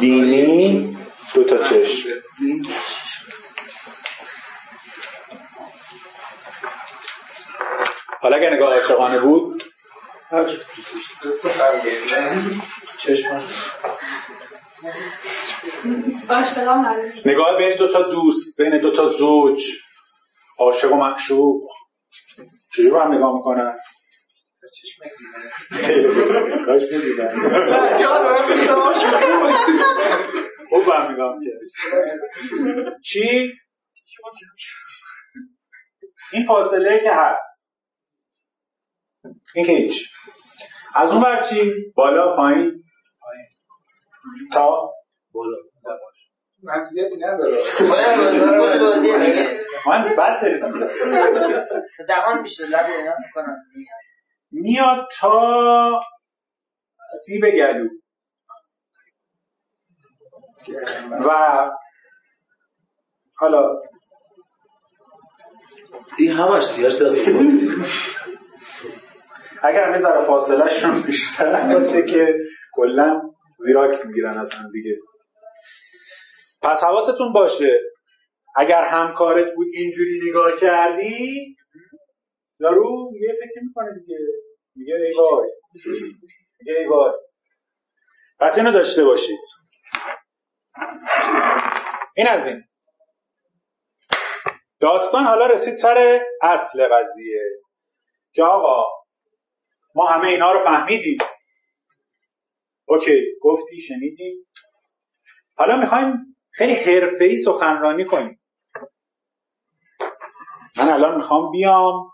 دینی 0.00 0.96
دو 1.34 1.44
تا 1.44 1.64
چشم. 1.64 2.08
حالا 8.20 8.36
اگه 8.36 8.50
نگاه 8.50 8.74
عاشقانه 8.74 9.20
بود 9.20 9.57
نگاه 17.24 17.56
بین 17.58 17.76
دو 17.78 17.92
تا 17.92 18.02
دوست 18.02 18.60
بین 18.60 18.80
دو 18.80 18.90
تا 18.90 19.06
زوج. 19.06 19.62
عاشق 20.58 20.92
و 20.92 20.96
معشوق. 20.96 21.70
چجور 22.74 22.92
با 22.92 23.04
هم 23.04 23.14
نگاه 23.14 23.36
می‌کنن؟ 23.36 23.76
کاش 26.66 26.82
می‌دیدن. 26.82 27.28
خوب 30.70 30.84
با 30.84 30.92
هم 30.92 31.12
نگاه 31.12 31.36
می‌کرد 31.38 31.58
چی؟ 33.04 33.52
این 36.32 36.46
فاصله 36.46 37.00
که 37.02 37.12
هست. 37.12 37.57
این 39.54 39.66
که 39.66 39.72
هیچ 39.72 40.08
از 40.94 41.10
اون 41.10 41.22
بر 41.22 41.42
چی؟ 41.42 41.72
بالا 41.94 42.36
پایین. 42.36 42.82
تا؟ 44.52 44.94
محدودیتی 46.62 47.16
نداره. 47.16 47.56
باید 47.90 48.80
بازی 48.82 49.18
دیگه. 49.18 49.56
من 49.86 50.02
بد 50.02 50.42
داریم 50.42 50.86
دهان 52.08 52.42
میشه 52.42 52.66
لب 52.66 52.86
اینا 52.98 53.12
کنم. 53.34 53.56
میاد. 54.50 55.08
تا 55.12 56.00
سیب 57.26 57.44
گلو. 57.46 57.88
و 61.28 61.30
حالا 63.38 63.82
این 66.18 66.32
همش 66.32 66.70
دیگه 66.76 66.88
دست. 66.88 67.28
اگر 69.62 69.90
یه 69.90 70.20
فاصله 70.20 70.68
شون 70.68 71.02
بیشتر 71.02 71.74
باشه 71.74 72.02
که 72.02 72.38
کلا 72.74 73.20
زیراکس 73.56 74.06
می‌گیرن 74.06 74.38
از 74.38 74.52
هم 74.52 74.70
دیگه. 74.72 74.96
پس 76.62 76.84
حواستون 76.84 77.32
باشه 77.32 77.80
اگر 78.56 78.84
همکارت 78.84 79.54
بود 79.54 79.66
اینجوری 79.74 80.20
نگاه 80.28 80.56
کردی 80.60 81.56
یارو 82.60 83.12
یه 83.20 83.32
فکر 83.32 83.60
می‌کنه 83.62 83.94
دیگه. 84.00 84.18
میگه 84.76 84.94
ای 84.94 85.14
وای. 85.14 85.50
میگه 86.60 86.78
ای 86.78 86.86
وای. 86.86 87.12
پس 88.40 88.58
اینو 88.58 88.72
داشته 88.72 89.04
باشید. 89.04 89.40
این 92.16 92.28
از 92.28 92.48
این. 92.48 92.64
داستان 94.80 95.24
حالا 95.24 95.46
رسید 95.46 95.74
سر 95.74 96.20
اصل 96.42 96.88
قضیه. 96.88 97.42
که 98.32 98.42
آقا 98.42 98.84
ما 99.98 100.06
همه 100.06 100.28
اینا 100.28 100.52
رو 100.52 100.64
فهمیدیم. 100.64 101.18
اوکی 102.88 103.22
گفتی 103.42 103.80
شنیدیم. 103.80 104.46
حالا 105.56 105.76
می‌خوایم 105.76 106.36
خیلی 106.50 106.74
حرفه‌ای 106.74 107.36
سخنرانی 107.36 108.04
کنیم. 108.04 108.40
من 110.76 110.88
الان 110.88 111.16
می‌خوام 111.16 111.50
بیام 111.50 112.10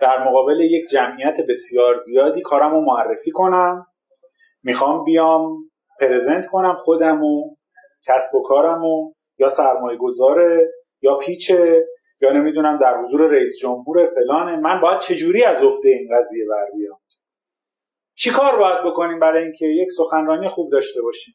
در 0.00 0.24
مقابل 0.26 0.60
یک 0.60 0.88
جمعیت 0.90 1.36
بسیار 1.48 1.98
زیادی 1.98 2.42
کارم 2.42 2.70
رو 2.70 2.80
معرفی 2.80 3.30
کنم. 3.30 3.86
می‌خوام 4.62 5.04
بیام 5.04 5.70
پرزنت 6.00 6.46
کنم 6.46 6.76
خودم 6.76 7.22
و 7.22 7.56
کسب 8.06 8.34
و 8.34 8.42
کارم 8.42 8.84
و 8.84 9.12
یا 9.38 9.48
سرمایه 9.48 9.98
گذاره 9.98 10.70
یا 11.02 11.18
پیچه 11.18 11.86
یا 12.22 12.32
نمی‌دونم 12.32 12.78
در 12.78 12.96
حضور 12.96 13.30
رئیس 13.30 13.58
جمهور 13.60 14.10
فلانه 14.14 14.56
من 14.56 14.80
باید 14.80 15.00
چجوری 15.00 15.44
از 15.44 15.62
عهده 15.62 15.88
این 15.88 16.08
قضیه 16.16 16.46
بر 16.46 16.66
بیام؟ 16.76 16.98
چی 18.14 18.30
کار 18.30 18.58
باید 18.58 18.84
بکنیم 18.84 19.20
برای 19.20 19.42
اینکه 19.42 19.66
یک 19.66 19.88
سخنرانی 19.96 20.48
خوب 20.48 20.72
داشته 20.72 21.02
باشیم؟ 21.02 21.34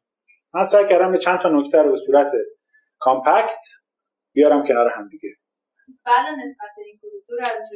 من 0.53 0.63
سعی 0.63 0.87
کردم 0.89 1.11
به 1.11 1.17
چند 1.17 1.39
تا 1.39 1.49
نکته 1.49 1.81
رو 1.81 1.91
به 1.91 1.97
صورت 1.97 2.31
کامپکت 2.99 3.59
بیارم 4.33 4.67
کنار 4.67 4.89
هم 4.89 5.07
دیگه. 5.07 5.29
بله 6.05 6.31
نسبت 6.31 6.69
به 6.77 6.83
این 6.85 6.95
دور 7.27 7.39
از. 7.41 7.69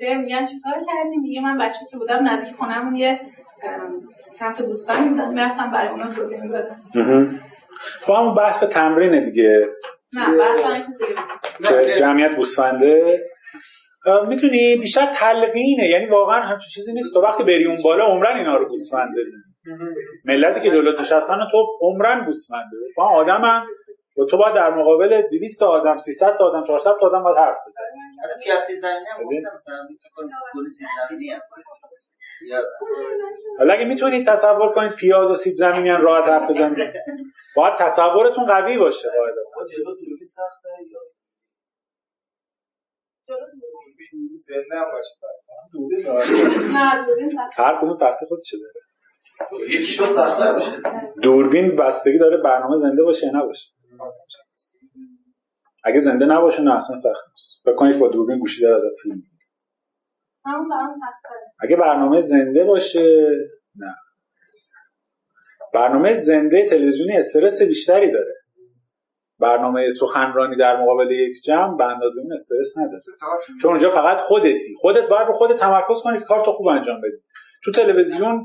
به 0.00 0.14
میگن 0.16 0.46
چیکار 0.46 0.74
کردیم؟ 0.86 1.20
میگه 1.20 1.40
من 1.40 1.58
بچه 1.58 1.78
که 1.90 1.96
بودم 1.96 2.28
نزدیک 2.28 2.56
خونمون 2.56 2.96
یه 2.96 3.20
سمت 4.22 4.62
گوسفند 4.62 5.10
بودن 5.10 5.34
می‌رفتم 5.34 5.70
برای 5.70 5.88
اونا 5.88 6.14
توضیح 6.14 6.42
می‌دادم. 6.42 6.76
خب 8.00 8.12
همون 8.12 8.34
بحث 8.34 8.64
تمرینه 8.64 9.20
دیگه 9.20 9.68
نه 11.60 11.98
جمعیت 11.98 12.36
گوسفنده. 12.36 13.20
می‌تونی 14.28 14.76
بیشتر 14.76 15.06
تلقینه. 15.14 15.88
یعنی 15.88 16.06
واقعا 16.06 16.40
همچین 16.40 16.68
چیزی 16.74 16.92
نیست. 16.92 17.14
تو 17.14 17.20
وقتی 17.20 17.42
بری 17.42 17.66
اون 17.66 17.82
بالا 17.82 18.04
عمرن 18.04 18.36
اینا 18.36 18.56
رو 18.56 18.68
گوسفنده 18.68 19.20
ملتی 20.28 20.60
که 20.60 20.70
جلوت 20.70 21.00
نشستن 21.00 21.34
و 21.34 21.46
تو 21.50 21.66
عمرن 21.80 22.24
گوسفنده 22.24 22.76
تو 22.96 23.02
آدم 23.02 23.44
هم 23.44 23.66
و 24.16 24.24
تو 24.30 24.36
باید 24.36 24.54
در 24.54 24.70
مقابل 24.70 25.22
200 25.30 25.60
تا 25.60 25.66
آدم 25.66 25.98
300 25.98 26.36
تا 26.38 26.44
آدم 26.44 26.64
400 26.66 26.90
تا 27.00 27.06
آدم 27.06 27.22
باید 27.22 27.36
حرف 27.36 27.56
بزنی. 27.66 28.00
حتی 28.24 28.44
پیاز 28.44 28.60
سیب 28.60 28.76
زمینی 28.76 29.06
هم 29.14 29.24
گفتم 29.24 29.54
مثلا 29.54 29.86
فکر 30.02 30.10
کنم 30.14 30.28
گل 30.54 30.68
سیب 30.68 30.88
زمینی 31.08 31.30
هم. 31.30 31.40
حالا 33.58 33.74
اگه 33.74 33.84
می‌تونید 33.84 34.26
تصور 34.26 34.74
کنید 34.74 34.92
پیاز 34.92 35.30
و 35.30 35.34
سیب 35.34 35.56
زمینی 35.56 35.88
هم 35.88 36.02
راحت 36.02 36.28
حرف 36.28 36.48
بزنید. 36.48 36.92
باید 37.56 37.74
تصورتون 37.78 38.46
قوی 38.46 38.78
باشه 38.78 39.08
قاعدتا. 39.08 39.40
سخت. 40.36 40.60
هر 47.52 47.78
کدوم 47.80 47.94
سختی 47.94 48.26
خودشه 48.26 48.56
داره. 48.58 48.72
یکیشون 49.68 50.10
سخته 50.10 50.52
باشه. 50.52 50.72
دوربین 51.22 51.76
بستگی 51.76 52.18
داره 52.18 52.36
برنامه 52.36 52.76
زنده 52.76 53.02
باشه 53.02 53.26
یا 53.26 53.32
نباشه. 53.34 53.68
اگه 55.84 55.98
زنده 55.98 56.26
نباشه 56.26 56.62
نه 56.62 56.76
اصلا 56.76 56.96
سخت 56.96 57.24
نیست. 57.30 57.60
فکر 57.64 57.74
کنید 57.74 57.98
با 57.98 58.08
دوربین 58.08 58.38
گوشی 58.38 58.62
داره 58.62 58.76
ازت 58.76 58.96
فیلم. 59.02 59.22
همون 60.44 60.68
برام 60.68 60.90
اگه 61.62 61.76
برنامه 61.76 62.20
زنده 62.20 62.64
باشه 62.64 63.26
نه. 63.76 63.94
برنامه 65.74 66.12
زنده 66.12 66.66
تلویزیونی 66.68 67.16
استرس 67.16 67.62
بیشتری 67.62 68.12
داره. 68.12 68.34
برنامه 69.38 69.90
سخنرانی 69.90 70.56
در 70.56 70.82
مقابل 70.82 71.10
یک 71.10 71.36
جمع 71.44 71.76
به 71.76 71.84
اندازه 71.84 72.20
اون 72.20 72.32
استرس 72.32 72.78
نداره. 72.78 72.98
چون 73.62 73.70
اونجا 73.70 73.90
فقط 73.90 74.18
خودتی. 74.20 74.74
خودت 74.76 75.08
باید 75.08 75.28
رو 75.28 75.32
خودت 75.32 75.56
تمرکز 75.56 76.02
کنی 76.04 76.18
که 76.18 76.24
کارتو 76.24 76.52
خوب 76.52 76.66
انجام 76.68 77.00
بدی. 77.00 77.16
تو 77.64 77.72
تلویزیون 77.72 78.44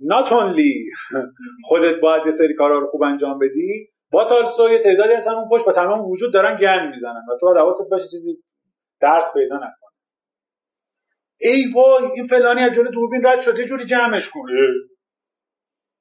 not 0.00 0.28
only 0.30 0.72
خودت 1.68 2.00
باید 2.00 2.22
یه 2.24 2.30
سری 2.30 2.54
کارا 2.54 2.78
رو 2.78 2.86
خوب 2.86 3.02
انجام 3.02 3.38
بدی 3.38 3.88
با 4.12 4.24
تالسو 4.24 4.68
یه 4.68 4.82
تعدادی 4.82 5.12
هستن 5.12 5.30
اون 5.30 5.48
پشت 5.48 5.64
با 5.64 5.72
تمام 5.72 6.10
وجود 6.10 6.34
دارن 6.34 6.56
گند 6.56 6.90
می‌زنن 6.90 7.22
و 7.30 7.36
تو 7.40 7.46
باید 7.46 7.58
حواست 7.58 7.90
باشه 7.90 8.04
چیزی 8.10 8.36
درس 9.00 9.34
پیدا 9.34 9.56
نکنه. 9.56 9.93
ای 11.40 11.64
وای 11.74 12.04
این 12.14 12.26
فلانی 12.26 12.60
از 12.60 12.72
جلوی 12.72 12.90
دوربین 12.90 13.26
رد 13.26 13.40
شد 13.40 13.58
یه 13.58 13.64
جوری 13.64 13.84
جمعش 13.84 14.28
کنه. 14.28 14.52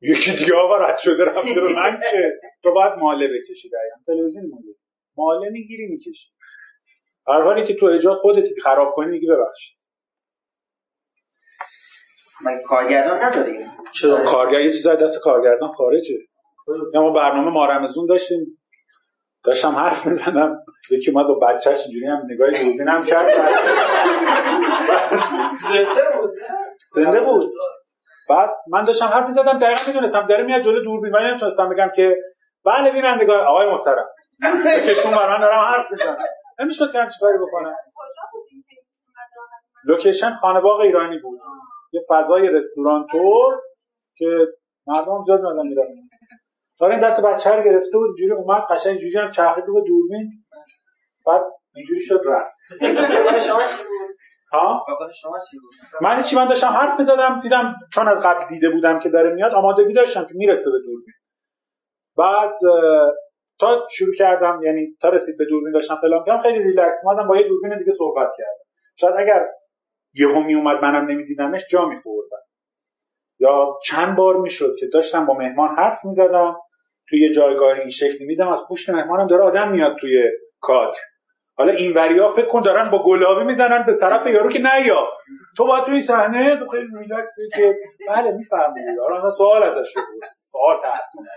یکی 0.02 0.32
دیگه 0.32 0.56
آقا 0.56 0.78
رد 0.78 0.98
شده 0.98 1.24
رفته 1.24 1.62
به 1.62 1.74
من 1.80 2.00
که 2.12 2.32
تو 2.64 2.74
باید 2.74 2.94
ماله 3.00 3.28
بکشی 3.28 3.70
دقیقا 3.70 3.96
تلویزیون 4.08 4.44
ماله. 4.50 4.76
ماله 5.18 5.50
می‌گیری 5.50 5.86
می‌کشی. 5.88 6.30
هر 7.28 7.42
حالی 7.42 7.64
که 7.68 7.76
تو 7.76 7.86
اجاد 7.86 8.18
خودت 8.18 8.44
خراب 8.64 8.94
کنی 8.96 9.12
میگی 9.12 9.28
ببخش. 9.28 9.76
مگه 12.46 12.64
کارگردان 12.64 13.20
نداریم. 13.24 13.72
چرا؟ 13.94 14.26
کارگر 14.26 14.62
یه 14.62 14.72
چیز 14.72 14.88
از 14.88 15.00
دست 15.00 15.20
کارگردان 15.20 15.72
خارجه. 15.72 16.18
یا 16.94 17.02
ما 17.02 17.12
برنامه 17.12 17.52
مارمزون 17.52 18.06
داشتیم. 18.06 18.60
داشتم 19.44 19.76
حرف 19.76 20.06
می‌زنم. 20.06 20.66
یکی 20.92 21.12
اومد 21.12 21.28
با 21.28 21.40
بچهش 21.40 21.80
اینجوری 21.86 22.06
هم 22.06 22.22
نگاه 22.30 22.52
دوربین 22.52 22.88
هم 22.88 23.04
کرد. 23.06 23.30
زنده 25.60 26.18
بود. 26.18 26.32
زنده 26.92 27.22
بود. 27.22 27.54
بعد 28.30 28.50
من 28.68 28.86
داشتم 28.86 29.06
حرف 29.06 29.26
می‌زدم 29.26 29.60
دقیقا 29.60 29.82
می‌دونستم. 29.88 30.28
داره 30.28 30.44
میاد 30.44 30.62
جلو 30.62 30.84
دوربین. 30.84 31.16
ولی 31.16 31.30
نمی‌تونستم 31.30 31.70
بگم 31.70 31.92
که 31.96 32.18
بله 32.66 32.92
بینندگان 32.92 33.40
آقای 33.40 33.72
محترم. 33.72 34.06
کشون 34.88 35.12
بر 35.12 35.30
من 35.30 35.40
دارم 35.40 35.60
حرف 35.60 35.86
می‌زنم. 35.92 36.18
نمی‌شد 36.60 36.92
که 36.92 37.00
همچی 37.00 37.20
کاری 37.20 37.38
بکنم. 37.38 37.76
لوکیشن 39.86 40.36
خانه 40.36 40.62
باغ 40.62 40.80
ایرانی 40.80 41.20
بود. 41.20 41.40
یه 41.92 42.02
فضای 42.10 42.48
رستوران 42.48 43.08
تور 43.12 43.62
که 44.18 44.48
مردم 44.88 45.24
زیاد 45.26 45.42
میادن 45.42 45.68
میرن. 45.68 45.88
تا 46.80 46.88
این 46.88 47.00
دست 47.00 47.26
بچه 47.26 47.56
رو 47.56 47.64
گرفته 47.64 47.98
بود 47.98 48.08
اینجوری 48.08 48.32
اومد 48.32 48.64
قشنگ 48.70 48.98
اینجوری 48.98 49.18
هم 49.18 49.32
چرخید 49.32 49.64
رو 49.68 49.74
به 49.74 49.82
دوربین. 49.82 50.32
بعد 51.26 51.42
اینجوری 51.76 52.02
شد 52.02 52.22
رفت. 52.26 52.54
ها؟ 54.54 54.86
شما 55.22 55.38
چی 55.52 55.58
بود؟ 55.60 55.72
من 56.02 56.24
چی 56.24 56.36
من 56.36 56.46
داشتم 56.46 56.68
حرف 56.68 56.98
می‌زدم 56.98 57.40
دیدم 57.40 57.76
چون 57.94 58.08
از 58.08 58.20
قبل 58.20 58.48
دیده 58.50 58.70
بودم 58.70 59.00
که 59.00 59.10
داره 59.10 59.34
میاد 59.34 59.54
آمادگی 59.54 59.94
داشتم 59.94 60.26
که 60.26 60.34
می‌رسه 60.34 60.72
به 60.72 60.78
دوربین. 60.80 61.14
بعد 62.18 62.54
تا 63.60 63.88
شروع 63.92 64.16
کردم 64.16 64.62
یعنی 64.64 64.98
تا 65.02 65.10
رسید 65.10 65.38
به 65.38 65.46
دوربین 65.46 65.72
داشتم 65.72 65.96
فلان 65.96 66.24
کردم 66.26 66.42
خیلی 66.42 66.64
ریلکس 66.64 67.02
اومدم 67.06 67.28
با 67.28 67.38
یه 67.38 67.48
دوربین 67.48 67.78
دیگه 67.78 67.92
صحبت 67.92 68.30
کردم. 68.38 68.64
شاید 68.96 69.16
اگر 69.18 69.48
یهو 70.14 70.40
می 70.44 70.56
اومد 70.56 70.84
منم 70.84 71.12
نمیدیدمش 71.12 71.68
جا 71.70 71.86
میخوردم. 71.86 72.44
یا 73.40 73.80
چند 73.86 74.16
بار 74.16 74.38
می‌شد 74.38 74.76
که 74.80 74.88
داشتم 74.94 75.26
با 75.26 75.34
مهمان 75.34 75.76
حرف 75.76 76.06
می‌زدم 76.06 76.56
توی 77.10 77.22
یه 77.22 77.34
جایگاه 77.34 77.80
این 77.80 77.90
شکلی 77.90 78.26
میدم 78.26 78.50
از 78.50 78.64
پشت 78.70 78.90
مهمانم 78.90 79.28
داره 79.28 79.44
آدم 79.44 79.72
میاد 79.72 79.96
توی 80.02 80.24
کادر. 80.60 81.00
حالا 81.58 81.74
این 81.74 81.94
وریا 81.94 82.28
فکر 82.34 82.48
کن 82.48 82.62
دارن 82.62 82.90
با 82.90 83.04
گلابی 83.04 83.44
می‌زنن 83.46 83.84
به 83.86 83.98
طرف 83.98 84.28
یارو 84.28 84.50
که 84.50 84.60
نه 84.60 84.88
یا. 84.88 85.08
تو 85.58 85.66
باید 85.66 85.84
توی 85.86 86.02
صحنه 86.02 86.56
تو 86.56 86.68
خیلی 86.68 86.88
ریلکس 86.98 87.30
که 87.56 87.76
بله 88.08 88.32
می‌فهمید. 88.32 89.00
حالا 89.00 89.30
سوال 89.30 89.64
ازش 89.64 89.94
بپرس 89.94 90.42
سوال 90.52 90.82
تحتونه 90.84 91.30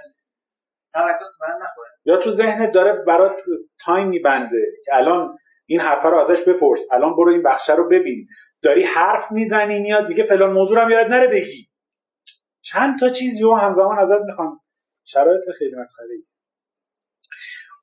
یا 2.05 2.17
تو 2.17 2.31
ذهنت 2.31 2.73
داره 2.73 2.93
برات 2.93 3.41
تایم 3.85 4.09
میبنده 4.09 4.67
که 4.85 4.97
الان 4.97 5.39
این 5.67 5.81
حرفه 5.81 6.09
رو 6.09 6.19
ازش 6.19 6.49
بپرس. 6.49 6.87
الان 6.93 7.17
برو 7.17 7.33
این 7.33 7.43
بخشه 7.43 7.75
رو 7.75 7.89
ببین. 7.89 8.27
داری 8.62 8.85
حرف 8.85 9.33
می‌زنی 9.33 9.79
میاد 9.79 10.09
میگه 10.09 10.25
فلان 10.25 10.53
موضوع 10.53 10.85
رو 10.85 10.91
یاد 10.91 11.07
نره 11.07 11.27
بگی. 11.27 11.69
چند 12.62 12.99
تا 12.99 13.09
چیز 13.09 13.43
رو 13.43 13.57
همزمان 13.57 13.99
ازت 13.99 14.21
می‌خوان 14.27 14.61
شرایط 15.05 15.43
خیلی 15.59 15.77
مسخره 15.77 16.09
ای. 16.11 16.23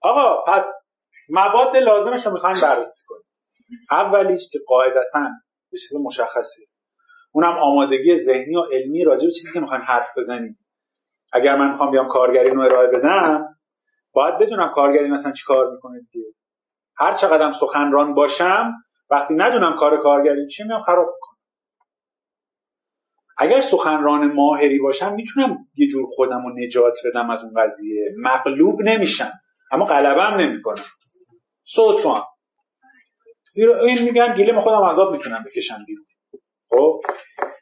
آقا 0.02 0.44
پس 0.48 0.83
مواد 1.30 1.78
لازمش 1.78 2.26
رو 2.26 2.34
می‌خوایم 2.34 2.62
بررسی 2.62 3.04
کنیم. 3.08 3.24
اولیش 3.92 4.50
که 4.52 4.60
قاعدتا 4.68 5.20
یه 5.72 5.80
چیز 5.80 5.98
مشخصی 6.06 6.66
اونم 7.32 7.58
آمادگی 7.62 8.16
ذهنی 8.16 8.56
و 8.56 8.62
علمی 8.62 9.04
راجع 9.04 9.26
به 9.26 9.32
چیزی 9.32 9.54
که 9.54 9.60
می‌خوایم 9.60 9.84
حرف 9.88 10.18
بزنیم. 10.18 10.60
اگر 11.34 11.56
من 11.56 11.70
می‌خوام 11.70 11.92
بیام 11.92 12.08
کارگری 12.08 12.52
رو 12.52 12.62
ارائه 12.62 12.88
بدم 12.88 13.46
باید 14.14 14.38
بدونم 14.38 14.72
کارگری 14.76 15.08
مثلا 15.08 15.32
چی 15.32 15.44
کار 15.46 15.72
می‌کنه 15.72 16.00
دیگه. 16.12 16.26
هر 16.98 17.16
چقدرم 17.16 17.52
سخنران 17.52 18.14
باشم 18.14 18.74
وقتی 19.10 19.34
ندونم 19.34 19.76
کار 19.80 20.04
کارگری 20.04 20.48
چی 20.48 20.64
میام 20.64 20.82
خراب 20.82 21.06
می‌کنم 21.06 21.34
اگر 23.38 23.62
سخنران 23.62 24.34
ماهری 24.34 24.80
باشم 24.80 25.14
می‌تونم 25.14 25.58
یه 25.76 25.88
جور 25.88 26.06
خودم 26.16 26.44
رو 26.46 26.66
نجات 26.66 26.94
بدم 27.06 27.30
از 27.30 27.44
اون 27.44 27.54
قضیه. 27.64 28.10
مغلوب 28.18 28.82
نمیشم. 28.82 29.32
اما 29.72 29.86
غلبم 29.86 30.38
نمی‌کنم. 30.42 30.84
سوسوان 31.64 32.22
زیرا 33.54 33.80
این 33.80 34.04
میگن 34.04 34.34
گیلم 34.34 34.60
خودم 34.60 34.84
عذاب 34.84 35.12
می‌تونم 35.12 35.44
بکشم 35.46 35.86
بیرون. 35.88 36.06
خب؟ 36.70 37.02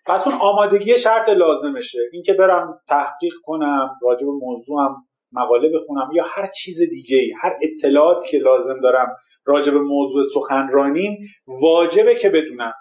پس 0.05 0.27
اون 0.27 0.35
آمادگی 0.41 0.97
شرط 0.97 1.29
لازمشه. 1.29 1.99
اینکه 2.13 2.33
برم 2.33 2.79
تحقیق 2.87 3.33
کنم 3.43 3.89
راجع 4.01 4.25
به 4.25 4.31
موضوعم 4.31 4.95
مقاله 5.31 5.69
بخونم 5.79 6.09
یا 6.13 6.23
هر 6.27 6.49
چیز 6.55 6.79
دیگه 6.89 7.17
ای 7.17 7.33
هر 7.41 7.57
اطلاعاتی 7.61 8.29
که 8.29 8.37
لازم 8.37 8.79
دارم 8.79 9.15
راجع 9.45 9.71
به 9.71 9.79
موضوع 9.79 10.23
سخنرانیم 10.33 11.17
واجبه 11.47 12.15
که 12.15 12.29
بدونم. 12.29 12.73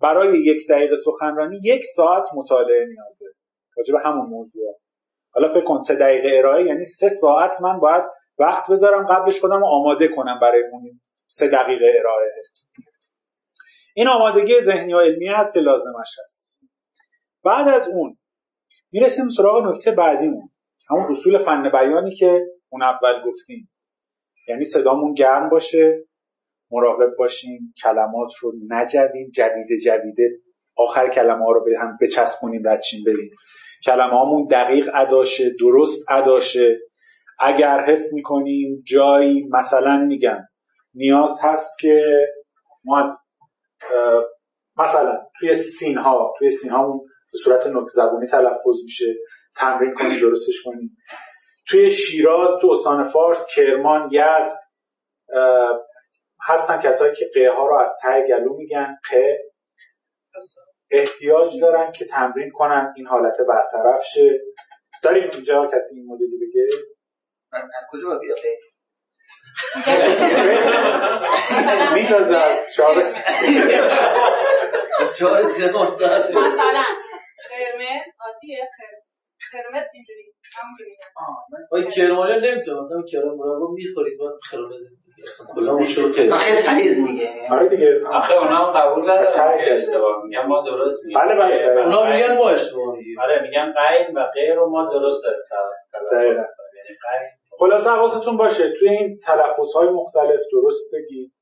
برای 0.00 0.40
یک 0.40 0.68
دقیقه 0.68 0.96
سخنرانی 0.96 1.60
یک 1.64 1.82
ساعت 1.96 2.24
مطالعه 2.34 2.86
نیازه. 2.86 3.26
راجع 3.76 3.92
به 3.92 4.00
همون 4.04 4.26
موضوع. 4.26 4.74
حالا 5.34 5.48
فکر 5.48 5.64
کن 5.64 5.78
سه 5.78 5.94
دقیقه 5.94 6.38
ارائه 6.38 6.66
یعنی 6.66 6.84
سه 6.84 7.08
ساعت 7.08 7.62
من 7.62 7.80
باید 7.80 8.02
وقت 8.38 8.70
بذارم 8.70 9.06
قبلش 9.06 9.40
خودم 9.40 9.64
آماده 9.64 10.08
کنم 10.08 10.38
برای 10.42 10.62
اون 10.72 11.00
سه 11.26 11.48
دقیقه 11.48 11.92
ارائه. 11.98 12.30
این 13.94 14.08
آمادگی 14.08 14.60
ذهنی 14.60 14.94
و 14.94 15.00
علمی 15.00 15.28
هست 15.28 15.54
که 15.54 15.60
لازمش 15.60 16.08
هست. 16.24 16.48
بعد 17.44 17.68
از 17.68 17.88
اون 17.88 18.18
می‌رسیم 18.92 19.28
سراغ 19.28 19.66
نکته 19.66 19.90
بعدیمون. 19.90 20.48
همون 20.90 21.12
اصول 21.12 21.38
فن 21.38 21.68
بیانی 21.68 22.14
که 22.14 22.46
اون 22.68 22.82
اول 22.82 23.22
گفتیم. 23.26 23.70
یعنی 24.48 24.64
صدامون 24.64 25.14
گرم 25.14 25.48
باشه 25.48 26.04
مراقب 26.70 27.16
باشیم 27.18 27.74
کلمات 27.82 28.30
رو 28.40 28.52
نجویم 28.68 29.30
جدیده 29.34 29.78
جدیده 29.84 30.30
آخر 30.76 31.08
کلمه 31.08 31.44
ها 31.44 31.52
رو 31.52 31.64
به 31.64 31.70
هم 31.80 31.98
بچسبونیم 32.00 32.68
ردچین 32.68 33.04
بریم. 33.06 33.30
کلمه 33.84 34.10
هامون 34.10 34.46
دقیق 34.50 34.90
اداشه 34.94 35.50
درست 35.60 36.10
اداشه. 36.10 36.78
اگر 37.38 37.84
حس 37.88 38.12
می‌کنیم 38.12 38.82
جایی 38.86 39.48
مثلا 39.50 39.96
میگم 39.96 40.38
نیاز 40.94 41.38
هست 41.42 41.78
که 41.80 42.26
ما 42.84 42.98
از 42.98 43.18
مثلا 44.78 45.26
توی 45.38 45.54
سین 45.54 45.98
ها 45.98 46.34
توی 46.38 46.50
سین 46.50 46.70
ها 46.70 46.92
به 47.32 47.38
صورت 47.44 47.66
نک 47.66 47.86
زبونی 47.86 48.26
تلفظ 48.26 48.82
میشه 48.84 49.14
تمرین 49.56 49.94
کنیم 49.94 50.20
درستش 50.20 50.62
کنیم. 50.64 50.96
توی 51.68 51.90
شیراز 51.90 52.50
تو 52.60 52.70
استان 52.70 53.04
فارس 53.04 53.46
کرمان 53.54 54.08
یزد 54.12 54.56
هستن 56.48 56.80
کسایی 56.80 57.14
که 57.14 57.30
قه 57.34 57.50
ها 57.50 57.66
رو 57.66 57.80
از 57.80 57.92
ته 58.02 58.26
گلو 58.28 58.56
میگن 58.56 58.96
قه. 59.10 59.38
احتیاج 60.90 61.60
دارن 61.60 61.92
که 61.92 62.04
تمرین 62.04 62.50
کنن 62.50 62.92
این 62.96 63.06
حالت 63.06 63.36
برطرف 63.48 64.04
شه. 64.04 64.40
داریم 65.02 65.30
اینجا 65.34 65.66
کسی 65.66 65.94
این 65.94 66.06
مدلی 66.08 66.36
بگه؟ 66.46 66.66
من 67.52 67.58
از 67.60 67.86
کجا 67.92 68.08
باید 68.08 68.20
بیاد؟ 68.20 68.38
میندازه 71.94 72.38
از 72.38 72.74
چهار 72.76 73.02
چهار 75.18 75.42
ساعت. 75.86 76.30
مثلا 76.30 76.84
قرمز 77.50 78.06
عادیه 78.20 78.68
قرمز. 78.78 79.16
قرمز 79.52 79.86
اینجوری. 79.94 80.32
همونجوری. 80.56 80.96
کرمانی 81.94 82.50
نمی‌تونه 82.50 82.78
مثلا 82.78 83.02
کرم 83.12 83.38
رو 83.40 83.74
می‌خورید 83.74 84.18
خراب 84.50 84.70
اصلا 85.22 85.46
کلا 85.54 85.74
مشکل 85.74 86.12
که 86.12 86.32
آخه 86.32 86.62
قلیز 86.62 87.08
میگه 87.08 87.28
آره 87.50 87.68
دیگه. 87.68 88.00
آخه 88.12 88.34
اونا 88.34 88.56
هم 88.56 88.72
قبول 88.80 89.10
ندارن. 89.10 89.58
اشتباه 89.74 90.22
میگن 90.24 90.46
ما 90.46 90.62
درست 90.66 91.04
میگیم. 91.04 91.20
بله 91.20 91.34
بله 91.34 91.66
دقیقاً. 91.66 91.82
اونا 91.82 92.14
میگن 92.14 92.36
ما 92.36 92.50
اشتباه 92.50 92.96
میگیم. 92.96 93.20
آره 93.20 93.42
میگن 93.42 93.74
قین 93.76 94.18
و 94.18 94.26
غیر 94.34 94.54
رو 94.54 94.70
ما 94.70 94.90
درست 94.92 95.22
داریم. 95.22 96.44
خلاصه 97.58 97.90
حواستون 97.90 98.36
باشه 98.36 98.72
توی 98.72 98.88
این 98.88 99.18
تلفظ 99.24 99.72
های 99.74 99.88
مختلف 99.88 100.40
درست 100.52 100.94
بگید. 100.94 101.32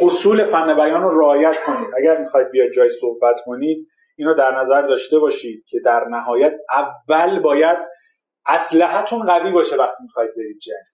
اصول 0.00 0.44
فن 0.44 0.76
بیان 0.76 1.02
رو 1.02 1.20
رعایت 1.20 1.56
کنید. 1.66 1.88
اگر 1.96 2.20
می‌خواید 2.20 2.50
بیاد 2.50 2.70
جای 2.70 2.90
صحبت 2.90 3.36
کنید 3.44 3.88
اینو 4.16 4.34
در 4.34 4.60
نظر 4.60 4.82
داشته 4.82 5.18
باشید 5.18 5.64
که 5.68 5.80
در 5.84 6.04
نهایت 6.10 6.52
اول 6.74 7.40
باید 7.40 7.78
اسلحتون 8.46 9.26
قوی 9.26 9.52
باشه 9.52 9.76
وقتی 9.76 10.02
می‌خواید 10.02 10.30
برید 10.36 10.58
جنگ. 10.58 10.84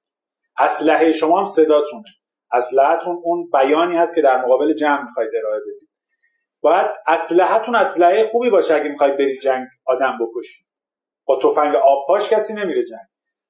اسلحه 0.59 1.13
شما 1.13 1.39
هم 1.39 1.45
صداتونه. 1.45 2.05
اسلحتون 2.53 3.21
اون 3.23 3.49
بیانی 3.53 3.97
هست 3.97 4.15
که 4.15 4.23
در 4.23 4.45
مقابل 4.45 4.75
جمع 4.75 5.05
می‌خواید 5.05 5.31
ارائه 5.39 5.61
بدید. 5.61 5.89
باید 6.61 6.87
اسلحتون 7.07 7.77
اسلحه 7.77 8.27
خوبی 8.27 8.51
باشه 8.51 8.75
اگه 8.75 8.89
می‌خواید 8.89 9.17
برید 9.17 9.41
جنگ 9.41 9.67
آدم 9.87 10.19
بکشید. 10.21 10.67
با 11.31 11.39
تفنگ 11.51 11.75
آبپاش 11.77 12.31
کسی 12.31 12.55
نمیره 12.55 12.85
جنگ. 12.85 13.07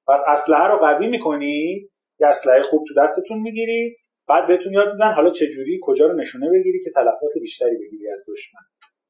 پس 0.07 0.21
اسلحه 0.27 0.67
رو 0.67 0.77
قوی 0.77 1.07
می‌کنی 1.07 1.89
یه 2.19 2.27
اسلحه 2.27 2.61
خوب 2.61 2.83
تو 2.87 2.93
دستتون 3.01 3.39
می‌گیری 3.39 3.95
بعد 4.27 4.47
بهتون 4.47 4.73
یاد 4.73 4.93
میدن 4.93 5.13
حالا 5.13 5.29
چه 5.29 5.47
جوری 5.47 5.79
کجا 5.83 6.07
رو 6.07 6.13
نشونه 6.13 6.49
بگیری 6.49 6.83
که 6.83 6.91
تلفات 6.95 7.31
بیشتری 7.41 7.75
بگیری 7.75 8.09
از 8.09 8.19
دشمن. 8.27 8.61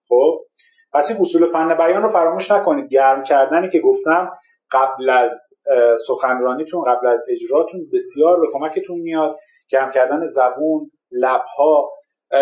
خب؟ 0.07 0.39
پس 0.93 1.11
این 1.11 1.21
اصول 1.21 1.51
فن 1.51 1.77
بیان 1.77 2.03
رو 2.03 2.09
فراموش 2.09 2.51
نکنید. 2.51 2.89
گرم 2.89 3.23
کردنی 3.23 3.69
که 3.69 3.79
گفتم 3.79 4.31
قبل 4.71 5.09
از 5.09 5.49
سخنرانیتون 6.07 6.83
قبل 6.83 7.07
از 7.07 7.23
اجراتون 7.29 7.81
بسیار 7.93 8.39
به 8.39 8.47
کمکتون 8.53 8.99
میاد. 8.99 9.37
گرم 9.69 9.91
کردن 9.91 10.25
زبون 10.25 10.91
لبها 11.11 11.91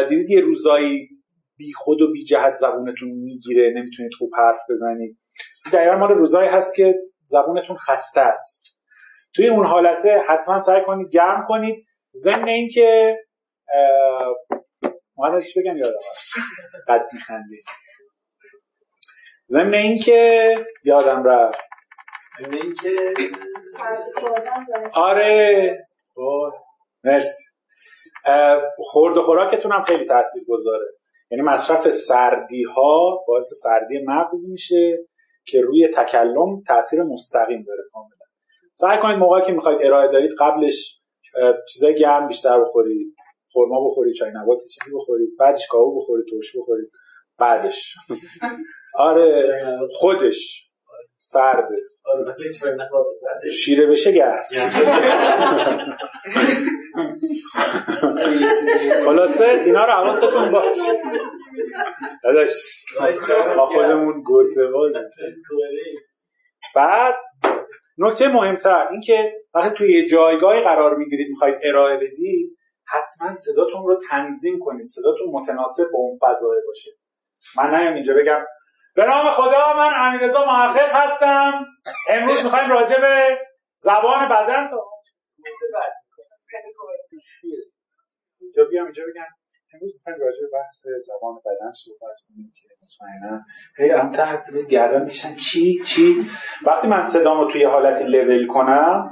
دیدید 0.10 0.30
یه 0.30 0.42
روزایی 0.42 1.10
بی 1.58 1.74
خود 1.74 2.02
و 2.02 2.12
بی 2.12 2.24
جهت 2.24 2.54
زبونتون 2.54 3.10
می‌گیره 3.10 3.74
نمی‌تونید 3.76 4.12
خوب 4.18 4.30
حرف 4.38 4.60
بزنید. 4.70 5.18
دقیقا 5.74 5.96
مال 5.96 6.10
روزایی 6.10 6.50
هست 6.50 6.76
که 6.76 6.96
زبونتون 7.26 7.78
خسته 7.78 8.22
است. 8.22 8.66
توی 9.36 9.48
اون 9.50 9.66
حالته 9.66 10.24
حتما 10.30 10.60
سعی 10.60 10.82
کنید 10.86 11.10
گرم 11.10 11.46
کنید. 11.48 11.86
ضمن 12.14 12.48
اینکه 12.48 13.18
مادرش 15.18 15.58
بگم 15.58 15.78
یادم 15.78 16.00
قد 16.88 17.08
میخندید. 17.14 17.64
ضمن 19.48 19.74
اینکه 19.74 20.56
یادم 20.84 21.24
رفت. 21.24 21.60
ضمن 22.40 22.62
اینکه 22.62 23.14
آره. 24.96 25.78
خب، 26.16 26.52
مرسی. 27.04 27.44
خورد 28.78 29.18
و 29.18 29.24
خوراکتون 29.24 29.72
هم 29.72 29.84
خیلی 29.84 30.06
تاثیر 30.06 30.44
گذاره 30.48 30.86
یعنی 31.32 31.44
مصرف 31.44 31.90
سردی 31.90 32.64
ها 32.64 33.24
باعث 33.28 33.46
سردی 33.64 34.00
مغز 34.06 34.50
میشه. 34.50 34.98
که 35.46 35.62
روی 35.62 35.88
تکلم 35.88 36.62
تاثیر 36.68 37.04
مستقیم 37.04 37.64
داره 37.68 37.84
کاملا. 37.92 38.26
سعی 38.74 38.98
کنید 39.02 39.18
موقعی 39.18 39.46
که 39.46 39.52
می‌خواید 39.52 39.80
ارائه 39.84 40.12
دارید 40.12 40.32
قبلش 40.40 41.00
چیزای 41.74 42.00
گرم 42.00 42.28
بیشتر 42.28 42.62
بخورید 42.62 43.16
خورما 43.52 43.90
بخورید 43.90 44.16
چای 44.16 44.32
نبات 44.36 44.60
چیزی 44.60 44.96
بخورید 44.96 45.30
بعدش 45.40 45.68
کاهو 45.68 46.02
بخورید 46.02 46.26
ترش 46.32 46.56
بخورید 46.58 46.90
بعدش. 47.40 47.94
آره 48.96 49.58
خودش 49.96 50.70
سرده. 51.20 51.76
شیره 53.52 53.88
بشه 53.88 54.12
گرم. 54.12 54.44
خلاصه 59.06 59.46
اینا 59.66 59.86
رو 59.86 59.92
حواستون 59.92 60.52
باش. 60.52 60.78
داداش 62.24 62.52
ما 63.58 63.66
خودمون 63.66 64.22
گوته 64.22 64.68
باز 64.68 64.94
بعد 66.76 67.16
نکته 67.98 68.28
مهمتر 68.28 68.88
اینکه 68.92 69.34
وقتی 69.54 69.70
توی 69.70 69.94
یه 69.94 70.10
جایگاهی 70.10 70.62
قرار 70.62 70.96
می‌گیرید 70.96 71.30
می‌خواید 71.30 71.56
ارائه 71.64 71.98
بدید 71.98 72.58
حتما 72.88 73.36
صداتون 73.36 73.88
رو 73.88 74.00
تنظیم 74.10 74.58
کنید. 74.60 74.90
صداتون 74.90 75.28
متناسب 75.32 75.84
با 75.94 76.00
اون 76.00 76.20
فضای 76.22 76.58
باشه. 76.68 76.92
من 77.58 77.80
نیم 77.80 77.94
اینجا 77.94 78.14
بگم. 78.14 78.46
به 78.96 79.06
نام 79.06 79.32
خدا 79.32 79.74
من 79.78 79.90
امیرزا 79.96 80.46
محقق 80.46 80.90
هستم. 80.92 81.66
امروز 82.10 82.44
می‌خوایم 82.44 82.70
راجع 82.70 83.02
به 83.02 83.38
زبان 83.78 84.30
بدن 84.30 84.66
صحبت 84.66 85.00
اینجا 88.42 88.66
بیام 88.66 88.86
اینجا 88.86 89.04
بگم. 89.04 89.24
امروز 89.74 89.94
می‌خوایم 89.96 90.20
راجع 90.20 90.40
به 90.42 90.50
بحث 90.54 90.86
زبان 91.08 91.36
بدن 91.46 91.72
صحبت 91.72 92.16
کنیم 92.28 92.52
که 92.56 92.68
مطمئنا 92.82 93.42
هی 93.78 93.90
هم 93.90 94.12
تحت 94.12 94.68
گردن 94.70 95.06
میشن. 95.06 95.36
چی؟ 95.36 95.84
چی؟ 95.84 96.26
وقتی 96.66 96.88
من 96.88 97.00
صدامو 97.00 97.52
توی 97.52 97.64
حالتی 97.64 98.04
لول 98.04 98.48
کنم 98.48 99.10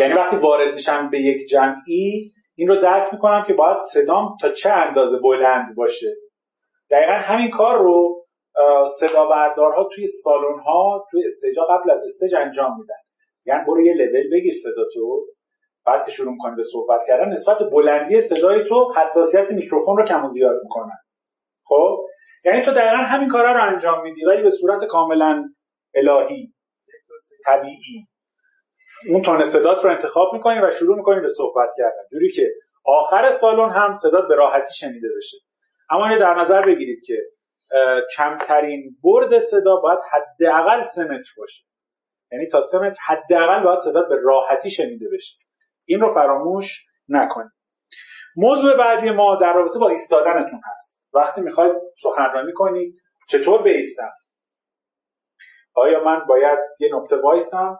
یعنی 0.00 0.14
وقتی 0.14 0.36
وارد 0.36 0.74
میشم 0.74 1.10
به 1.10 1.20
یک 1.20 1.48
جمعی 1.48 2.32
این 2.54 2.68
رو 2.68 2.76
درک 2.76 3.12
می‌کنم 3.12 3.44
که 3.46 3.54
باید 3.54 3.78
صدام 3.92 4.36
تا 4.40 4.52
چه 4.52 4.70
اندازه 4.70 5.18
بلند 5.18 5.74
باشه. 5.76 6.16
دقیقا 6.90 7.12
همین 7.12 7.50
کار 7.50 7.78
رو 7.78 8.26
صدا 9.00 9.26
بردارها 9.26 9.88
توی 9.94 10.06
سالن 10.06 10.58
ها 10.58 11.06
توی 11.10 11.24
استیجا 11.24 11.62
قبل 11.64 11.90
از 11.90 12.02
استیج 12.02 12.34
انجام 12.34 12.80
میدن. 12.80 12.94
یعنی 13.46 13.64
برو 13.66 13.86
یه 13.86 13.94
لول 13.94 14.30
بگیر 14.32 14.54
صدا 14.62 14.84
تو. 14.94 15.26
بعد 15.86 16.04
که 16.04 16.10
شروع 16.10 16.32
می‌کنی 16.32 16.56
به 16.56 16.62
صحبت 16.62 17.00
کردن 17.08 17.28
نسبت 17.28 17.58
به 17.58 17.64
بلندی 17.64 18.20
صدای 18.20 18.64
تو 18.64 18.94
حساسیت 18.96 19.50
میکروفون 19.50 19.96
رو 19.96 20.04
کم 20.04 20.24
و 20.24 20.28
زیاد 20.28 20.60
می‌کنن 20.62 20.98
خب؟ 21.64 22.06
یعنی 22.44 22.62
تو 22.62 22.70
دقیقا 22.70 22.96
همین 22.96 23.28
کارا 23.28 23.52
رو 23.52 23.74
انجام 23.74 24.02
میدی 24.02 24.24
ولی 24.24 24.42
به 24.42 24.50
صورت 24.50 24.84
کاملا 24.84 25.44
الهی 25.94 26.52
طبیعی. 27.44 28.06
اون 29.08 29.22
تون 29.22 29.42
صدات 29.42 29.84
رو 29.84 29.90
انتخاب 29.90 30.32
می‌کنی 30.32 30.60
و 30.60 30.70
شروع 30.70 30.96
می‌کنی 30.96 31.20
به 31.20 31.28
صحبت 31.28 31.68
کردن. 31.78 32.02
جوری 32.12 32.32
که 32.32 32.50
آخر 32.84 33.30
سالن 33.30 33.70
هم 33.70 33.94
صدات 33.94 34.28
به 34.28 34.34
راحتی 34.34 34.74
شنیده 34.74 35.08
بشه. 35.16 35.36
اما 35.90 36.18
در 36.18 36.34
نظر 36.34 36.60
بگیرید 36.60 36.98
که 37.06 37.22
کمترین 38.16 38.96
برد 39.02 39.38
صدا 39.38 39.76
باید 39.76 39.98
حداقل 40.10 40.82
سه 40.82 41.04
متر 41.04 41.30
باشه. 41.38 41.64
یعنی 42.32 42.46
تا 42.46 42.60
سه 42.60 42.78
متر 42.78 42.98
حداقل 43.06 43.64
باید 43.64 43.78
صدات 43.78 44.08
به 44.08 44.16
راحتی 44.22 44.70
شنیده 44.70 45.06
بشه. 45.12 45.43
این 45.84 46.00
رو 46.00 46.14
فراموش 46.14 46.86
نکنید. 47.08 47.52
موضوع 48.36 48.76
بعدی 48.76 49.10
ما 49.10 49.36
در 49.40 49.52
رابطه 49.52 49.78
با 49.78 49.88
ایستادنتون 49.88 50.60
هست. 50.64 51.02
وقتی 51.14 51.40
می‌خواید 51.40 51.76
سخنرانی 52.02 52.52
کنید 52.52 52.96
چطور 53.28 53.62
بیستم؟ 53.62 54.12
آیا 55.74 56.04
من 56.04 56.24
باید 56.28 56.58
یه 56.80 56.94
نقطه 56.94 57.16
وایسم؟ 57.16 57.78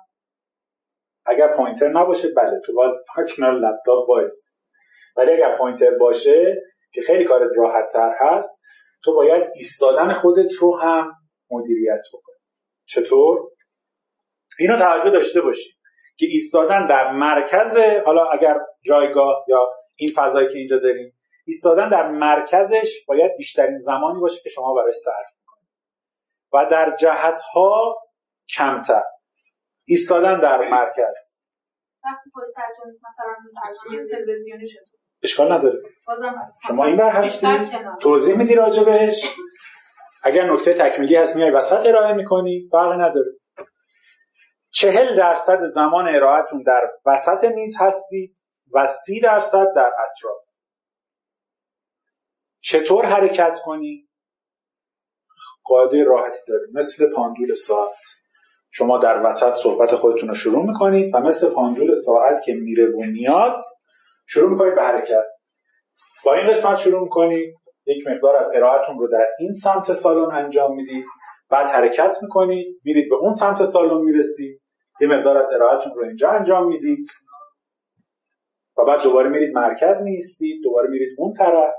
اگر 1.26 1.56
pointer 1.56 1.88
نباشه 1.88 2.28
بله 2.36 2.60
تو 2.66 2.72
باید 2.74 2.94
کنار 3.36 3.52
لپتاپ 3.52 4.08
وایس. 4.08 4.54
ولی 5.16 5.32
اگر 5.32 5.56
pointer 5.56 5.98
باشه 5.98 6.62
که 6.92 7.02
خیلی 7.02 7.24
کارت 7.24 7.50
راحت 7.56 7.92
تر 7.92 8.14
هست 8.20 8.62
تو 9.04 9.14
باید 9.14 9.42
ایستادن 9.54 10.14
خودت 10.14 10.52
رو 10.60 10.78
هم 10.78 11.12
مدیریت 11.50 12.00
بکنی. 12.12 12.36
چطور؟ 12.86 13.38
اینو 14.58 14.78
توجه 14.78 15.10
داشته 15.10 15.40
باشی. 15.40 15.70
که 16.16 16.26
ایستادن 16.30 16.86
در 16.86 17.12
مرکز 17.12 17.78
حالا 18.06 18.24
اگر 18.24 18.56
جایگاه 18.84 19.44
یا 19.48 19.68
این 19.96 20.12
فضایی 20.16 20.48
که 20.48 20.58
اینجا 20.58 20.78
داریم 20.78 21.12
ایستادن 21.46 21.88
در 21.88 22.10
مرکزش 22.10 23.04
باید 23.08 23.36
بیشترین 23.36 23.78
زمانی 23.78 24.20
باشه 24.20 24.42
که 24.42 24.48
شما 24.50 24.74
براش 24.74 24.94
صرف 24.94 25.26
می‌کنید. 25.38 25.70
و 26.52 26.70
در 26.70 26.96
جهت 26.96 27.40
ها 27.54 27.96
کمتر. 28.56 29.02
ایستادن 29.84 30.40
در 30.40 30.68
مرکز. 30.68 31.40
وقتی 32.04 32.30
مثلا 33.06 34.06
تلویزیونی 34.10 34.66
اشکال 35.22 35.52
نداره. 35.52 35.78
شما 36.68 36.84
این 36.84 36.96
بر 36.96 37.10
هستی 37.10 37.46
توضیح 38.00 38.38
میدی 38.38 38.54
راجع 38.54 38.84
بهش؟ 38.84 39.36
اگر 40.22 40.52
نکته 40.52 40.74
تکمیلی 40.74 41.16
هست 41.16 41.36
میای 41.36 41.50
وسط 41.50 41.86
ارائه 41.86 42.14
می‌کنی. 42.14 42.68
فرق 42.70 42.92
نداره. 42.92 43.30
چهل 44.74 45.16
درصد 45.16 45.64
زمان 45.64 46.08
ارائهتون 46.08 46.62
در 46.62 46.90
وسط 47.06 47.44
میز 47.44 47.76
هستید 47.80 48.36
و 48.72 48.86
سی 48.86 49.20
درصد 49.20 49.66
در 49.76 49.86
اطراف. 49.86 50.44
چطور 52.60 53.04
حرکت 53.04 53.58
کنی؟ 53.64 54.08
قاعده 55.64 56.04
راحتی 56.04 56.38
داره 56.48 56.66
مثل 56.72 57.12
پاندول 57.12 57.52
ساعت. 57.52 57.96
شما 58.70 58.98
در 58.98 59.26
وسط 59.26 59.54
صحبت 59.54 59.94
خودتون 59.94 60.28
رو 60.28 60.34
شروع 60.34 60.66
می‌کنید 60.66 61.14
و 61.14 61.18
مثل 61.18 61.54
پاندول 61.54 61.94
ساعت 61.94 62.42
که 62.44 62.54
میره 62.54 62.86
و 62.86 63.00
میاد 63.12 63.64
شروع 64.26 64.50
می‌کنید 64.50 64.74
به 64.74 64.82
حرکت. 64.82 65.26
با 66.24 66.34
این 66.34 66.50
قسمت 66.50 66.78
شروع 66.78 67.02
می‌کنید. 67.02 67.54
یک 67.86 68.06
مقدار 68.06 68.36
از 68.36 68.50
ارائهتون 68.54 68.98
رو 68.98 69.08
در 69.08 69.26
این 69.38 69.52
سمت 69.52 69.92
سالن 69.92 70.34
انجام 70.34 70.74
می‌دید. 70.74 71.04
بعد 71.50 71.66
حرکت 71.66 72.16
می‌کنید. 72.22 72.80
میرید 72.84 73.08
به 73.10 73.16
اون 73.16 73.32
سمت 73.32 73.62
سالن 73.62 74.00
می‌رسید. 74.04 74.60
یه 75.00 75.08
مقدار 75.08 75.38
از 75.38 75.46
ارائهتون 75.54 75.94
رو 75.94 76.04
اینجا 76.04 76.30
انجام 76.30 76.68
می‌دید. 76.68 77.06
و 78.78 78.84
بعد 78.84 79.02
دوباره 79.02 79.28
میرید 79.28 79.54
مرکز 79.54 80.02
میستید 80.02 80.62
دوباره 80.64 80.88
میرید 80.88 81.08
اون 81.18 81.32
طرف. 81.32 81.74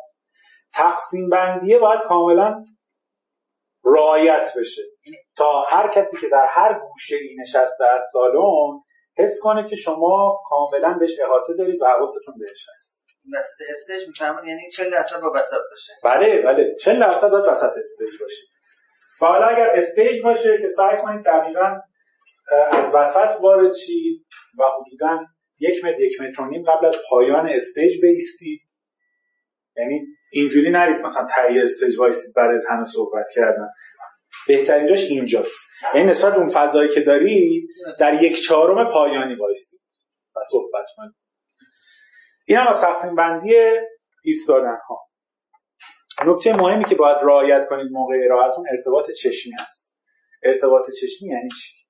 تقسیم 0.74 1.30
بندیه 1.30 1.80
باید 1.80 2.02
کاملا 2.08 2.64
رعایت 3.86 4.54
بشه. 4.60 4.82
تا 5.38 5.64
هر 5.70 5.88
کسی 5.88 6.18
که 6.18 6.28
در 6.30 6.48
هر 6.50 6.80
گوشه 6.80 7.16
ای 7.16 7.36
نشسته 7.42 7.86
از 7.94 8.02
سالن 8.14 8.80
حس 9.18 9.40
کنه 9.42 9.70
که 9.70 9.76
شما 9.76 10.42
کاملا 10.50 10.98
بهش 11.00 11.20
احاطه 11.20 11.54
دارید 11.58 11.82
و 11.82 11.86
حواستون 11.86 12.36
بهش 12.40 12.66
هست. 12.76 13.06
وسط 13.34 13.62
stage 13.70 14.08
میفهمون 14.08 14.48
یعنی 14.48 14.62
40 14.76 14.92
درصد 14.92 15.22
با 15.22 15.32
وسط 15.36 15.62
باشه. 15.72 15.94
بله 16.04 16.42
بله. 16.42 16.76
40 16.76 17.00
درصد 17.00 17.30
باید 17.30 17.46
وسط 17.48 17.72
stage 17.82 18.22
باشه. 18.22 18.44
و 19.22 19.26
حالا 19.26 19.48
اگر 19.48 19.70
stage 19.74 20.24
باشه 20.24 20.58
که 20.62 20.68
سعی 20.68 20.98
کنید 20.98 21.26
دقیقا 21.26 21.80
از 22.72 22.92
وسط 22.94 23.42
وارد 23.42 23.74
شید 23.74 24.26
و 24.60 24.64
حدودا 24.64 25.26
یک 25.60 25.86
متر 25.86 26.00
یک 26.00 26.22
متر 26.22 26.42
و 26.42 26.46
نیم 26.50 26.64
قبل 26.64 26.86
از 26.86 26.98
پایان 27.10 27.50
stage 27.50 28.02
بیستید. 28.02 28.62
یعنی 29.78 30.02
اینجوری 30.32 30.72
نرید 30.72 31.02
مثلا 31.02 31.28
ته 31.36 31.64
stage 31.64 32.00
وایسید 32.00 32.36
برای 32.36 32.60
همه 32.70 32.84
صحبت 32.84 33.26
کردن. 33.36 33.68
بهترین 34.48 34.86
جاش 34.86 35.04
اینجاست. 35.04 35.70
یعنی 35.96 36.10
نسبت 36.10 36.34
اون 36.34 36.50
فضایی 36.50 36.90
که 36.90 37.02
دارید 37.02 37.70
در 38.00 38.24
یک 38.24 38.42
چهارم 38.48 38.92
پایانی 38.94 39.36
وایسید 39.36 39.82
و 40.36 40.40
صحبت 40.52 40.86
کنید. 40.98 41.16
این 42.48 42.58
هم 42.58 42.68
از 42.68 42.82
تقسیم 42.82 43.16
بندی 43.16 43.54
ایستادن 44.24 44.78
ها 44.90 45.06
نکته 46.26 46.52
مهمی 46.62 46.84
که 46.84 46.96
باید 46.96 47.18
رعایت 47.22 47.68
کنید 47.70 47.92
موقع 47.92 48.16
ارائهتون 48.26 48.66
ارتباط 48.72 49.12
چشمی 49.12 49.54
هست. 49.60 49.96
ارتباط 50.44 50.86
چشمی 51.02 51.30
یعنی 51.30 51.50
چی؟ 51.50 51.85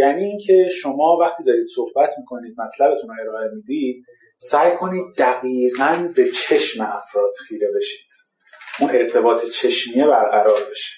یعنی 0.00 0.24
اینکه 0.24 0.68
شما 0.82 1.16
وقتی 1.20 1.44
دارید 1.44 1.66
صحبت 1.76 2.10
می‌کنید 2.18 2.54
مطلبتون 2.60 3.10
رو 3.10 3.14
ارائه 3.22 3.50
می‌دید 3.54 4.04
سعی 4.36 4.70
کنید 4.80 5.04
دقیقا 5.18 6.12
به 6.16 6.30
چشم 6.30 6.82
افراد 6.82 7.32
خیره 7.48 7.68
بشید. 7.76 8.06
اون 8.80 8.90
ارتباط 8.90 9.44
چشمیه 9.44 10.06
برقرار 10.06 10.60
بشه. 10.70 10.96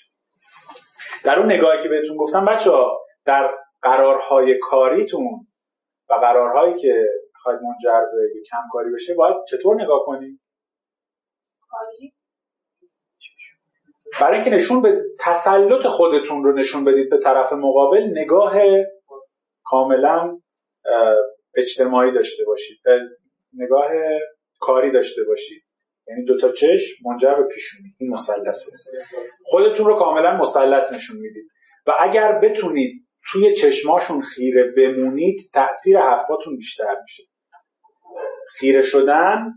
در 1.24 1.38
اون 1.38 1.53
نگاهی 1.53 1.82
که 1.82 1.88
بهتون 1.88 2.16
گفتم 2.16 2.44
بچه 2.44 2.70
ها 2.70 3.00
در 3.26 3.50
قرارهای 3.82 4.59
کاریتون 4.59 5.46
و 6.11 6.14
قرارهایی 6.14 6.74
که 6.82 7.05
می‌خواید 7.32 7.61
منجر 7.62 8.00
به 8.00 8.28
کمکاری 8.50 8.94
بشه 8.94 9.14
باید 9.14 9.36
چطور 9.48 9.82
نگاه 9.82 10.00
کنید؟ 10.07 10.40
برای 14.20 14.34
اینکه 14.34 14.50
نشون 14.50 14.82
به 14.82 15.02
تسلط 15.20 15.86
خودتون 15.86 16.44
رو 16.44 16.52
نشون 16.52 16.84
بدید 16.84 17.10
به 17.10 17.18
طرف 17.18 17.52
مقابل 17.52 18.02
نگاه 18.18 18.52
کاملا 19.64 20.38
اجتماعی 21.56 22.12
داشته 22.12 22.44
باشید. 22.44 22.78
اه، 22.86 23.00
نگاه 23.54 23.90
کاری 24.60 24.92
داشته 24.92 25.24
باشید. 25.24 25.62
یعنی 26.08 26.24
دوتا 26.24 26.52
چشم 26.52 27.08
منجر 27.08 27.34
به 27.34 27.48
پیشونی. 27.54 27.94
این 27.98 28.10
مثلثه. 28.10 28.70
خودتون 29.44 29.86
رو 29.86 29.98
کاملا 29.98 30.36
مسلط 30.36 30.92
نشون 30.92 31.16
می‌دید. 31.16 31.44
و 31.86 31.92
اگر 32.00 32.40
بتونید 32.42 33.06
توی 33.32 33.54
چشماشون 33.54 34.22
خیره 34.22 34.72
بمونید 34.76 35.40
تاثیر 35.54 35.98
حرفاتون 35.98 36.56
بیشتر 36.56 36.96
میشه. 37.02 37.22
خیره 38.58 38.82
شدن 38.82 39.52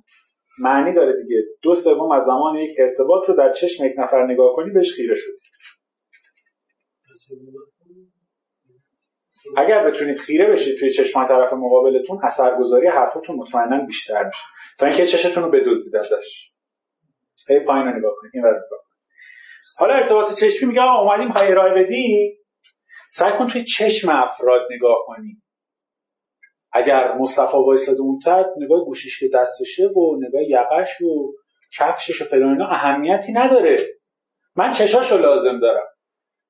معنی 0.60 0.94
داره 0.94 1.24
دیگه. 1.24 1.44
دو 1.62 1.74
سوم 1.74 2.12
از 2.12 2.24
زمان 2.24 2.56
یک 2.56 2.78
ارتباط 2.80 3.30
رو 3.30 3.36
در 3.36 3.54
چشم 3.54 3.86
یک 3.86 3.94
نفر 3.98 4.26
نگاه 4.26 4.56
کنی 4.56 4.74
بهش 4.74 4.94
خیره 4.96 5.16
شدی. 5.16 5.32
اگر 9.58 9.92
بتونید 9.92 10.18
خیره 10.18 10.52
بشید 10.52 10.80
توی 10.80 10.92
چشم 10.92 11.28
طرف 11.28 11.54
مقابلتون 11.54 12.20
اثرگذاری 12.24 12.88
حرفاتون 12.88 13.36
مطمئنا 13.36 13.86
بیشتر 13.86 14.24
میشه. 14.24 14.44
تا 14.80 14.86
اینکه 14.86 15.06
چشتون 15.06 15.44
رو 15.44 15.52
بدزدید 15.52 15.96
ازش. 15.96 16.52
هی 17.50 17.60
پایین 17.60 17.88
رو 17.88 17.98
نگاه 17.98 18.12
کنید. 18.22 18.32
این 18.34 18.44
کنید. 18.44 18.62
حالا 19.80 19.94
ارتباط 19.94 20.40
چشمی 20.40 20.80
آقا 20.80 21.02
اومدیم 21.02 21.28
می‌خوای 21.28 21.52
ارائه 21.52 21.84
بدی 21.84 22.38
سعی 23.10 23.32
کن 23.38 23.48
توی 23.48 23.64
چشم 23.64 24.10
افراد 24.10 24.62
نگاه 24.72 24.98
کنی. 25.06 25.42
اگر 26.76 27.14
مصطفی 27.14 27.58
وایساده 27.58 28.02
اون 28.02 28.20
تحت 28.26 28.46
نگاه 28.58 28.86
گوشیش 28.86 29.20
که 29.20 29.30
دستشه 29.34 29.88
و 29.88 30.20
نگاه 30.28 30.42
یقش 30.44 31.02
و 31.02 31.34
کفشش 31.78 32.22
و 32.22 32.26
فلان 32.26 32.50
اینا 32.50 32.68
اهمیتی 32.68 33.34
نداره. 33.34 33.78
من 34.56 34.72
چشاشو 34.72 35.18
لازم 35.18 35.60
دارم. 35.60 35.88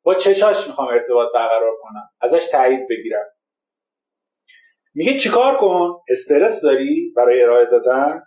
با 0.04 0.14
چشاش 0.14 0.68
می‌خوام 0.68 0.88
ارتباط 0.88 1.34
برقرار 1.34 1.72
کنم. 1.82 2.10
ازش 2.22 2.48
تایید 2.52 2.88
بگیرم. 2.90 3.26
میگه 4.96 5.20
چیکار 5.20 5.58
کن؟ 5.58 6.00
استرس 6.10 6.62
داری 6.62 7.14
برای 7.16 7.44
ارائه 7.44 7.66
دادن؟ 7.66 8.22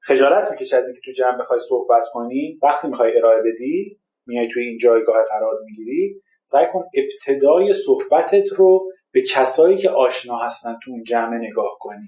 خجالت 0.00 0.50
می‌کشه 0.50 0.76
از 0.76 0.86
اینکه 0.86 1.00
تو 1.04 1.12
جمع 1.12 1.38
بخوای 1.38 1.60
صحبت 1.68 2.02
کنی؟ 2.12 2.58
وقتی 2.62 2.88
می‌خوای 2.88 3.16
ارائه 3.16 3.42
بدی 3.42 4.00
میای 4.26 4.48
توی 4.52 4.64
این 4.64 4.78
جایگاه 4.78 5.16
قرار 5.28 5.54
می‌گیری. 5.64 6.20
سعی 6.42 6.66
کن 6.72 6.84
ابتدای 6.94 7.72
صحبتت 7.72 8.52
رو 8.56 8.90
به 9.12 9.22
کسایی 9.22 9.78
که 9.78 9.90
آشنا 9.90 10.36
هستن 10.38 10.78
تو 10.84 10.90
اون 10.90 11.02
جمع 11.04 11.34
نگاه 11.36 11.76
کنی. 11.80 12.06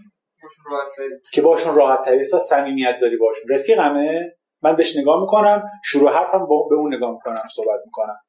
که 1.32 1.42
باشون 1.42 1.74
راحت 1.74 2.04
تری 2.04 2.18
احساس 2.18 2.42
صمیمیت 2.48 2.98
داری 3.00 3.16
باشون. 3.16 3.54
رفیقمه؟ 3.54 4.36
من 4.62 4.76
بهش 4.76 4.96
نگاه 4.96 5.20
می‌کنم 5.20 5.62
شروع 5.84 6.10
حرفم 6.12 6.46
با- 6.46 6.66
به 6.70 6.74
اون 6.74 6.94
نگاه 6.94 7.12
می‌کنم 7.12 7.34
صحبت 7.54 7.80
می‌کنم. 7.86 8.20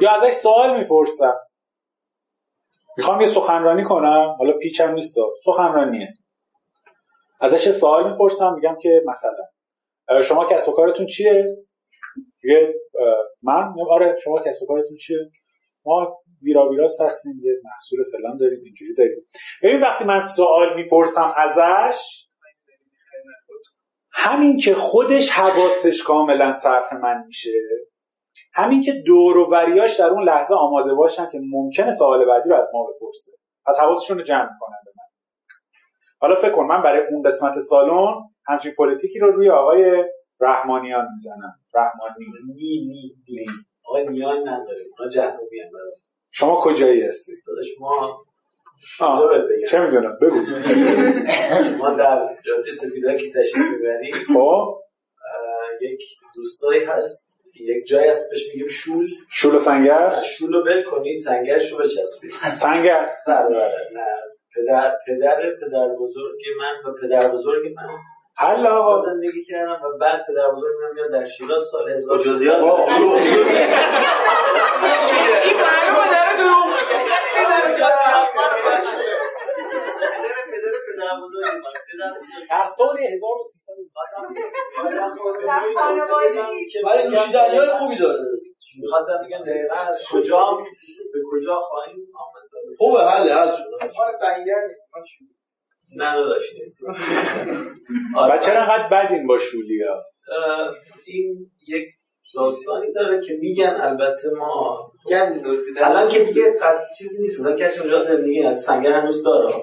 یا 0.00 0.10
ازش 0.12 0.32
سوال 0.34 0.78
می‌پرسم. 0.78 1.34
می‌خوام 2.96 3.20
یه 3.20 3.26
سخنرانی 3.26 3.84
کنم؟ 3.84 4.36
حالا 4.38 4.52
پیچم 4.52 4.94
نیست. 4.94 5.18
سخنرانیه. 5.44 6.08
ازش 7.40 7.66
یه 7.66 7.72
سوال 7.72 8.12
می‌پرسم 8.12 8.54
میگم 8.54 8.76
که 8.82 9.02
مثلا 9.06 10.22
شما 10.22 10.44
کسب 10.50 10.68
و 10.68 10.72
کارتون 10.72 11.06
چیه؟ 11.06 11.46
میگه 12.42 12.74
اه، 12.98 13.14
من؟ 13.42 13.74
آره 13.90 14.16
شما 14.24 14.42
کسب 14.46 14.62
و 14.62 14.66
کارتون 14.66 14.96
چیه؟ 14.96 15.18
ما 15.86 16.18
ویرا 16.44 16.68
ویراست 16.68 17.00
هستیم 17.02 17.40
یه 17.42 17.52
محصول 17.64 17.98
فلان 18.12 18.36
داریم 18.36 18.60
اینجوری 18.64 18.94
داریم. 18.94 19.26
ببین 19.62 19.80
وقتی 19.80 20.04
من 20.04 20.22
سوال 20.22 20.76
می‌پرسم 20.76 21.34
ازش 21.36 22.28
همین 24.12 24.56
که 24.56 24.74
خودش 24.74 25.30
حواسش 25.30 26.02
کاملا 26.02 26.52
صرف 26.52 26.92
من 26.92 27.24
میشه 27.26 27.50
همین 28.54 28.82
که 28.82 28.92
دور 29.06 29.36
و 29.36 29.50
بریاش 29.50 30.00
در 30.00 30.06
اون 30.06 30.22
لحظه 30.22 30.54
آماده 30.54 30.94
باشن 30.94 31.30
که 31.32 31.38
ممکنه 31.50 31.92
سوال 31.92 32.24
بعدی 32.24 32.48
رو 32.48 32.56
از 32.56 32.70
ما 32.74 32.84
بپرسه. 32.84 33.32
از 33.66 33.80
حواسشون 33.80 34.18
رو 34.18 34.24
جمع 34.24 34.42
می‌کنن 34.42 34.78
به 34.84 34.90
من. 34.96 35.04
حالا 36.20 36.34
فکر 36.34 36.50
کن 36.50 36.64
من 36.64 36.82
برای 36.82 37.06
اون 37.10 37.22
قسمت 37.22 37.58
سالن 37.58 38.14
همچین 38.46 38.72
پلیتیکی 38.78 39.18
رو 39.18 39.32
روی 39.32 39.50
آقای 39.50 40.04
رحمانیان 40.40 41.08
می‌زنم. 41.12 41.54
رحمانی 41.74 42.26
نی 42.54 42.86
نی 42.86 43.14
نی. 43.28 43.46
آقای 43.88 44.08
نیان 44.08 44.48
نداریم 44.48 44.86
اونا 44.98 45.10
جهنمی 45.10 45.60
شما 46.34 46.60
کجایی 46.64 47.02
هستی؟ 47.02 47.32
داداش 47.46 47.66
ما 47.80 48.24
چه 49.70 49.78
می‌دونم؟ 49.80 50.18
بگو. 50.22 50.36
ما 51.78 51.94
در 51.94 52.28
جاده 52.44 53.18
که 53.18 53.32
تشریف 53.40 53.64
می‌بریم 53.66 54.14
خب. 54.34 54.80
یک 55.80 56.00
دوستایی 56.36 56.84
هست 56.84 57.42
یک 57.60 57.86
جایی 57.86 58.08
هست 58.08 58.30
بهش 58.30 58.48
میگیم 58.48 58.66
شول. 58.66 59.08
شول 59.30 59.54
و 59.54 59.58
سنگر؟ 59.58 60.14
شول 60.24 60.52
رو 60.52 60.64
ول 60.64 60.82
کنید 60.82 61.16
سنگرش 61.16 61.72
رو 61.72 61.78
بچسبید. 61.78 62.30
سنگر. 62.54 63.10
بله 63.26 63.48
بله 63.48 63.88
نه. 63.92 64.06
پدر 64.54 64.92
پدر 65.06 65.36
پدر 65.60 65.88
بزرگ 66.00 66.40
من 66.58 66.90
و 66.90 66.94
پدر 67.02 67.32
بزرگ 67.32 67.74
من. 67.76 67.98
حل 68.36 68.66
آقا. 68.66 69.00
زندگی 69.00 69.44
کردم 69.44 69.80
و 69.84 69.98
بعد 69.98 70.24
پدر 70.28 70.50
بزرگ 70.50 70.74
من 70.82 70.92
میاد 70.94 71.10
در 71.10 71.24
شیراز 71.24 71.62
سال 71.70 71.90
1000 71.90 72.18
جزئیات. 72.18 72.60
این 72.60 72.70
معلومه 75.60 76.06
داره 76.14 76.36
دروغ 76.38 76.66
پدر 77.36 77.60
پدر 80.86 81.16
بزرگ 81.22 81.46
من 81.46 81.72
پدر 81.92 82.10
بزرگ 82.16 82.48
در 82.50 82.66
سال 82.76 82.98
1300 82.98 83.54
ولی 86.84 87.08
نوشیدنی 87.08 87.58
های 87.58 87.68
خوبی 87.68 87.96
داره. 87.96 88.18
می‌خواستم 88.80 89.20
بگم 89.26 89.44
دقیقا 89.44 89.74
از 89.74 90.02
کجا 90.12 90.58
به 91.12 91.20
کجا 91.32 91.56
خواهیم 91.56 91.96
آمد. 91.96 92.42
خوبه 92.78 93.00
حله 93.00 93.34
حل 93.34 93.52
شد. 93.52 93.70
نه 95.96 96.14
داداش 96.14 96.54
نیست. 96.54 96.82
و 98.30 98.38
چرا 98.38 98.60
انقدر 98.60 98.88
بدین 98.88 99.26
با 99.26 99.38
شولی 99.38 99.82
ها؟ 99.82 99.94
اه، 100.36 100.74
این 101.06 101.50
یک 101.68 101.84
داستانی 102.34 102.92
داره 102.92 103.20
که 103.20 103.32
میگن 103.40 103.76
البته 103.80 104.30
ما 104.38 104.88
گند 105.06 105.42
دزدیدن. 105.42 105.84
الان 105.84 106.08
که 106.08 106.24
دیگه 106.24 106.42
چیزی 106.98 107.22
نیست. 107.22 107.40
مثلا 107.40 107.56
کسی 107.56 107.80
اونجا 107.80 108.00
زندگی 108.00 108.40
نه 108.40 108.56
سنگر 108.56 108.92
هنوز 108.92 109.22
داره. 109.22 109.54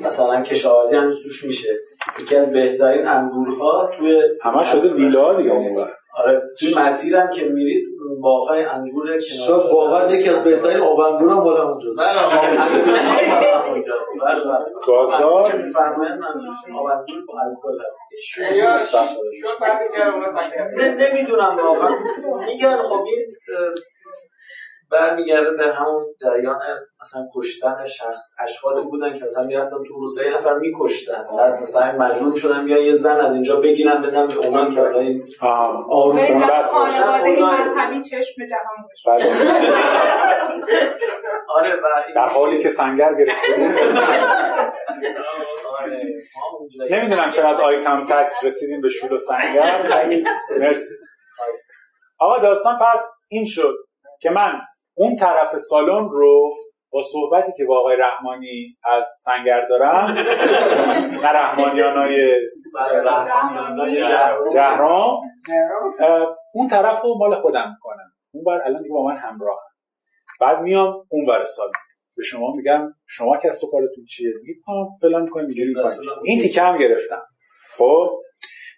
مثلا 0.00 0.42
کشاورزی 0.42 0.96
هنوز 0.96 1.22
توش 1.22 1.44
میشه. 1.44 1.76
یکی 2.22 2.36
از 2.36 2.52
بهترین 2.52 3.06
انگورها 3.06 3.90
توی 3.98 4.22
همه 4.42 4.64
شده 4.64 4.94
ویلا 4.94 5.36
دیگه 5.36 5.50
اون. 5.50 5.88
آره 6.16 6.42
توی 6.58 6.74
مسیرم 6.74 7.30
که 7.30 7.44
میرید 7.44 7.84
باغهای 8.20 8.64
انگور 8.64 9.06
کنار 9.30 9.72
واقعا 9.72 10.12
یکی 10.12 10.30
از 10.30 10.44
بهترین 10.44 10.80
آبنگور 10.80 11.30
هم 11.30 11.36
مال 11.36 11.60
اونجاست 11.60 12.00
بله. 12.00 12.14
بله، 14.20 14.44
بله. 14.44 14.64
گازدار؟ 14.86 15.56
می‌فرمایند 15.56 16.18
منظورشون 16.20 16.76
آبنگور 16.76 17.24
با 17.28 17.34
الکل 17.40 17.78
هست 17.84 18.94
نمی‌دونم 20.78 21.56
واقعا 21.64 21.96
میگن 22.46 22.82
خب 22.82 23.04
این 23.06 23.26
برمیگرده 24.90 25.50
به 25.50 25.72
همون 25.72 26.04
جریان 26.20 26.60
مثلا 27.00 27.22
کشتن 27.36 27.84
شخص. 27.84 28.30
اشخاصی 28.38 28.90
بودن 28.90 29.18
که 29.18 29.24
مثلا 29.24 29.44
می‌رفتن 29.46 29.76
تو 29.88 29.94
روسیه 29.94 30.26
یه 30.26 30.36
نفر 30.36 30.54
میکشتن. 30.54 31.26
بعد 31.38 31.60
مثلا 31.60 31.92
مجبور 31.98 32.36
شدن 32.36 32.64
بیان 32.64 32.80
یه 32.80 32.92
زن 32.92 33.16
از 33.20 33.34
اینجا 33.34 33.60
بگیرن 33.60 34.02
بدن 34.02 34.26
به 34.26 34.36
اونان 34.36 34.74
که 34.74 34.80
آها 35.40 35.86
آروم 35.90 36.16
بس 36.16 36.74
باشه. 36.74 37.22
مذهبی 37.42 38.02
چشم 38.02 38.46
جهان 38.46 38.88
باشه. 39.06 39.06
بله. 39.06 39.24
آره 41.56 41.74
و 41.74 41.86
این 42.06 42.14
در 42.14 42.28
حالی 42.28 42.58
که 42.58 42.68
سنگر 42.68 43.14
گرفته 43.14 43.54
آره. 45.80 46.02
اونجا 46.58 46.96
نمی‌دونم 46.96 47.30
چرا 47.30 47.50
از 47.50 47.60
آیتم 47.60 48.06
تک 48.06 48.44
رسیدیم 48.44 48.80
به 48.80 48.88
شور 48.88 49.12
و 49.12 49.16
سنگر. 49.16 50.04
مرسی. 50.60 50.94
آقا 52.18 52.38
داستان 52.38 52.78
پس 52.78 53.26
این 53.28 53.44
شد 53.44 53.74
که 54.20 54.30
من 54.30 54.52
اون 54.94 55.16
طرف 55.16 55.56
سالن 55.56 56.08
رو 56.10 56.50
با 56.90 57.02
صحبتی 57.12 57.52
که 57.56 57.64
با 57.64 57.78
آقای 57.78 57.96
رحمانی 57.96 58.76
از 58.84 59.04
سنگر 59.24 59.66
دارم 59.68 60.18
نه 61.22 61.28
رحمانیانای 61.28 62.40
جهرام. 64.52 65.20
اون 66.54 66.68
طرف 66.68 67.02
رو 67.02 67.18
مال 67.18 67.34
خودم 67.40 67.70
می‌کنم. 67.70 68.12
اون 68.34 68.44
بر 68.44 68.62
الان 68.64 68.82
دیگه 68.82 68.94
با 68.94 69.04
من 69.04 69.16
همراه 69.16 69.58
بعد 70.40 70.60
میام 70.60 71.04
اون 71.08 71.26
بر 71.26 71.44
سالن. 71.44 71.72
به 72.16 72.22
شما 72.22 72.52
میگم 72.56 72.94
شما 73.06 73.36
کسب 73.36 73.64
و 73.64 73.70
کارتون 73.70 74.04
چیه؟ 74.10 74.32
میگید 74.40 74.62
ها 74.66 74.88
فلان 75.00 75.22
می‌کنیم 75.22 75.46
اینجوری 75.46 75.74
این 76.24 76.40
تیکه 76.40 76.62
هم 76.62 76.78
گرفتم. 76.78 77.22
خب؟ 77.76 78.10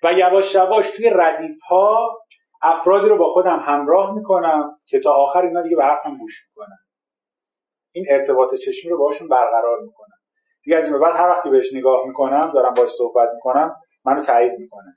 و 0.05 0.13
یواش 0.13 0.55
یواش 0.55 0.91
توی 0.97 1.11
ردیف 1.15 1.63
ها 1.69 2.19
افرادی 2.67 3.09
رو 3.09 3.19
با 3.19 3.33
خودم 3.33 3.59
همراه 3.59 4.15
می‌کنم 4.15 4.79
که 4.87 5.01
تا 5.01 5.11
آخر 5.11 5.43
اینا 5.43 5.63
دیگه 5.63 5.77
به 5.77 5.85
حرفم 5.85 6.19
گوش 6.19 6.33
می‌کنن. 6.49 6.79
این 7.93 8.07
ارتباط 8.11 8.55
چشمی 8.55 8.91
رو 8.91 8.99
باشون 8.99 9.29
برقرار 9.29 9.79
می‌کنم. 9.81 10.17
دیگه 10.65 10.77
از 10.77 10.85
این 10.85 10.93
به 10.93 10.99
بعد 10.99 11.17
هر 11.17 11.29
وقتی 11.29 11.51
بهش 11.51 11.75
نگاه 11.75 12.07
می‌کنم 12.07 12.51
دارم 12.55 12.75
باش 12.75 12.91
صحبت 12.91 13.29
می‌کنم 13.35 13.77
منو 14.05 14.25
تایید 14.25 14.59
می‌کنه. 14.59 14.97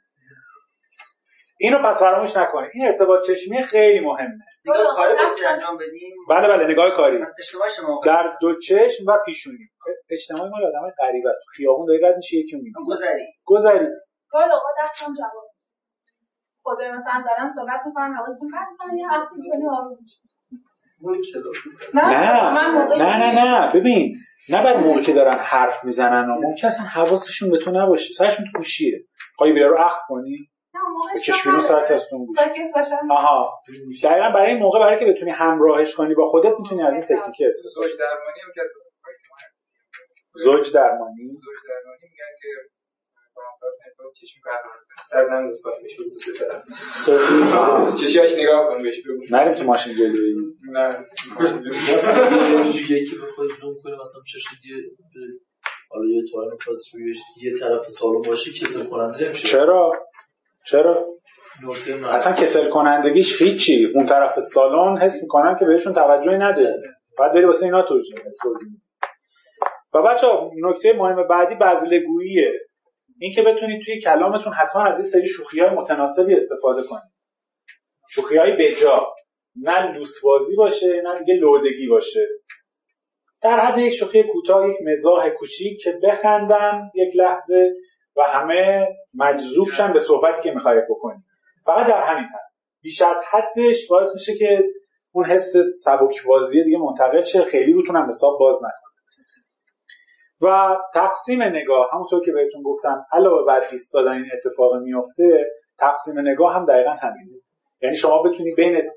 اینو 1.60 1.90
پس 1.90 2.00
فراموش 2.00 2.38
نکنید 2.38 2.72
این 2.74 2.88
ارتباط 2.88 3.28
چشمی 3.28 3.64
خیلی 3.64 4.00
مهمه. 4.06 4.46
نگاه 4.66 4.96
کاری 4.96 5.14
گفتی 5.14 5.46
انجام 5.46 5.78
بدیم. 5.78 6.16
بله 6.30 6.48
بله 6.48 6.74
نگاه 6.74 6.90
کاری. 6.90 7.20
پس 7.20 7.36
اشتباه 7.40 7.70
شما 7.70 8.02
در 8.06 8.24
دو 8.42 8.60
چشم 8.60 9.04
و 9.08 9.18
پیشونی. 9.26 9.70
اجتماعی 10.10 10.50
مال 10.50 10.66
آدمای 10.66 10.92
غریب 11.00 11.28
است. 11.28 11.40
تو 11.40 11.52
خیابون 11.58 11.86
داری 11.86 12.00
رد 12.02 12.16
میشه 12.18 12.38
یکی 12.38 12.56
می‌بینی. 12.56 12.74
گذری. 12.88 13.26
گذری. 13.46 13.88
گاهی 14.30 14.46
اوقات 14.46 14.76
دستم 14.80 15.14
جواب. 15.14 15.49
خدای 16.70 16.92
مثلا 16.92 17.24
دارن 17.28 17.50
صحبت 17.50 17.82
می‌کنن 17.86 18.14
حواستون 18.14 18.52
پرت 18.52 18.68
کنن 18.80 18.98
یه 18.98 19.08
حرفی. 19.08 19.36
نه. 21.94 22.54
من 22.54 22.72
موقعی 22.74 23.00
نه 23.00 23.18
نه 23.18 23.44
نه. 23.44 23.72
ببین 23.74 24.16
نه 24.50 24.64
بعد 24.64 24.78
موقع 24.78 25.02
که 25.02 25.14
دارن 25.14 25.38
حرف 25.40 25.84
می‌زنن 25.84 26.30
و 26.30 26.34
ممکن 26.34 26.68
اصلا 26.68 26.86
حواسشون 26.86 27.52
به 27.52 27.58
تو 27.58 27.72
نباشه. 27.72 28.14
سرشون 28.14 28.46
تو 28.46 28.52
گوشیه. 28.58 29.00
خواهی 29.36 29.54
بیا 29.54 29.68
رو 29.68 29.82
اخ 29.82 29.98
کنی. 30.08 30.50
من 31.46 31.60
سرت 31.60 31.92
از 31.92 32.02
باشم. 32.76 33.12
آها. 33.12 33.62
دقیقا 34.04 34.30
برای 34.30 34.52
این 34.52 34.60
موقع 34.60 34.80
برای 34.80 35.00
که 35.00 35.06
بتونی 35.06 35.32
همراهش 35.32 35.96
کنی 35.96 36.16
با 36.16 36.28
خودت 36.28 36.54
می‌تونی 36.60 36.84
از 36.84 36.94
این 36.94 37.02
تکنیک 37.02 37.38
استفاده 37.48 37.74
زوج 37.74 37.92
درمانی 38.00 38.40
هم 38.46 38.52
که 38.56 38.62
از 38.62 38.70
زوج 40.44 40.74
درمانی؟ 40.74 41.38
کنه. 44.44 45.22
از 45.22 45.30
ننداز 45.32 45.62
پایین 45.64 45.80
بهش 45.84 45.96
بگو 46.00 46.10
دوست 46.10 46.40
دارم 46.40 47.96
چشاش 47.96 48.34
نگاه 48.40 48.68
کن 48.68 48.84
بهش 48.84 49.02
بگو. 49.02 49.38
نریم 49.38 49.54
تو 49.54 49.64
ماشین 49.64 49.94
جلویی 49.94 50.36
نه. 50.72 51.06
یکی 52.90 53.16
بخوای 53.16 53.48
زوم 53.62 53.76
کنی 53.84 53.94
مثلا 53.94 54.22
چشم 54.28 54.56
دیگه 54.64 54.76
حالا 55.92 56.06
یه 56.06 56.22
می‌خواست 56.52 56.96
روی 56.96 57.16
یه 57.44 57.60
طرف 57.60 57.90
سالن 57.90 58.22
باشه 58.22 58.52
کسل 58.52 58.90
کننده 58.90 59.26
نمیشه. 59.26 59.48
چرا؟ 59.48 59.92
چرا؟ 60.66 61.06
اصلا 62.10 62.34
کسل 62.34 62.70
کنندگیش 62.70 63.42
هیچی. 63.42 63.88
اون 63.96 64.06
طرف 64.06 64.40
سالن 64.40 64.98
حس 65.02 65.22
می‌کنن 65.22 65.56
که 65.60 65.66
بهشون 65.66 65.94
توجهی 65.94 66.38
نده. 66.38 66.82
بعد 67.20 67.34
بری 67.34 67.46
واسه 67.46 67.66
اینا 67.66 67.82
توجیه. 67.82 68.16
و 69.94 70.02
بچه 70.02 70.28
نکته 70.62 70.94
مهم 70.94 71.28
بعدی 71.28 71.56
بزله 71.56 72.00
گوییه 73.20 73.30
این 73.30 73.34
که 73.34 73.42
بتونید 73.42 73.86
توی 73.86 74.02
کلامتون 74.02 74.54
حتما 74.54 74.86
از 74.86 75.00
این 75.00 75.08
سری 75.08 75.28
شوخی 75.28 75.60
های 75.60 75.70
متناسبی 75.70 76.36
استفاده 76.36 76.82
کنید 76.90 77.12
شوخی 78.10 78.38
های 78.38 78.52
بجا 78.52 79.14
نه 79.56 79.92
لوسبازی 79.92 80.56
باشه 80.56 81.02
نه 81.02 81.20
دیگه 81.20 81.34
لودگی 81.34 81.88
باشه. 81.88 82.28
در 83.42 83.60
حد 83.60 83.78
یک 83.78 83.94
شوخی 83.94 84.24
کوتاه 84.24 84.70
یک 84.70 84.78
مزاح 84.86 85.30
کوچیک 85.30 85.82
که 85.84 86.00
بخندن 86.04 86.92
یک 86.96 87.16
لحظه 87.16 87.72
و 88.16 88.22
همه 88.22 88.88
مجذوب 89.14 89.70
شن 89.70 89.94
به 89.94 90.00
صحبتی 90.00 90.42
که 90.42 90.52
می‌خوای 90.52 90.82
بکنی. 90.90 91.24
فقط 91.66 91.88
در 91.88 92.02
همین 92.02 92.24
حد. 92.24 92.50
بیش 92.82 93.02
از 93.02 93.18
حدش 93.32 93.88
باعث 93.90 94.14
میشه 94.14 94.38
که 94.38 94.64
اون 95.12 95.26
حس 95.26 95.54
سبک 95.84 96.24
بازی 96.28 96.64
دیگه 96.64 96.78
منتقل 96.78 97.22
شه. 97.22 97.44
خیلی 97.44 97.74
روتون 97.74 97.96
هم 97.96 98.08
حساب 98.08 98.40
باز 98.40 98.58
نکنه 98.58 98.89
و 100.42 100.78
تقسیم 100.94 101.44
نگاه 101.44 101.90
همونطور 101.94 102.26
که 102.26 102.32
بهتون 102.32 102.62
گفتم 102.64 103.06
علاوه 103.12 103.46
بر 103.46 103.64
ایستادن 103.72 104.12
این 104.12 104.30
اتفاق 104.34 104.76
میفته 104.76 105.46
تقسیم 105.80 106.20
نگاه 106.20 106.56
هم 106.56 106.66
دقیقا 106.66 106.92
همینه. 106.92 107.38
یعنی 107.82 107.96
شما 107.96 108.24
بتونی 108.24 108.56
بین 108.56 108.92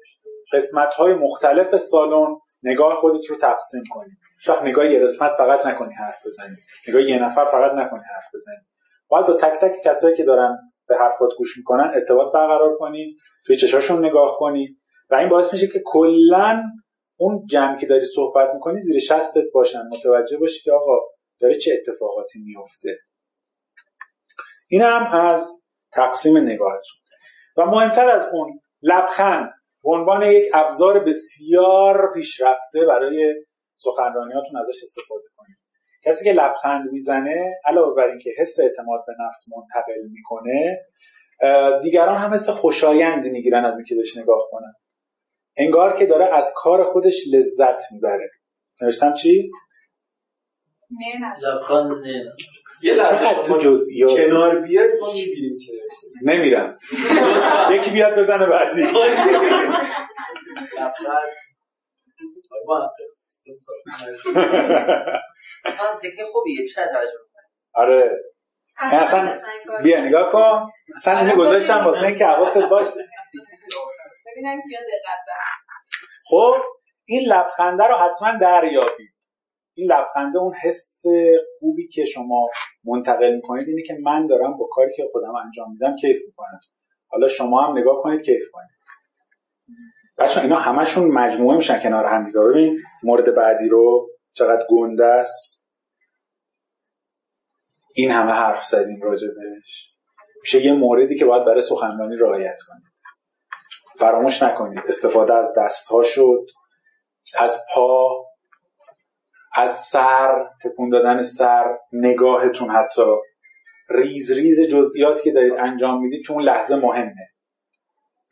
قسمت 0.52 0.94
های 0.94 1.14
مختلف 1.14 1.76
سالن 1.76 2.36
نگاه 2.64 2.94
خودت 2.94 3.26
رو 3.30 3.36
تقسیم 3.36 3.82
کنی 3.90 4.10
وقت 4.48 4.62
نگاه 4.62 4.86
یه 4.86 5.00
قسمت 5.00 5.32
فقط 5.32 5.66
نکنی 5.66 5.94
حرف 5.94 6.26
بزنی. 6.26 6.56
نگاه 6.88 7.02
یه 7.02 7.24
نفر 7.24 7.44
فقط 7.44 7.72
نکنی 7.72 8.00
حرف 8.14 8.34
بزنی. 8.34 8.56
باید 9.08 9.26
با 9.26 9.34
تک 9.34 9.60
تک 9.60 9.72
کسایی 9.84 10.16
که 10.16 10.24
دارن 10.24 10.58
به 10.88 10.96
حرفات 10.96 11.30
گوش 11.38 11.58
می‌کنن 11.58 11.90
ارتباط 11.94 12.32
برقرار 12.34 12.76
کنی 12.76 13.16
توی 13.46 13.56
چشاشون 13.56 14.04
نگاه 14.04 14.36
کنی. 14.38 14.76
و 15.10 15.14
این 15.14 15.28
باعث 15.28 15.52
میشه 15.52 15.66
که 15.66 15.82
کلا 15.84 16.62
اون 17.16 17.46
جمع 17.50 17.76
که 17.78 17.86
داری 17.86 18.04
صحبت 18.04 18.54
می‌کنی 18.54 18.80
زیر 18.80 19.00
شستت 19.00 19.44
باشن. 19.54 19.82
متوجه 19.92 20.38
باشی 20.38 20.60
که 20.64 20.72
آقا 20.72 21.00
داره 21.42 21.54
چه 21.58 21.72
اتفاقاتی 21.80 22.38
میفته 22.38 22.98
این 24.68 24.82
هم 24.82 25.06
از 25.12 25.62
تقسیم 25.92 26.38
نگاهتون. 26.38 26.96
و 27.56 27.66
مهمتر 27.66 28.08
از 28.08 28.26
اون 28.32 28.60
لبخند 28.82 29.52
به 29.82 29.90
عنوان 29.90 30.22
یک 30.22 30.44
ابزار 30.54 31.04
بسیار 31.04 32.12
پیشرفته 32.14 32.84
برای 32.88 33.34
سخنرانیاتون 33.76 34.56
ازش 34.60 34.82
استفاده 34.82 35.24
کنید. 35.36 35.56
کسی 36.04 36.24
که 36.24 36.32
لبخند 36.32 36.90
می‌زنه 36.90 37.54
علاوه 37.64 37.96
بر 37.96 38.06
اینکه 38.08 38.30
حس 38.38 38.60
اعتماد 38.60 39.04
به 39.06 39.12
نفس 39.26 39.44
منتقل 39.56 40.08
می‌کنه 40.10 40.80
دیگران 41.82 42.18
هم 42.18 42.34
حس 42.34 42.48
خوشایندی 42.48 43.30
می‌گیرن 43.30 43.64
از 43.64 43.78
اینکه 43.78 43.94
بهش 43.94 44.16
نگاه 44.16 44.48
کنن. 44.50 44.74
انگار 45.56 45.96
که 45.96 46.06
داره 46.06 46.36
از 46.36 46.52
کار 46.56 46.84
خودش 46.84 47.16
لذت 47.32 47.92
می‌بره. 47.92 48.30
نوشتم 48.82 49.14
چی؟ 49.14 49.50
نه. 51.00 51.18
نه 51.20 51.34
لبخند 51.48 52.06
نه. 52.06 52.32
یه 52.82 52.94
لحظه 52.94 53.42
تو 53.42 53.58
جزئیات؟ 53.58 54.10
کنار 54.10 54.60
بیاد 54.60 54.90
ما 55.00 55.12
می‌بینیم 55.12 55.58
چه 55.58 55.72
نمیرم. 56.24 56.78
یکی 57.70 57.90
بیاد 57.90 58.18
بزنه 58.18 58.46
بعدی. 58.46 58.82
لبخند. 60.78 61.28
مثلا 65.66 65.96
تکه 66.02 66.24
خوبیه 66.32 66.60
بیشتر 66.60 66.84
توجه. 66.84 67.10
آره. 67.74 68.18
نه، 68.82 68.94
اصلا 68.94 69.40
بیا 69.82 70.00
نگاه 70.00 70.32
کن. 70.32 70.70
اصلا 70.96 71.18
اینو 71.18 71.36
گذاشتم 71.36 71.84
واسه 71.84 72.06
اینکه 72.06 72.24
حواست 72.24 72.58
باشه. 72.58 73.08
ببینن 74.26 74.60
کیا 74.68 74.80
دقت 74.80 75.36
خب 76.30 76.54
این 77.04 77.32
لبخنده 77.32 77.84
رو 77.84 77.94
حتما 77.96 78.38
دریابید. 78.40 79.11
این 79.74 79.92
لبخنده 79.92 80.38
اون 80.38 80.54
حس 80.62 81.02
خوبی 81.58 81.88
که 81.88 82.04
شما 82.04 82.48
منتقل 82.84 83.34
می‌کنید 83.34 83.68
اینه 83.68 83.82
که 83.82 83.96
من 84.02 84.26
دارم 84.26 84.56
با 84.56 84.68
کاری 84.70 84.92
که 84.96 85.08
خودم 85.12 85.34
انجام 85.34 85.72
میدم 85.72 85.96
کیف 85.96 86.16
می‌کنم. 86.26 86.60
حالا 87.08 87.28
شما 87.28 87.62
هم 87.62 87.78
نگاه 87.78 88.02
کنید 88.02 88.22
کیف 88.22 88.42
کنید. 88.52 88.70
بچه 90.18 90.40
اینا 90.40 90.56
همشون 90.56 91.08
مجموعه 91.08 91.56
میشن 91.56 91.82
کنار 91.82 92.06
هم 92.06 92.24
دیگه. 92.24 92.40
ببین 92.40 92.78
مورد 93.02 93.34
بعدی 93.34 93.68
رو 93.68 94.08
چقدر 94.34 94.66
گنده 94.70 95.04
است. 95.04 95.66
این 97.94 98.10
همه 98.10 98.32
حرف 98.32 98.64
زدیم 98.64 99.02
راجع 99.02 99.28
بهش 99.28 99.92
میشه 100.40 100.64
یه 100.64 100.72
موردی 100.72 101.18
که 101.18 101.24
باید 101.24 101.44
برای 101.44 101.60
سخنرانی 101.60 102.16
رعایت 102.16 102.56
کنید. 102.68 102.92
فراموش 103.98 104.42
نکنید. 104.42 104.78
استفاده 104.88 105.34
از 105.34 105.54
دست 105.58 105.86
ها 105.88 106.02
شد. 106.02 106.46
از 107.38 107.60
پا 107.74 108.24
از 109.54 109.70
سر 109.70 110.46
تکون 110.64 110.88
دادن 110.88 111.22
سر 111.22 111.76
نگاهتون 111.92 112.70
حتی. 112.70 113.02
ریز 113.90 114.32
ریز 114.32 114.60
جزئیاتی 114.60 115.22
که 115.22 115.32
دارید 115.32 115.52
انجام 115.52 116.02
می‌دید 116.02 116.26
که 116.26 116.32
اون 116.32 116.42
لحظه 116.42 116.76
مهمه. 116.76 117.28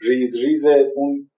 ریز 0.01 0.37
ریز 0.37 0.66
اون 0.97 1.31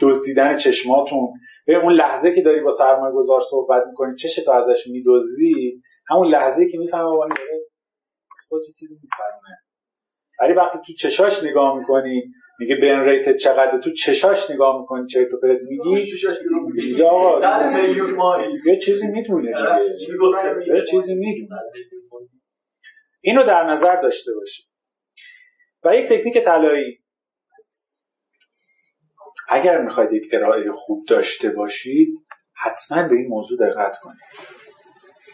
دزدیدن 0.00 0.56
چشماتون. 0.56 1.28
به 1.66 1.74
اون 1.74 1.92
لحظه 1.92 2.32
که 2.34 2.42
داری 2.42 2.60
با 2.60 2.70
سرمایه 2.70 3.14
گذار 3.14 3.40
صحبت 3.50 3.82
می‌کنی 3.86 4.16
چشتو 4.16 4.52
ازش 4.52 4.86
میدزدی؟ 4.86 5.82
همون 6.08 6.26
لحظه 6.26 6.66
که 6.68 6.78
می‌فهمه 6.78 7.04
با 7.04 7.24
این 7.24 7.34
داره 7.36 7.60
چیزی 8.78 8.94
میفرمه 9.02 9.56
ولی 10.40 10.52
وقتی 10.52 10.78
تو 10.86 10.92
چشاش 10.92 11.44
نگاه 11.44 11.78
می‌کنی 11.78 12.22
میگه 12.58 12.76
بن 12.76 13.00
ریت 13.00 13.36
چقدر 13.36 13.78
تو 13.78 13.90
چشاش 13.90 14.50
نگاه 14.50 14.80
می‌کنی 14.80 15.06
چه 15.06 15.24
تو 15.24 15.40
پرت 15.40 15.58
میگی 15.68 16.12
میگه 16.74 17.04
آقا 17.04 17.70
میلیون 17.70 18.60
یه 18.66 18.78
چیزی 18.78 19.06
می‌دونه 19.06 19.44
یه 20.66 20.84
چیزی 20.90 21.14
می‌دونه 21.14 21.60
اینو 23.20 23.46
در 23.46 23.64
نظر 23.64 24.00
داشته 24.02 24.32
باشید 24.34 24.66
و 25.84 25.96
یک 25.96 26.08
تکنیک 26.08 26.44
طلایی 26.44 26.98
اگر 29.48 29.80
می‌خواید 29.80 30.12
یک 30.12 30.24
ارائه 30.32 30.70
خوب 30.72 31.02
داشته 31.08 31.50
باشید 31.50 32.08
حتما 32.56 33.08
به 33.08 33.16
این 33.16 33.28
موضوع 33.28 33.58
دقت 33.58 33.96
کنید 34.02 34.20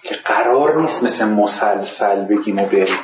که 0.03 0.15
قرار 0.15 0.81
نیست 0.81 1.05
مثل 1.05 1.25
مسلسل 1.25 2.25
بگیم 2.25 2.59
و 2.59 2.67
بریم 2.67 2.99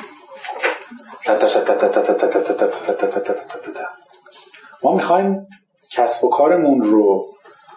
ما 4.83 4.95
می‌خوایم 4.95 5.47
کسب 5.95 6.23
و 6.23 6.29
کارمون 6.29 6.81
رو 6.81 7.25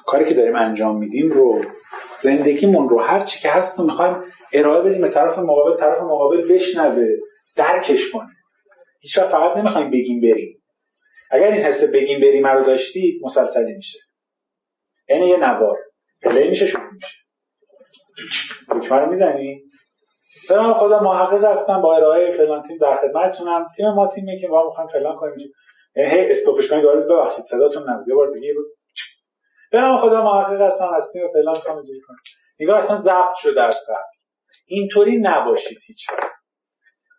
کاری 0.07 0.25
که 0.25 0.35
داریم 0.35 0.57
انجام 0.57 0.99
میدیم 0.99 1.31
رو 1.31 1.61
زندگیمون 2.21 2.89
رو 2.89 3.01
هر 3.01 3.21
چی 3.21 3.41
که 3.41 3.51
هست 3.51 3.79
رو 3.79 3.87
می‌خوایم 3.87 4.17
ارائه 4.53 4.83
بدیم 4.83 5.01
به 5.01 5.09
طرف 5.09 5.39
مقابل 5.39 5.77
طرف 5.81 5.99
مقابل 6.03 6.55
بشنوه 6.55 7.07
درکش 7.57 8.11
کنه. 8.13 8.31
هیچ 9.01 9.19
وقت 9.19 9.29
فقط 9.29 9.57
نمی‌خوایم 9.57 9.91
بگیم 9.91 10.21
بریم. 10.21 10.63
اگر 11.31 11.53
این 11.53 11.63
حس 11.63 11.93
بگیم 11.93 12.21
بریم 12.21 12.47
رو 12.47 12.65
داشتید 12.65 13.21
مسلسلی 13.25 13.73
میشه. 13.73 13.99
یعنی 15.09 15.29
یه 15.29 15.37
نوار. 15.37 15.77
پلی 16.23 16.49
میشه 16.49 16.67
شروع 16.67 16.93
میشه. 16.95 17.17
دکمه 18.71 18.99
رو 18.99 19.09
می‌زنی؟ 19.09 19.63
به 20.49 20.55
خدا 20.75 21.01
محقق 21.01 21.45
هستم 21.45 21.83
با 21.83 21.97
ارائه 21.97 22.33
فلان 22.33 22.63
تیم 22.63 22.77
در 22.81 22.97
خدمتتونم. 22.97 23.67
تیم 23.77 23.91
ما 23.91 24.07
تیمی 24.15 24.41
که 24.41 24.49
ما 24.49 24.67
می‌خوایم 24.67 24.91
فلان 24.91 25.17
کنیم. 25.17 25.49
هی 25.97 26.31
استوپش 26.31 26.69
کنید 26.69 26.83
دارید 26.83 27.05
ببخشید 27.05 27.45
صداتون 27.45 27.91
نبود. 27.91 28.09
یه 28.09 28.15
بار 28.15 28.33
دیگه 28.33 28.55
نام 29.73 30.01
خدا 30.01 30.23
محقق 30.23 30.61
هستم 30.61 30.89
از 30.95 31.11
تیم 31.13 31.23
فلان 31.33 31.61
کنم 31.65 31.77
اینجوری 31.77 32.01
کنم. 32.01 32.17
نگاه 32.61 32.77
اصلا 32.77 32.97
ضبط 32.97 33.35
شده 33.35 33.63
از 33.63 33.79
قبل. 33.89 34.19
اینطوری 34.67 35.19
نباشید 35.19 35.79
هیچ 35.87 36.07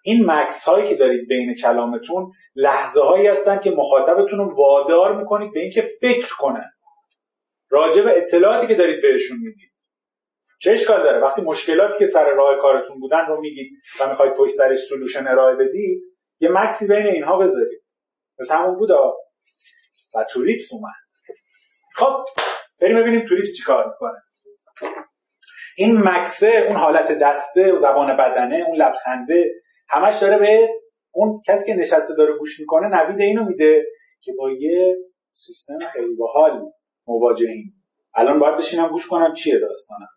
این 0.04 0.32
مکس 0.32 0.66
هایی 0.66 0.90
که 0.90 0.96
دارید 0.96 1.28
بین 1.28 1.56
کلامتون 1.56 2.32
لحظه 2.56 3.02
هایی 3.02 3.28
هستن 3.28 3.60
که 3.60 3.72
مخاطبتون 3.72 4.40
رو 4.40 4.56
وادار 4.56 5.16
می‌کنید 5.16 5.54
به 5.54 5.60
اینکه 5.60 5.82
فکر 6.02 6.36
کنن. 6.40 6.72
راجع 7.70 8.02
به 8.02 8.18
اطلاعاتی 8.18 8.68
که 8.68 8.76
دارید 8.76 9.02
بهشون 9.02 9.38
می‌دید. 9.38 9.72
چه 10.62 10.72
اشکال 10.72 11.04
داره؟ 11.04 11.20
وقتی 11.20 11.42
مشکلاتی 11.42 12.00
که 12.00 12.06
سر 12.06 12.30
راه 12.30 12.58
کارتون 12.62 13.00
بودن 13.00 13.26
رو 13.28 13.42
میگید 13.42 13.72
و 14.00 14.10
می‌خواید 14.10 14.34
پشت 14.34 14.52
سرش 14.52 14.80
سلوشن 14.80 15.28
ارائه 15.28 15.56
بدید 15.56 16.04
یه 16.40 16.50
مکسی 16.52 16.88
بین 16.88 17.08
اینها 17.08 17.38
بذارید. 17.38 17.81
پس 18.42 18.52
همون 18.52 18.76
بودا 18.76 19.14
و 20.16 20.24
توریپس 20.24 20.74
اومد. 20.74 20.94
خب 21.96 22.26
بریم 22.82 22.98
ببینیم 22.98 23.26
توریپس 23.26 23.56
چی 23.58 23.64
کار 23.64 23.88
می‌کنه. 23.88 24.22
این 25.78 25.98
مکسه 25.98 26.66
اون 26.68 26.78
حالت 26.78 27.12
دسته 27.12 27.74
و 27.74 27.78
زبان 27.78 28.18
بدنه 28.18 28.64
اون 28.68 28.76
لبخنده 28.76 29.52
همش 29.90 30.18
داره 30.22 30.38
به 30.38 30.70
اون 31.12 31.42
کسی 31.48 31.66
که 31.66 31.80
نشسته 31.80 32.16
داره 32.16 32.38
گوش 32.38 32.60
می‌کنه 32.60 32.88
نوید 32.88 33.22
اینو 33.22 33.46
میده 33.46 33.86
که 34.22 34.34
با 34.38 34.52
یه 34.52 34.98
سیستم 35.34 35.80
خیلی 35.94 36.16
باحال 36.16 36.72
مواجهیم 37.08 37.84
الان 38.16 38.40
باید 38.40 38.58
بشینم 38.58 38.88
گوش 38.88 39.08
کنم 39.08 39.34
چیه 39.34 39.60
داستانم 39.60 40.10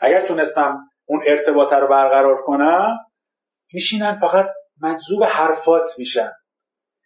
اگر 0.00 0.26
تونستم 0.26 0.78
اون 1.04 1.22
ارتباط 1.26 1.72
رو 1.72 1.88
برقرار 1.88 2.42
کنم 2.42 2.98
میشینن 3.72 4.18
فقط 4.20 4.46
مجذوب 4.82 5.24
حرفات 5.24 5.90
میشن. 5.98 6.30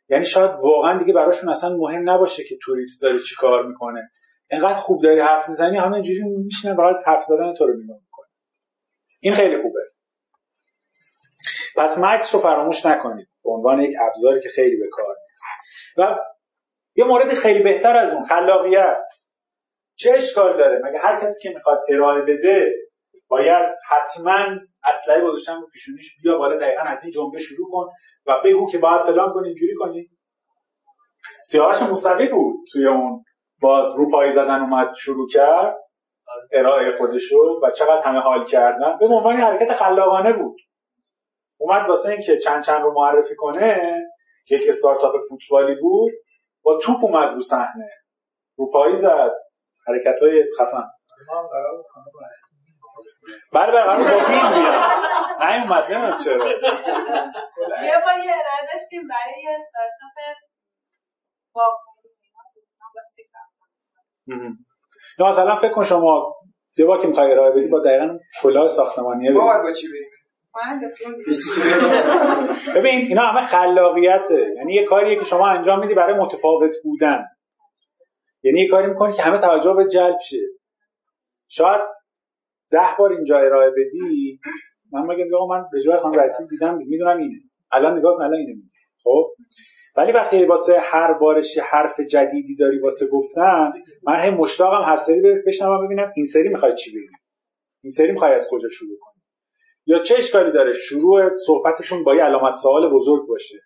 یعنی 0.08 0.24
شاید 0.24 0.50
واقعا 0.50 0.98
دیگه 0.98 1.12
براشون 1.12 1.50
اصلا 1.50 1.76
مهم 1.76 2.10
نباشه 2.10 2.44
که 2.44 2.58
توریست 2.62 3.02
داره 3.02 3.18
چی 3.18 3.34
کار 3.38 3.66
می‌کنه. 3.66 4.10
انقدر 4.50 4.74
خوب 4.74 5.02
داری 5.02 5.20
حرف 5.20 5.48
می‌زنی 5.48 5.76
همه 5.76 5.94
اینجوری 5.94 6.22
میشینن 6.22 6.76
برای 6.76 6.94
حرف 7.06 7.22
زدن 7.22 7.54
تو 7.54 7.66
رو 7.66 7.72
نگاه 7.72 7.98
می‌کنه. 8.04 8.26
این 9.20 9.34
خیلی 9.34 9.62
خوبه. 9.62 9.80
پس 11.76 11.98
مکس 11.98 12.34
رو 12.34 12.40
فراموش 12.40 12.86
نکنید. 12.86 13.28
به 13.44 13.50
عنوان 13.50 13.80
یک 13.80 13.96
ابزاری 14.00 14.40
که 14.40 14.48
خیلی 14.48 14.76
به 14.76 14.88
کار 14.92 15.16
و 15.96 16.18
یه 16.96 17.04
مورد 17.04 17.34
خیلی 17.34 17.62
بهتر 17.62 17.96
از 17.96 18.12
اون 18.12 18.24
خلاقیت. 18.24 19.06
چه 19.96 20.12
اشکال 20.14 20.58
داره؟ 20.58 20.80
مگه 20.84 20.98
هر 20.98 21.20
کسی 21.20 21.42
که 21.42 21.54
می‌خواد 21.54 21.80
ارائه 21.88 22.22
بده 22.22 22.74
باید 23.28 23.74
حتما 23.88 24.58
اسلحه 24.86 25.20
گذاشتن 25.20 25.60
رو 25.60 25.66
پیشونیش 25.72 26.16
بیا 26.22 26.38
بالا 26.38 26.56
دقیقا 26.56 26.82
از 26.82 27.04
این 27.04 27.12
جمله 27.12 27.38
شروع 27.38 27.70
کن 27.70 27.92
و 28.26 28.40
بگو 28.44 28.70
که 28.70 28.78
باید 28.78 29.02
فلان 29.02 29.32
کنی 29.32 29.48
اینجوری 29.48 29.74
کنی. 29.74 30.08
سیاهش 31.44 31.82
موسوی 31.82 32.28
بود 32.28 32.56
توی 32.72 32.86
اون 32.86 33.24
با 33.60 33.94
روپایی 33.94 34.32
زدن 34.32 34.60
اومد 34.60 34.94
شروع 34.94 35.28
کرد 35.28 35.76
ارائه 36.52 36.98
خودشو 36.98 37.60
و 37.62 37.70
چقدر 37.70 38.02
همه 38.04 38.20
حال 38.20 38.44
کردن. 38.46 38.98
به 38.98 39.06
عنوان 39.06 39.36
حرکت 39.36 39.74
خلاقانه 39.74 40.32
بود. 40.32 40.56
اومد 41.58 41.88
واسه 41.88 42.08
اینکه 42.08 42.38
چند 42.38 42.62
چند 42.62 42.82
رو 42.82 42.92
معرفی 42.92 43.34
کنه 43.36 44.02
که 44.46 44.54
یک 44.56 44.68
استارتاپ 44.68 45.12
فوتبالی 45.28 45.74
بود 45.80 46.12
با 46.62 46.78
توپ 46.78 47.04
اومد 47.04 47.34
رو 47.34 47.40
صحنه. 47.40 47.90
روپایی 48.56 48.94
زد. 48.94 49.32
حرکت 49.86 50.22
های 50.22 50.44
خفن 50.58 50.90
بله 53.52 53.72
بله 53.72 53.82
قرار 53.82 53.98
با 53.98 54.26
بین 54.28 54.50
بیاد 54.52 54.82
نیومد 55.40 55.92
نمیم 55.92 56.18
چرا. 56.18 56.48
یه 57.84 57.96
بار 58.04 58.18
یه 58.24 58.32
ارائه 58.32 58.62
داشتیم 58.72 59.08
برای 59.08 59.42
یه 59.44 59.50
استارتاپ 59.58 60.36
با 61.54 61.62
یا 65.18 65.26
مثلا 65.26 65.56
فکر 65.56 65.72
کن 65.72 65.82
شما 65.82 66.34
یه 66.78 66.84
بار 66.84 67.00
که 67.00 67.08
می‌خوای 67.08 67.32
ارائه 67.32 67.50
بدی 67.50 67.66
با 67.66 67.80
دقیقا 67.80 68.18
کلاه 68.42 68.66
ساختمانیه 68.66 69.30
ما 69.30 69.44
باید 69.44 69.62
با 69.62 69.70
چی 69.70 69.86
بریم؟ 69.88 70.10
ببین 72.76 73.06
اینا 73.08 73.22
همه 73.22 73.40
خلاقیته. 73.40 74.48
یعنی 74.56 74.74
یه 74.74 74.84
کاریه 74.84 75.18
که 75.18 75.24
شما 75.24 75.48
انجام 75.48 75.80
میدی 75.80 75.94
برای 75.94 76.14
متفاوت 76.14 76.74
بودن. 76.84 77.24
یعنی 78.42 78.60
یه 78.60 78.68
کاری 78.70 78.86
می‌کنی 78.86 79.16
که 79.16 79.22
همه 79.22 79.38
توجه 79.38 79.72
به 79.72 79.86
جلب 79.88 80.18
شه. 80.20 80.40
شاید 81.48 81.80
ده 82.70 82.96
بار 82.98 83.12
اینجا 83.12 83.38
ارائه 83.38 83.70
بدی 83.70 84.40
من 84.92 85.02
مگه 85.02 85.24
من 85.50 85.64
به 85.72 85.82
جای 85.82 85.96
خانم 85.96 86.20
رتیب 86.20 86.48
دیدم 86.50 86.76
می‌دونم 86.76 87.18
اینه. 87.18 87.40
الان 87.72 87.98
نگاه 87.98 88.16
کن 88.16 88.22
الان 88.22 88.34
اینه 88.34 88.62
خب؟ 89.02 89.30
ولی 89.96 90.12
وقتی 90.12 90.44
واسه 90.44 90.80
هر 90.82 91.12
بارش 91.12 91.58
حرف 91.58 92.00
جدیدی 92.00 92.56
داری 92.56 92.78
واسه 92.78 93.06
گفتن 93.12 93.72
من 94.02 94.16
هم 94.16 94.34
مشتاقم 94.34 94.82
هر 94.90 94.96
سری 94.96 95.22
بشنوم 95.46 95.86
ببینم 95.86 96.12
این 96.16 96.26
سری 96.26 96.48
می‌خوای 96.48 96.74
چی 96.74 96.90
بگی. 96.90 97.06
این 97.82 97.90
سری 97.90 98.12
می‌خوای 98.12 98.32
از 98.34 98.48
کجا 98.50 98.68
شروع 98.68 98.98
کنی؟ 99.00 99.22
یا 99.86 99.98
چه 99.98 100.14
اشکالی 100.18 100.52
داره 100.52 100.72
شروع 100.72 101.38
صحبتتون 101.38 102.04
با 102.04 102.14
یه 102.14 102.22
علامت 102.22 102.54
سوال 102.54 102.90
بزرگ 102.94 103.28
باشه؟ 103.28 103.58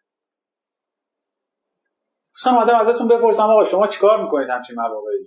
مثلا 2.36 2.60
آدم 2.60 2.76
ازتون 2.76 3.08
بپرسم 3.08 3.42
آقا 3.42 3.64
شما 3.64 3.86
چیکار 3.86 4.22
می‌کنید 4.22 4.50
همچین 4.50 4.76
مواقعی؟ 4.76 5.26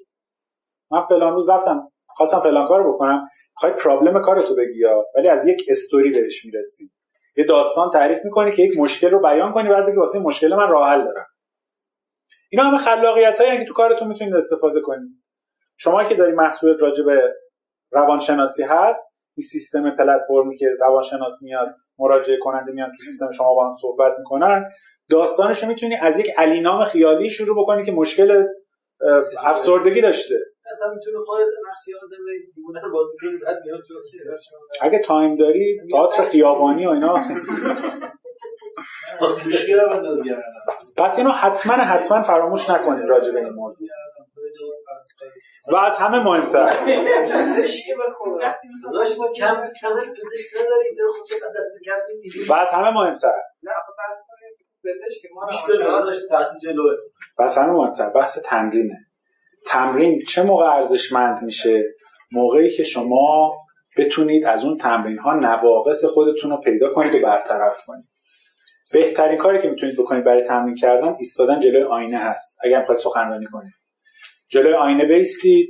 من 0.91 1.05
فلان 1.05 1.34
روز 1.34 1.49
رفتم 1.49 1.88
خواستم 2.07 2.39
فلان 2.39 2.67
کارو 2.67 2.93
بکنم. 2.93 3.30
خواهی 3.55 3.75
پرابلم 3.75 4.21
کارتو 4.21 4.55
بگی 4.55 4.79
یا؟ 4.79 5.05
ولی 5.15 5.29
از 5.29 5.47
یک 5.47 5.65
استوری 5.69 6.11
بهش 6.11 6.45
می‌رسی. 6.45 6.91
یه 7.37 7.45
داستان 7.45 7.89
تعریف 7.89 8.19
می‌کنی 8.25 8.51
که 8.51 8.63
یک 8.63 8.77
مشکل 8.77 9.09
رو 9.09 9.21
بیان 9.21 9.51
کنی 9.51 9.69
بعد 9.69 9.85
بگی 9.85 9.97
واسه 9.97 10.19
مشکل 10.19 10.55
من 10.55 10.69
راه 10.69 10.89
حل 10.89 11.03
دارم. 11.03 11.25
اینا 12.51 12.63
همه 12.63 12.77
خلاقیت 12.77 13.41
هایی 13.41 13.59
که 13.59 13.65
تو 13.65 13.73
کارتون 13.73 14.07
می‌تونید 14.07 14.35
استفاده 14.35 14.81
کنید 14.81 15.09
شما 15.77 16.03
که 16.03 16.15
داری 16.15 16.31
محصولت 16.31 16.81
راجع 16.81 17.03
به 17.03 17.33
روانشناسی 17.91 18.63
هست 18.63 19.03
این 19.37 19.47
سیستم 19.51 19.89
پلتفرمی 19.89 20.57
که 20.57 20.67
روانشناس 20.79 21.41
میاد 21.41 21.75
مراجعه 21.99 22.37
کننده 22.41 22.71
میاد 22.71 22.89
تو 22.97 23.03
سیستم 23.03 23.31
شما 23.31 23.55
با 23.55 23.69
هم 23.69 23.75
صحبت 23.81 24.13
می‌کنن 24.19 24.63
داستانش 25.09 25.63
رو 25.63 25.69
می‌تونی 25.69 25.95
از 26.01 26.19
یک 26.19 26.31
علینام 26.38 26.85
خیالی 26.85 27.30
شروع 27.30 27.63
بکنی 27.63 27.85
که 27.85 27.91
مشکل 27.91 28.45
افسردگی 29.43 30.01
داشته. 30.01 30.35
اصلا 30.73 30.93
می‌تونه 30.93 31.17
خودت 31.25 31.45
نقش 31.67 32.03
آدم 32.03 32.23
دیوونه 32.55 32.81
رو 32.81 32.91
بازی 32.91 33.17
کنی 33.21 33.37
بعد 33.45 33.57
میاد 33.65 33.79
تو 33.87 33.93
اگه 34.81 34.99
تایم 34.99 35.35
داری 35.35 35.79
تئاتر 35.91 36.25
خیابانی 36.25 36.85
و 36.85 36.89
اینا. 36.89 37.15
پس 40.97 41.17
اینو 41.17 41.31
حتما 41.31 41.73
حتما 41.73 42.23
فراموش 42.23 42.69
نکنید 42.69 43.09
راجع 43.09 43.31
به 43.31 43.37
این 43.37 43.49
موضوع 43.49 43.87
و 45.71 45.75
از 45.75 45.97
همه 45.97 46.23
مهمتر. 46.23 46.69
و 52.49 52.53
از 52.53 52.69
همه 52.73 52.89
مهمتر. 52.89 53.35
و 57.37 57.43
از 57.43 57.57
همه 57.57 57.71
مهمتر. 57.71 58.09
بحث 58.09 58.39
تمرینه. 58.45 59.07
تمرین 59.65 60.22
چه 60.30 60.44
موقع 60.44 60.65
ارزشمند 60.65 61.44
میشه؟ 61.44 61.84
موقعی 62.31 62.77
که 62.77 62.84
شما 62.84 63.57
بتونید 63.98 64.45
از 64.45 64.65
اون 64.65 64.77
تمرین 64.77 65.18
ها 65.18 65.34
نواقص 65.34 66.06
خودتون 66.06 66.52
رو 66.52 66.57
پیدا 66.57 66.94
کنید 66.94 67.15
و 67.15 67.26
برطرف 67.26 67.85
کنید. 67.85 68.06
بهترین 68.94 69.38
کاری 69.38 69.61
که 69.61 69.69
می‌تونید 69.69 69.99
بکنید 69.99 70.23
برای 70.23 70.44
تمرین 70.44 70.76
کردن 70.76 71.15
ایستادن 71.19 71.60
جلوی 71.60 71.84
آینه 71.84 72.18
هست. 72.18 72.60
اگر 72.64 72.80
می‌خواید 72.80 73.02
سخنرانی 73.02 73.45
کنید. 73.52 73.73
جلوی 74.52 74.73
آینه 74.73 75.06
بیستید 75.06 75.69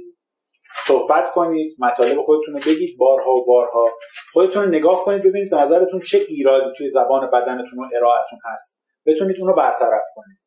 صحبت 0.85 1.31
کنید 1.31 1.75
مطالب 1.79 2.21
خودتون 2.21 2.53
رو 2.53 2.59
بگید 2.59 2.97
بارها 2.97 3.31
و 3.31 3.45
بارها. 3.45 3.85
خودتون 4.33 4.63
رو 4.63 4.69
نگاه 4.69 5.05
کنید 5.05 5.23
ببینید 5.23 5.55
نظرتون 5.55 6.01
چه 6.01 6.17
ایرادی 6.27 6.77
توی 6.77 6.89
زبان 6.89 7.29
بدنتون 7.33 7.79
و 7.79 7.85
ارائهتون 7.95 8.39
هست. 8.45 8.79
بتونید 9.05 9.35
اون 9.39 9.47
رو 9.47 9.55
برطرف 9.55 10.01
کنید. 10.15 10.37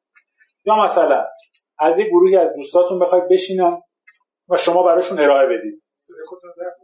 یا 0.64 0.76
مثلا 0.84 1.24
از 1.78 1.98
یک 1.98 2.06
گروهی 2.06 2.36
از 2.36 2.54
دوستاتون 2.56 2.98
بخواید 2.98 3.24
بشینن 3.30 3.80
و 4.48 4.56
شما 4.56 4.82
براشون 4.82 5.18
ارائه 5.20 5.58
بدید. 5.58 5.82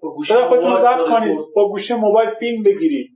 با 0.03 0.15
گوشه 0.15 0.45
خودتون 0.45 0.77
ضبط 0.77 1.09
کنید. 1.09 1.39
با 1.55 1.69
گوشه 1.69 1.95
موبایل 1.95 2.31
فیلم 2.31 2.63
بگیرید. 2.63 3.11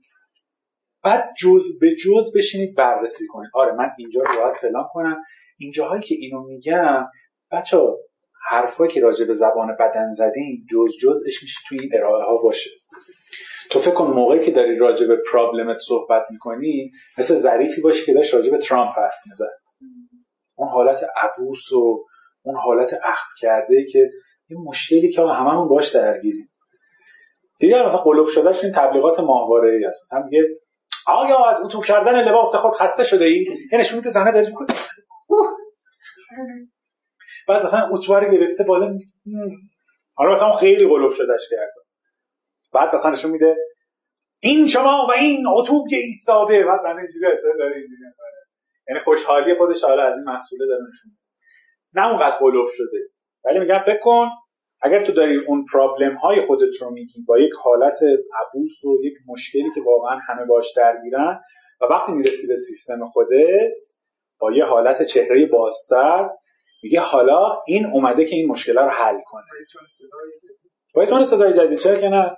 بعد 1.05 1.28
جز 1.43 1.78
به 1.81 1.94
جز 2.05 2.36
بشینید 2.36 2.77
بررسی 2.77 3.27
کنید. 3.27 3.51
آره 3.55 3.73
من 3.73 3.90
اینجا 3.98 4.20
رو 4.20 4.43
باید 4.43 4.57
فلان 4.57 4.85
کنم. 4.93 5.23
اینجاهایی 5.59 6.03
که 6.03 6.15
اینو 6.19 6.43
میگم 6.43 7.07
بچه 7.53 7.78
حرفایی 8.48 8.93
که 8.93 9.01
راجع 9.01 9.27
به 9.27 9.35
زبان 9.35 9.77
بدن 9.81 10.12
زدیم 10.12 10.66
جز 10.70 10.90
جزش 11.03 11.43
میشه 11.43 11.59
توی 11.69 11.78
این 11.81 11.90
ارائه 11.94 12.24
ها 12.24 12.36
باشه. 12.36 12.70
تو 13.70 13.78
فکر 13.78 13.94
کن 13.94 14.07
موقعی 14.07 14.40
که 14.40 14.51
داری 14.51 14.78
راجع 14.78 15.07
به 15.07 15.19
پرابلمت 15.32 15.78
صحبت 15.78 16.23
می‌کنی 16.31 16.90
مثل 17.19 17.35
ظریفی 17.35 17.81
باشی 17.81 18.07
که 18.07 18.15
داشت 18.15 18.35
راجع 18.35 18.51
به 18.51 18.59
ترامپ 18.59 18.89
حرف 18.97 19.15
می‌زد. 19.27 19.65
اون 20.56 20.68
حالت 20.68 21.04
عبوس 21.16 21.72
و 21.72 22.04
اون 22.42 22.56
حالت 22.56 22.94
اخم 22.94 23.28
کرده 23.40 23.84
که 23.92 24.10
این 24.48 24.60
مشکلی 24.68 25.12
که 25.12 25.20
هممون 25.22 25.68
باش 25.68 25.94
درگیریم. 25.94 26.48
دیگه 27.60 27.86
مثلا 27.86 27.98
قلوب 27.98 28.28
شدهش 28.28 28.64
این 28.64 28.72
تبلیغات 28.72 29.20
ماهواره 29.20 29.72
ای 29.72 29.84
هست 29.84 30.02
مثلا 30.02 30.22
میگه 30.22 30.48
آیا 31.06 31.44
از 31.44 31.60
اتو 31.60 31.80
کردن 31.80 32.28
لباس 32.28 32.54
خود 32.54 32.72
خسته 32.72 33.04
شده 33.04 33.24
ای؟ 33.24 33.44
این 33.72 33.80
نشون 33.80 33.98
میده 33.98 34.10
زنه 34.10 34.32
داره 34.32 34.54
بعد 37.48 37.62
مثلا 37.62 37.88
اتوار 37.92 38.30
گرفته 38.30 38.64
بالا 38.64 38.98
حالا 40.14 40.32
مثلا 40.32 40.52
خیلی 40.52 40.88
قلوب 40.88 41.12
شدهش 41.12 41.48
کرده 41.50 41.80
بعد 42.72 42.94
مثلا 42.94 43.10
نشون 43.10 43.30
میده 43.30 43.56
این 44.40 44.66
شما 44.66 45.06
و 45.08 45.12
این 45.12 45.46
اتوب 45.46 45.88
که 45.90 45.96
ایستاده. 45.96 46.64
بعد 46.64 46.80
زنه 46.82 46.96
اینجوری 46.96 47.26
اصلا 47.32 47.50
داره 47.58 47.76
اینجوری 47.76 48.02
یعنی 48.88 49.00
خوشحالی 49.04 49.54
خودش 49.54 49.84
حالا 49.84 50.02
از 50.02 50.14
این 50.14 50.24
محصوله 50.24 50.66
داره 50.66 50.82
نشون 50.82 51.12
نه 51.94 52.08
اونقدر 52.08 52.36
قلوب 52.36 52.66
شده 52.72 52.98
ولی 53.44 53.58
میگم 53.58 53.82
فکر 53.86 54.00
کن 54.02 54.28
اگر 54.82 55.06
تو 55.06 55.12
داری 55.12 55.36
اون 55.46 55.64
پرابلم 55.72 56.14
های 56.14 56.40
خودت 56.40 56.82
رو 56.82 56.90
میگی 56.90 57.22
با 57.28 57.38
یک 57.38 57.52
حالت 57.64 57.98
عبوس 58.40 58.84
و 58.84 58.98
یک 59.02 59.14
مشکلی 59.28 59.70
که 59.74 59.80
واقعا 59.80 60.18
همه 60.28 60.44
باش 60.44 60.72
درگیرن 60.76 61.40
و 61.80 61.84
وقتی 61.84 62.12
می‌رسی 62.12 62.46
به 62.46 62.56
سیستم 62.56 63.06
خودت 63.08 63.82
با 64.40 64.52
یه 64.52 64.64
حالت 64.64 65.02
چهره 65.02 65.46
بازتر 65.46 66.28
میگه 66.82 67.00
حالا 67.00 67.62
این 67.66 67.86
اومده 67.86 68.24
که 68.24 68.36
این 68.36 68.48
مشکل 68.48 68.78
رو 68.78 68.88
حل 68.88 69.20
کنه. 69.26 69.44
باید 70.94 71.08
تون 71.08 71.24
صدای 71.24 71.52
جدید 71.52 71.78
چرا 71.78 72.00
که 72.00 72.08
نه؟ 72.08 72.36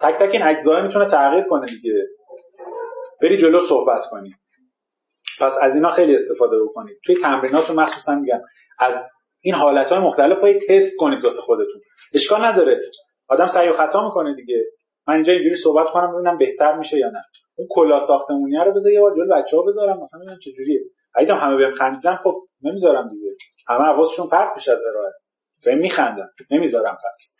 تک 0.00 0.14
تک 0.14 0.30
این 0.32 0.42
اجزا 0.42 0.80
می‌تونه 0.80 1.06
تغییر 1.06 1.44
کنه 1.44 1.66
دیگه. 1.66 2.06
بری 3.22 3.36
جلو 3.36 3.60
صحبت 3.60 4.06
کنی. 4.10 4.34
پس 5.42 5.58
از 5.62 5.74
اینا 5.74 5.90
خیلی 5.90 6.14
استفاده 6.14 6.62
بکنید. 6.62 6.98
توی 7.04 7.16
تمرینات 7.22 7.70
رو 7.70 7.80
مخصوصا 7.80 8.14
میگم 8.14 8.40
از 8.78 9.10
این 9.40 9.54
حالت 9.54 9.88
های 9.92 9.98
مختلف 9.98 10.40
های 10.40 10.58
تست 10.58 10.96
کنید 10.98 11.24
واسه 11.24 11.42
خودتون. 11.42 11.80
اشکال 12.14 12.44
نداره. 12.44 12.80
آدم 13.28 13.46
سعی 13.46 13.68
و 13.68 13.72
خطا 13.72 14.04
می‌کنه 14.04 14.34
دیگه. 14.34 14.64
من 15.08 15.14
اینجا 15.14 15.32
اینجوری 15.32 15.56
صحبت 15.56 15.86
کنم 15.92 16.14
ببینم 16.14 16.38
بهتر 16.38 16.78
میشه 16.78 16.98
یا 16.98 17.10
نه. 17.10 17.22
اون 17.56 17.68
کلا 17.70 17.98
ساختمونی 17.98 18.56
رو 18.56 18.72
بذار 18.72 18.92
یه 18.92 19.00
بار 19.00 19.16
جلو 19.16 19.42
بچه‌ها 19.42 19.62
بذارم 19.62 20.00
مثلا 20.00 20.20
ببینم 20.20 20.38
چه 20.44 20.52
جوریه 20.52 20.80
اگه 21.14 21.34
همه 21.34 21.56
بهم 21.56 21.74
خندیدن 21.74 22.16
خب 22.16 22.34
نمی‌ذارم 22.62 23.08
دیگه. 23.08 23.30
همه 23.68 23.84
حواسشون 23.84 24.28
پرت 24.28 24.52
میشه 24.56 24.72
از 24.72 24.78
ارائه 24.90 25.12
بهم 25.64 25.78
میخندن. 25.78 26.28
نمی‌ذارم 26.50 26.98
پس. 27.08 27.36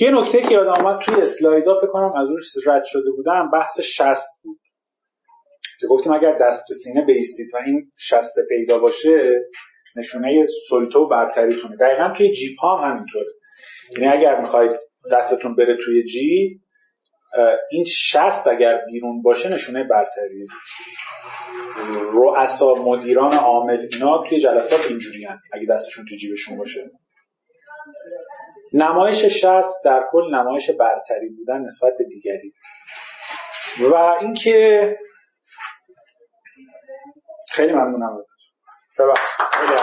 یه 0.00 0.10
نکته 0.10 0.42
که 0.42 0.54
یادم 0.54 0.86
آمد 0.86 1.00
توی 1.00 1.22
اسلایدا 1.22 1.80
فکر 1.80 1.90
کنم 1.90 2.12
از 2.16 2.28
روش 2.28 2.46
رد 2.66 2.84
شده 2.84 3.10
بودم 3.10 3.50
بحث 3.52 3.80
شست 3.80 4.42
بود. 4.42 4.58
که 5.80 5.86
گفتیم 5.86 6.12
اگر 6.12 6.32
دست 6.32 6.64
به 6.68 6.74
سینه 6.74 7.04
بیستید 7.04 7.54
و 7.54 7.58
این 7.66 7.90
شست 7.98 8.34
پیدا 8.48 8.78
باشه 8.78 9.20
نشونه 9.96 10.46
سلطه 10.68 10.98
و 10.98 11.08
برتریتونه 11.08 11.76
دقیقا 11.76 12.14
توی 12.16 12.32
جیب 12.32 12.56
ها 12.58 12.76
هم 12.76 12.90
همینطوره. 12.90 13.26
یعنی 13.92 14.06
اگر 14.06 14.40
می‌خواید 14.40 14.70
دستتون 15.12 15.56
بره 15.56 15.76
توی 15.84 16.04
جیب 16.04 16.60
این 17.70 17.84
شست 17.84 18.46
اگر 18.46 18.80
بیرون 18.86 19.22
باشه 19.22 19.48
نشونه 19.48 19.84
برتریه. 19.84 20.46
رؤسا 22.12 22.74
مدیران 22.74 23.34
عامل 23.34 23.86
اینا 23.92 24.24
توی 24.28 24.40
جلسات 24.40 24.86
اینجوری 24.88 25.24
هم. 25.24 25.40
اگه 25.52 25.66
دستشون 25.70 26.04
توی 26.08 26.18
جیبشون 26.18 26.58
باشه. 26.58 26.90
نمایش 28.72 29.24
شست 29.24 29.84
در 29.84 30.04
کل 30.12 30.34
نمایش 30.34 30.70
برتری 30.70 31.28
بودن 31.28 31.60
نسبت 31.60 31.92
به 31.98 32.04
دیگری. 32.04 32.52
و 33.80 33.94
اینکه 33.94 34.96
خیلی 37.58 37.72
ممنونم 37.72 38.16
ازت. 38.16 38.30
ببخشید. 38.98 39.46
خیلی 39.52 39.80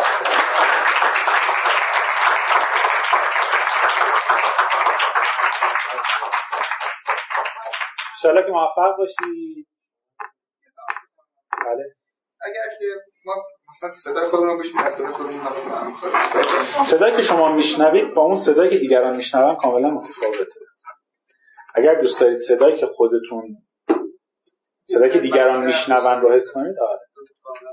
انشاءالله 8.11 8.45
که 8.45 8.51
موفق 8.51 8.97
باشی. 8.97 9.67
بله. 11.65 11.95
اگر 12.41 12.69
که 12.79 12.85
ما 13.25 13.33
مثلا 13.69 13.91
صدای 13.91 14.25
خودمون 14.25 14.57
گوش 14.57 14.75
میدیم 14.75 14.89
صدای 14.89 15.11
خودمون 15.11 15.93
صدایی 16.85 17.15
که 17.15 17.21
شما 17.21 17.55
میشنوید 17.55 18.13
با 18.13 18.21
اون 18.21 18.35
صدایی 18.35 18.69
که 18.69 18.77
دیگران 18.77 19.15
میشنون 19.15 19.55
کاملا 19.55 19.89
متفاوته. 19.89 20.59
اگر 21.75 21.95
دوست 22.01 22.21
دارید 22.21 22.37
صدایی 22.37 22.75
که 22.75 22.85
خودتون 22.85 23.57
صدایی 24.89 25.11
که 25.11 25.19
دیگران 25.19 25.65
میشنون 25.65 26.21
رو 26.21 26.33
حس 26.33 26.51
کنید 26.53 26.79
آره. 26.79 27.04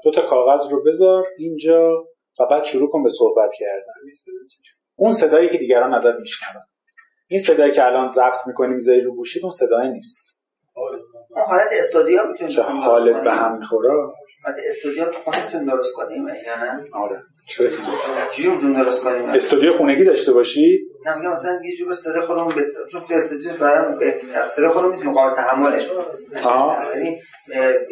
دو 0.05 0.11
تا 0.11 0.23
کاغذ 0.31 0.71
رو 0.71 0.83
بذار 0.83 1.25
اینجا 1.39 2.05
و 2.41 2.47
بعد 2.51 2.65
شروع 2.65 2.91
کن 2.91 3.03
به 3.03 3.09
صحبت 3.09 3.51
کردن. 3.59 3.93
اون 4.97 5.11
صدایی 5.11 5.49
که 5.49 5.59
دیگران 5.59 5.95
ازت 5.95 6.15
میشنون. 6.21 6.63
این 7.29 7.41
صدایی 7.41 7.73
که 7.73 7.85
الان 7.85 8.07
ضبط 8.09 8.47
می‌کنیم 8.47 8.73
می‌ذاری 8.73 9.01
رو 9.01 9.15
گوشید 9.15 9.43
اون 9.43 9.53
صدای 9.53 9.89
نیست. 9.89 10.43
حالت 11.47 11.69
استودیو 11.73 12.27
می‌تونید 12.27 12.59
حالت 12.59 13.25
به 13.25 13.33
هم 13.33 13.59
می‌خوره. 13.59 13.91
حالت 14.45 14.57
استودیو 14.71 15.05
تو 15.05 15.19
خونتون 15.19 15.65
درست 15.65 15.95
کنیم 15.95 16.29
یا 16.29 16.65
نه 16.65 16.85
آره. 16.95 17.23
چرا 17.49 17.71
چجوری 18.33 18.75
درست 18.75 19.05
کنیم 19.05 19.29
استودیو 19.29 19.77
خونگی 19.77 20.05
داشته 20.05 20.33
باشی؟ 20.33 20.82
نه 21.07 21.17
میگم 21.17 21.31
مثلا 21.31 21.61
یه 21.65 21.77
جور 21.77 21.93
صدا 21.93 22.23
خودمون 22.27 22.55
به 22.55 22.63
تو 22.93 23.15
استودیو 23.15 23.57
دارم 23.57 23.99
صدا 24.49 24.69
خودمون 24.73 24.91
می‌تونیم 24.93 25.15
قابل 25.15 25.35
تحملش 25.35 25.89
یعنی 26.95 27.21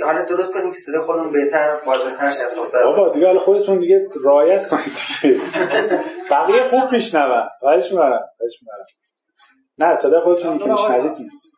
حالا 0.05 0.23
درست 0.23 0.53
کنیم 0.53 0.73
که 0.73 0.79
صدا 0.79 1.01
خودمون 1.03 1.33
بهتر 1.33 1.77
واضح‌تر 1.87 2.31
شه. 2.33 2.39
بابا 2.85 3.13
دیگه 3.15 3.27
حالا 3.27 3.39
خودتون 3.39 3.79
دیگه 3.79 4.09
رعایت 4.25 4.69
کنید. 4.69 4.93
بقیه 6.31 6.69
خوب 6.71 6.93
میشنون. 6.93 7.49
وایش 7.63 7.93
می‌برم 7.93 8.21
وایش 8.41 8.59
می‌برم 8.63 8.87
نه 9.79 9.95
صدا 9.95 10.21
خودتون 10.21 10.59
که 10.59 10.71
میشنوید 10.71 11.19
نیست. 11.19 11.57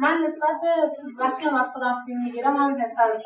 من 0.00 0.18
نسبت 0.26 0.56
به 0.62 0.68
وقتی 1.24 1.46
از 1.46 1.66
خودم 1.72 1.96
فیلم 2.06 2.24
می‌گیرم 2.24 2.56
همین 2.56 2.80
حساب 2.80 3.22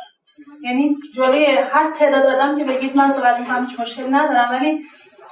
یعنی 0.63 0.97
جلوی 1.17 1.47
هر 1.47 1.93
تعداد 1.93 2.27
آدم 2.27 2.59
که 2.59 2.65
بگید 2.65 2.97
من 2.97 3.09
صحبت 3.11 3.41
می‌کنم 3.41 3.67
هیچ 3.67 3.81
مشکل 3.81 4.15
ندارم. 4.15 4.49
ولی 4.51 4.85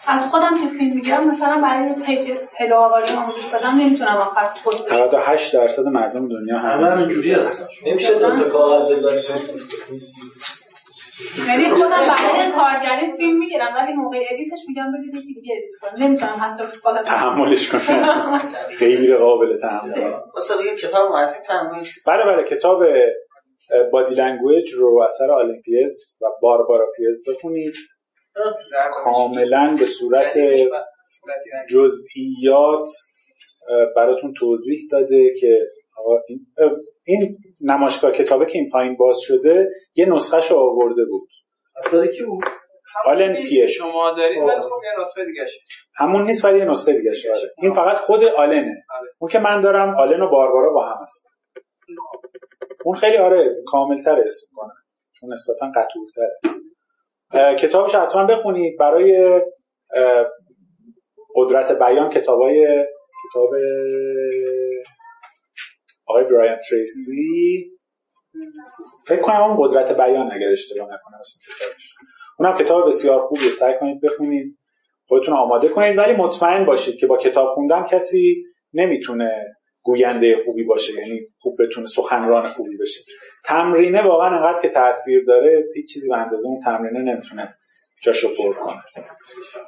از 0.07 0.31
خودم 0.31 0.61
که 0.61 0.79
فیلم 0.79 0.95
می‌گیرم 0.95 1.29
مثلا 1.29 1.61
برای 1.63 1.95
page 2.07 2.39
پلو 2.59 2.75
آواری 2.77 3.13
آموزش 3.13 3.55
بدم 3.55 3.75
نمی‌تونم 3.81 4.17
آخر 4.17 4.45
پست 4.67 4.93
98 4.93 5.55
درصد 5.55 5.87
مردم 5.87 6.29
دنیا 6.29 6.59
همه 6.59 6.99
اینجوری 6.99 7.33
هستن. 7.33 7.67
نمیشه 7.91 8.15
دو 8.15 8.37
تا 8.37 8.49
کاغذ 8.53 8.93
بذاری 8.93 9.21
یعنی 11.49 11.71
خودم 11.71 11.89
برای 11.91 12.53
کارگری 12.53 13.17
فیلم 13.17 13.39
می‌گیرم 13.39 13.75
ولی 13.77 13.93
موقع 13.93 14.17
edit 14.31 14.49
ش 14.49 14.59
میگم 14.69 14.93
بدید 14.93 15.15
یکی 15.15 15.35
دیگه 15.35 15.55
edit 15.57 15.75
کنم 15.81 16.05
نمی‌تونم 16.05 16.37
حتی 16.41 16.65
خودم. 16.83 17.03
تحملش 17.03 17.69
کنم. 17.69 18.39
غیر 18.79 19.17
قابل 19.17 19.57
تحمل. 19.57 20.13
استاد 20.37 20.59
یه 20.61 20.77
کتاب 20.77 21.11
معرفی 21.11 21.39
فرمایید. 21.47 21.87
بله 22.07 22.25
بله. 22.25 22.57
کتاب 22.57 22.83
Body 23.93 24.15
Language 24.15 24.73
رو 24.73 25.03
اثر 25.05 25.33
آلن 25.33 25.61
پیز 25.65 26.19
و 26.23 26.27
باربارا 26.43 26.87
پیز 26.97 27.25
بخونید. 27.29 27.75
کاملا 29.05 29.77
به 29.79 29.87
صورت 29.87 30.39
جزئیات 31.71 32.89
براتون 33.97 34.33
توضیح 34.39 34.81
داده 34.91 35.35
که 35.41 35.59
این, 36.29 36.47
این 37.05 37.39
نمایشگاه 37.61 38.13
کتابه 38.13 38.47
که 38.47 38.59
این 38.59 38.71
پایین 38.71 38.97
باز 38.97 39.17
شده 39.21 39.69
یه 39.95 40.07
نسخه 40.07 40.49
رو 40.49 40.57
آورده 40.57 41.05
بود. 41.05 41.29
اصلا 41.77 42.07
کی 42.07 42.23
بود؟ 42.25 42.45
آلن 43.07 43.35
پیس 43.35 43.71
شما 43.71 44.11
دارید 44.17 44.43
ولی 44.43 44.61
خب. 44.61 44.81
یه 44.85 45.01
نسخه 45.01 45.25
دیگه 45.25 45.47
همون 45.97 46.25
نیست 46.25 46.45
ولی 46.45 46.59
یه 46.59 46.65
نسخه 46.65 46.93
دیگه 46.93 47.11
آره. 47.31 47.51
این 47.59 47.73
فقط 47.73 47.97
خود 47.97 48.25
آلنه. 48.25 48.85
اون 49.19 49.31
که 49.31 49.39
من 49.39 49.63
دارم 49.63 49.97
آلن 49.99 50.21
و 50.21 50.31
باربارا 50.31 50.73
با 50.73 50.87
هم 50.87 51.03
هست 51.03 51.27
اون 52.85 52.97
خیلی 52.97 53.17
آره 53.17 53.55
کاملتر 53.67 54.21
اسم 54.27 54.47
کنه 54.57 54.73
چون 55.21 55.33
نسبتا 55.33 55.67
قطورتره 55.67 56.63
کتابش 57.59 57.95
حتما 57.95 58.27
بخونید. 58.27 58.79
برای 58.79 59.43
قدرت 61.37 61.73
بیان 61.73 62.11
کتابای 62.11 62.85
کتاب 63.31 63.51
آقای 66.07 66.25
برایان 66.25 66.59
تریسی. 66.71 67.71
فکر 69.07 69.21
کنم 69.21 69.43
اون 69.43 69.57
قدرت 69.61 69.93
بیان 69.93 70.33
اگر 70.33 70.49
اشتباه 70.53 70.87
نکنم 70.87 71.19
اسم 71.21 71.41
کتابش. 71.55 71.95
اونم 72.39 72.59
کتاب 72.59 72.87
بسیار 72.87 73.19
خوبیه. 73.19 73.51
سعی 73.51 73.75
کنید 73.81 74.01
بخونید. 74.01 74.55
خودتون 75.07 75.35
آماده 75.35 75.69
کنید. 75.69 75.99
ولی 75.99 76.13
مطمئن 76.13 76.65
باشید 76.65 76.99
که 76.99 77.07
با 77.07 77.17
کتاب 77.17 77.55
خوندن 77.55 77.87
کسی 77.87 78.45
نمی‌تونه 78.75 79.57
گوینده 79.85 80.37
خوبی 80.45 80.65
باشه 80.65 80.93
یعنی 80.93 81.21
خوب 81.39 81.63
بتونه 81.63 81.87
سخنران 81.87 82.51
خوبی 82.51 82.77
بشه 82.77 83.01
تمرینه 83.45 84.03
واقعا 84.03 84.29
انقدر 84.29 84.63
که 84.63 84.69
تاثیر 84.69 85.25
داره 85.25 85.65
هیچ 85.75 85.93
چیزی 85.93 86.09
به 86.09 86.17
اندازه 86.17 86.49
اون 86.49 86.61
تمرینه 86.65 87.13
نمی‌تونه 87.13 87.55
جاشو 88.03 88.29
پر 88.37 88.53
کنه. 88.53 88.83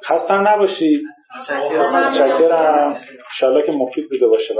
خستم 0.05 0.47
نباشید. 0.47 1.01
متشکرم. 1.39 2.95
انشالله 3.25 3.65
که 3.65 3.71
مفید 3.71 4.09
بوده 4.09 4.27
باشه. 4.27 4.55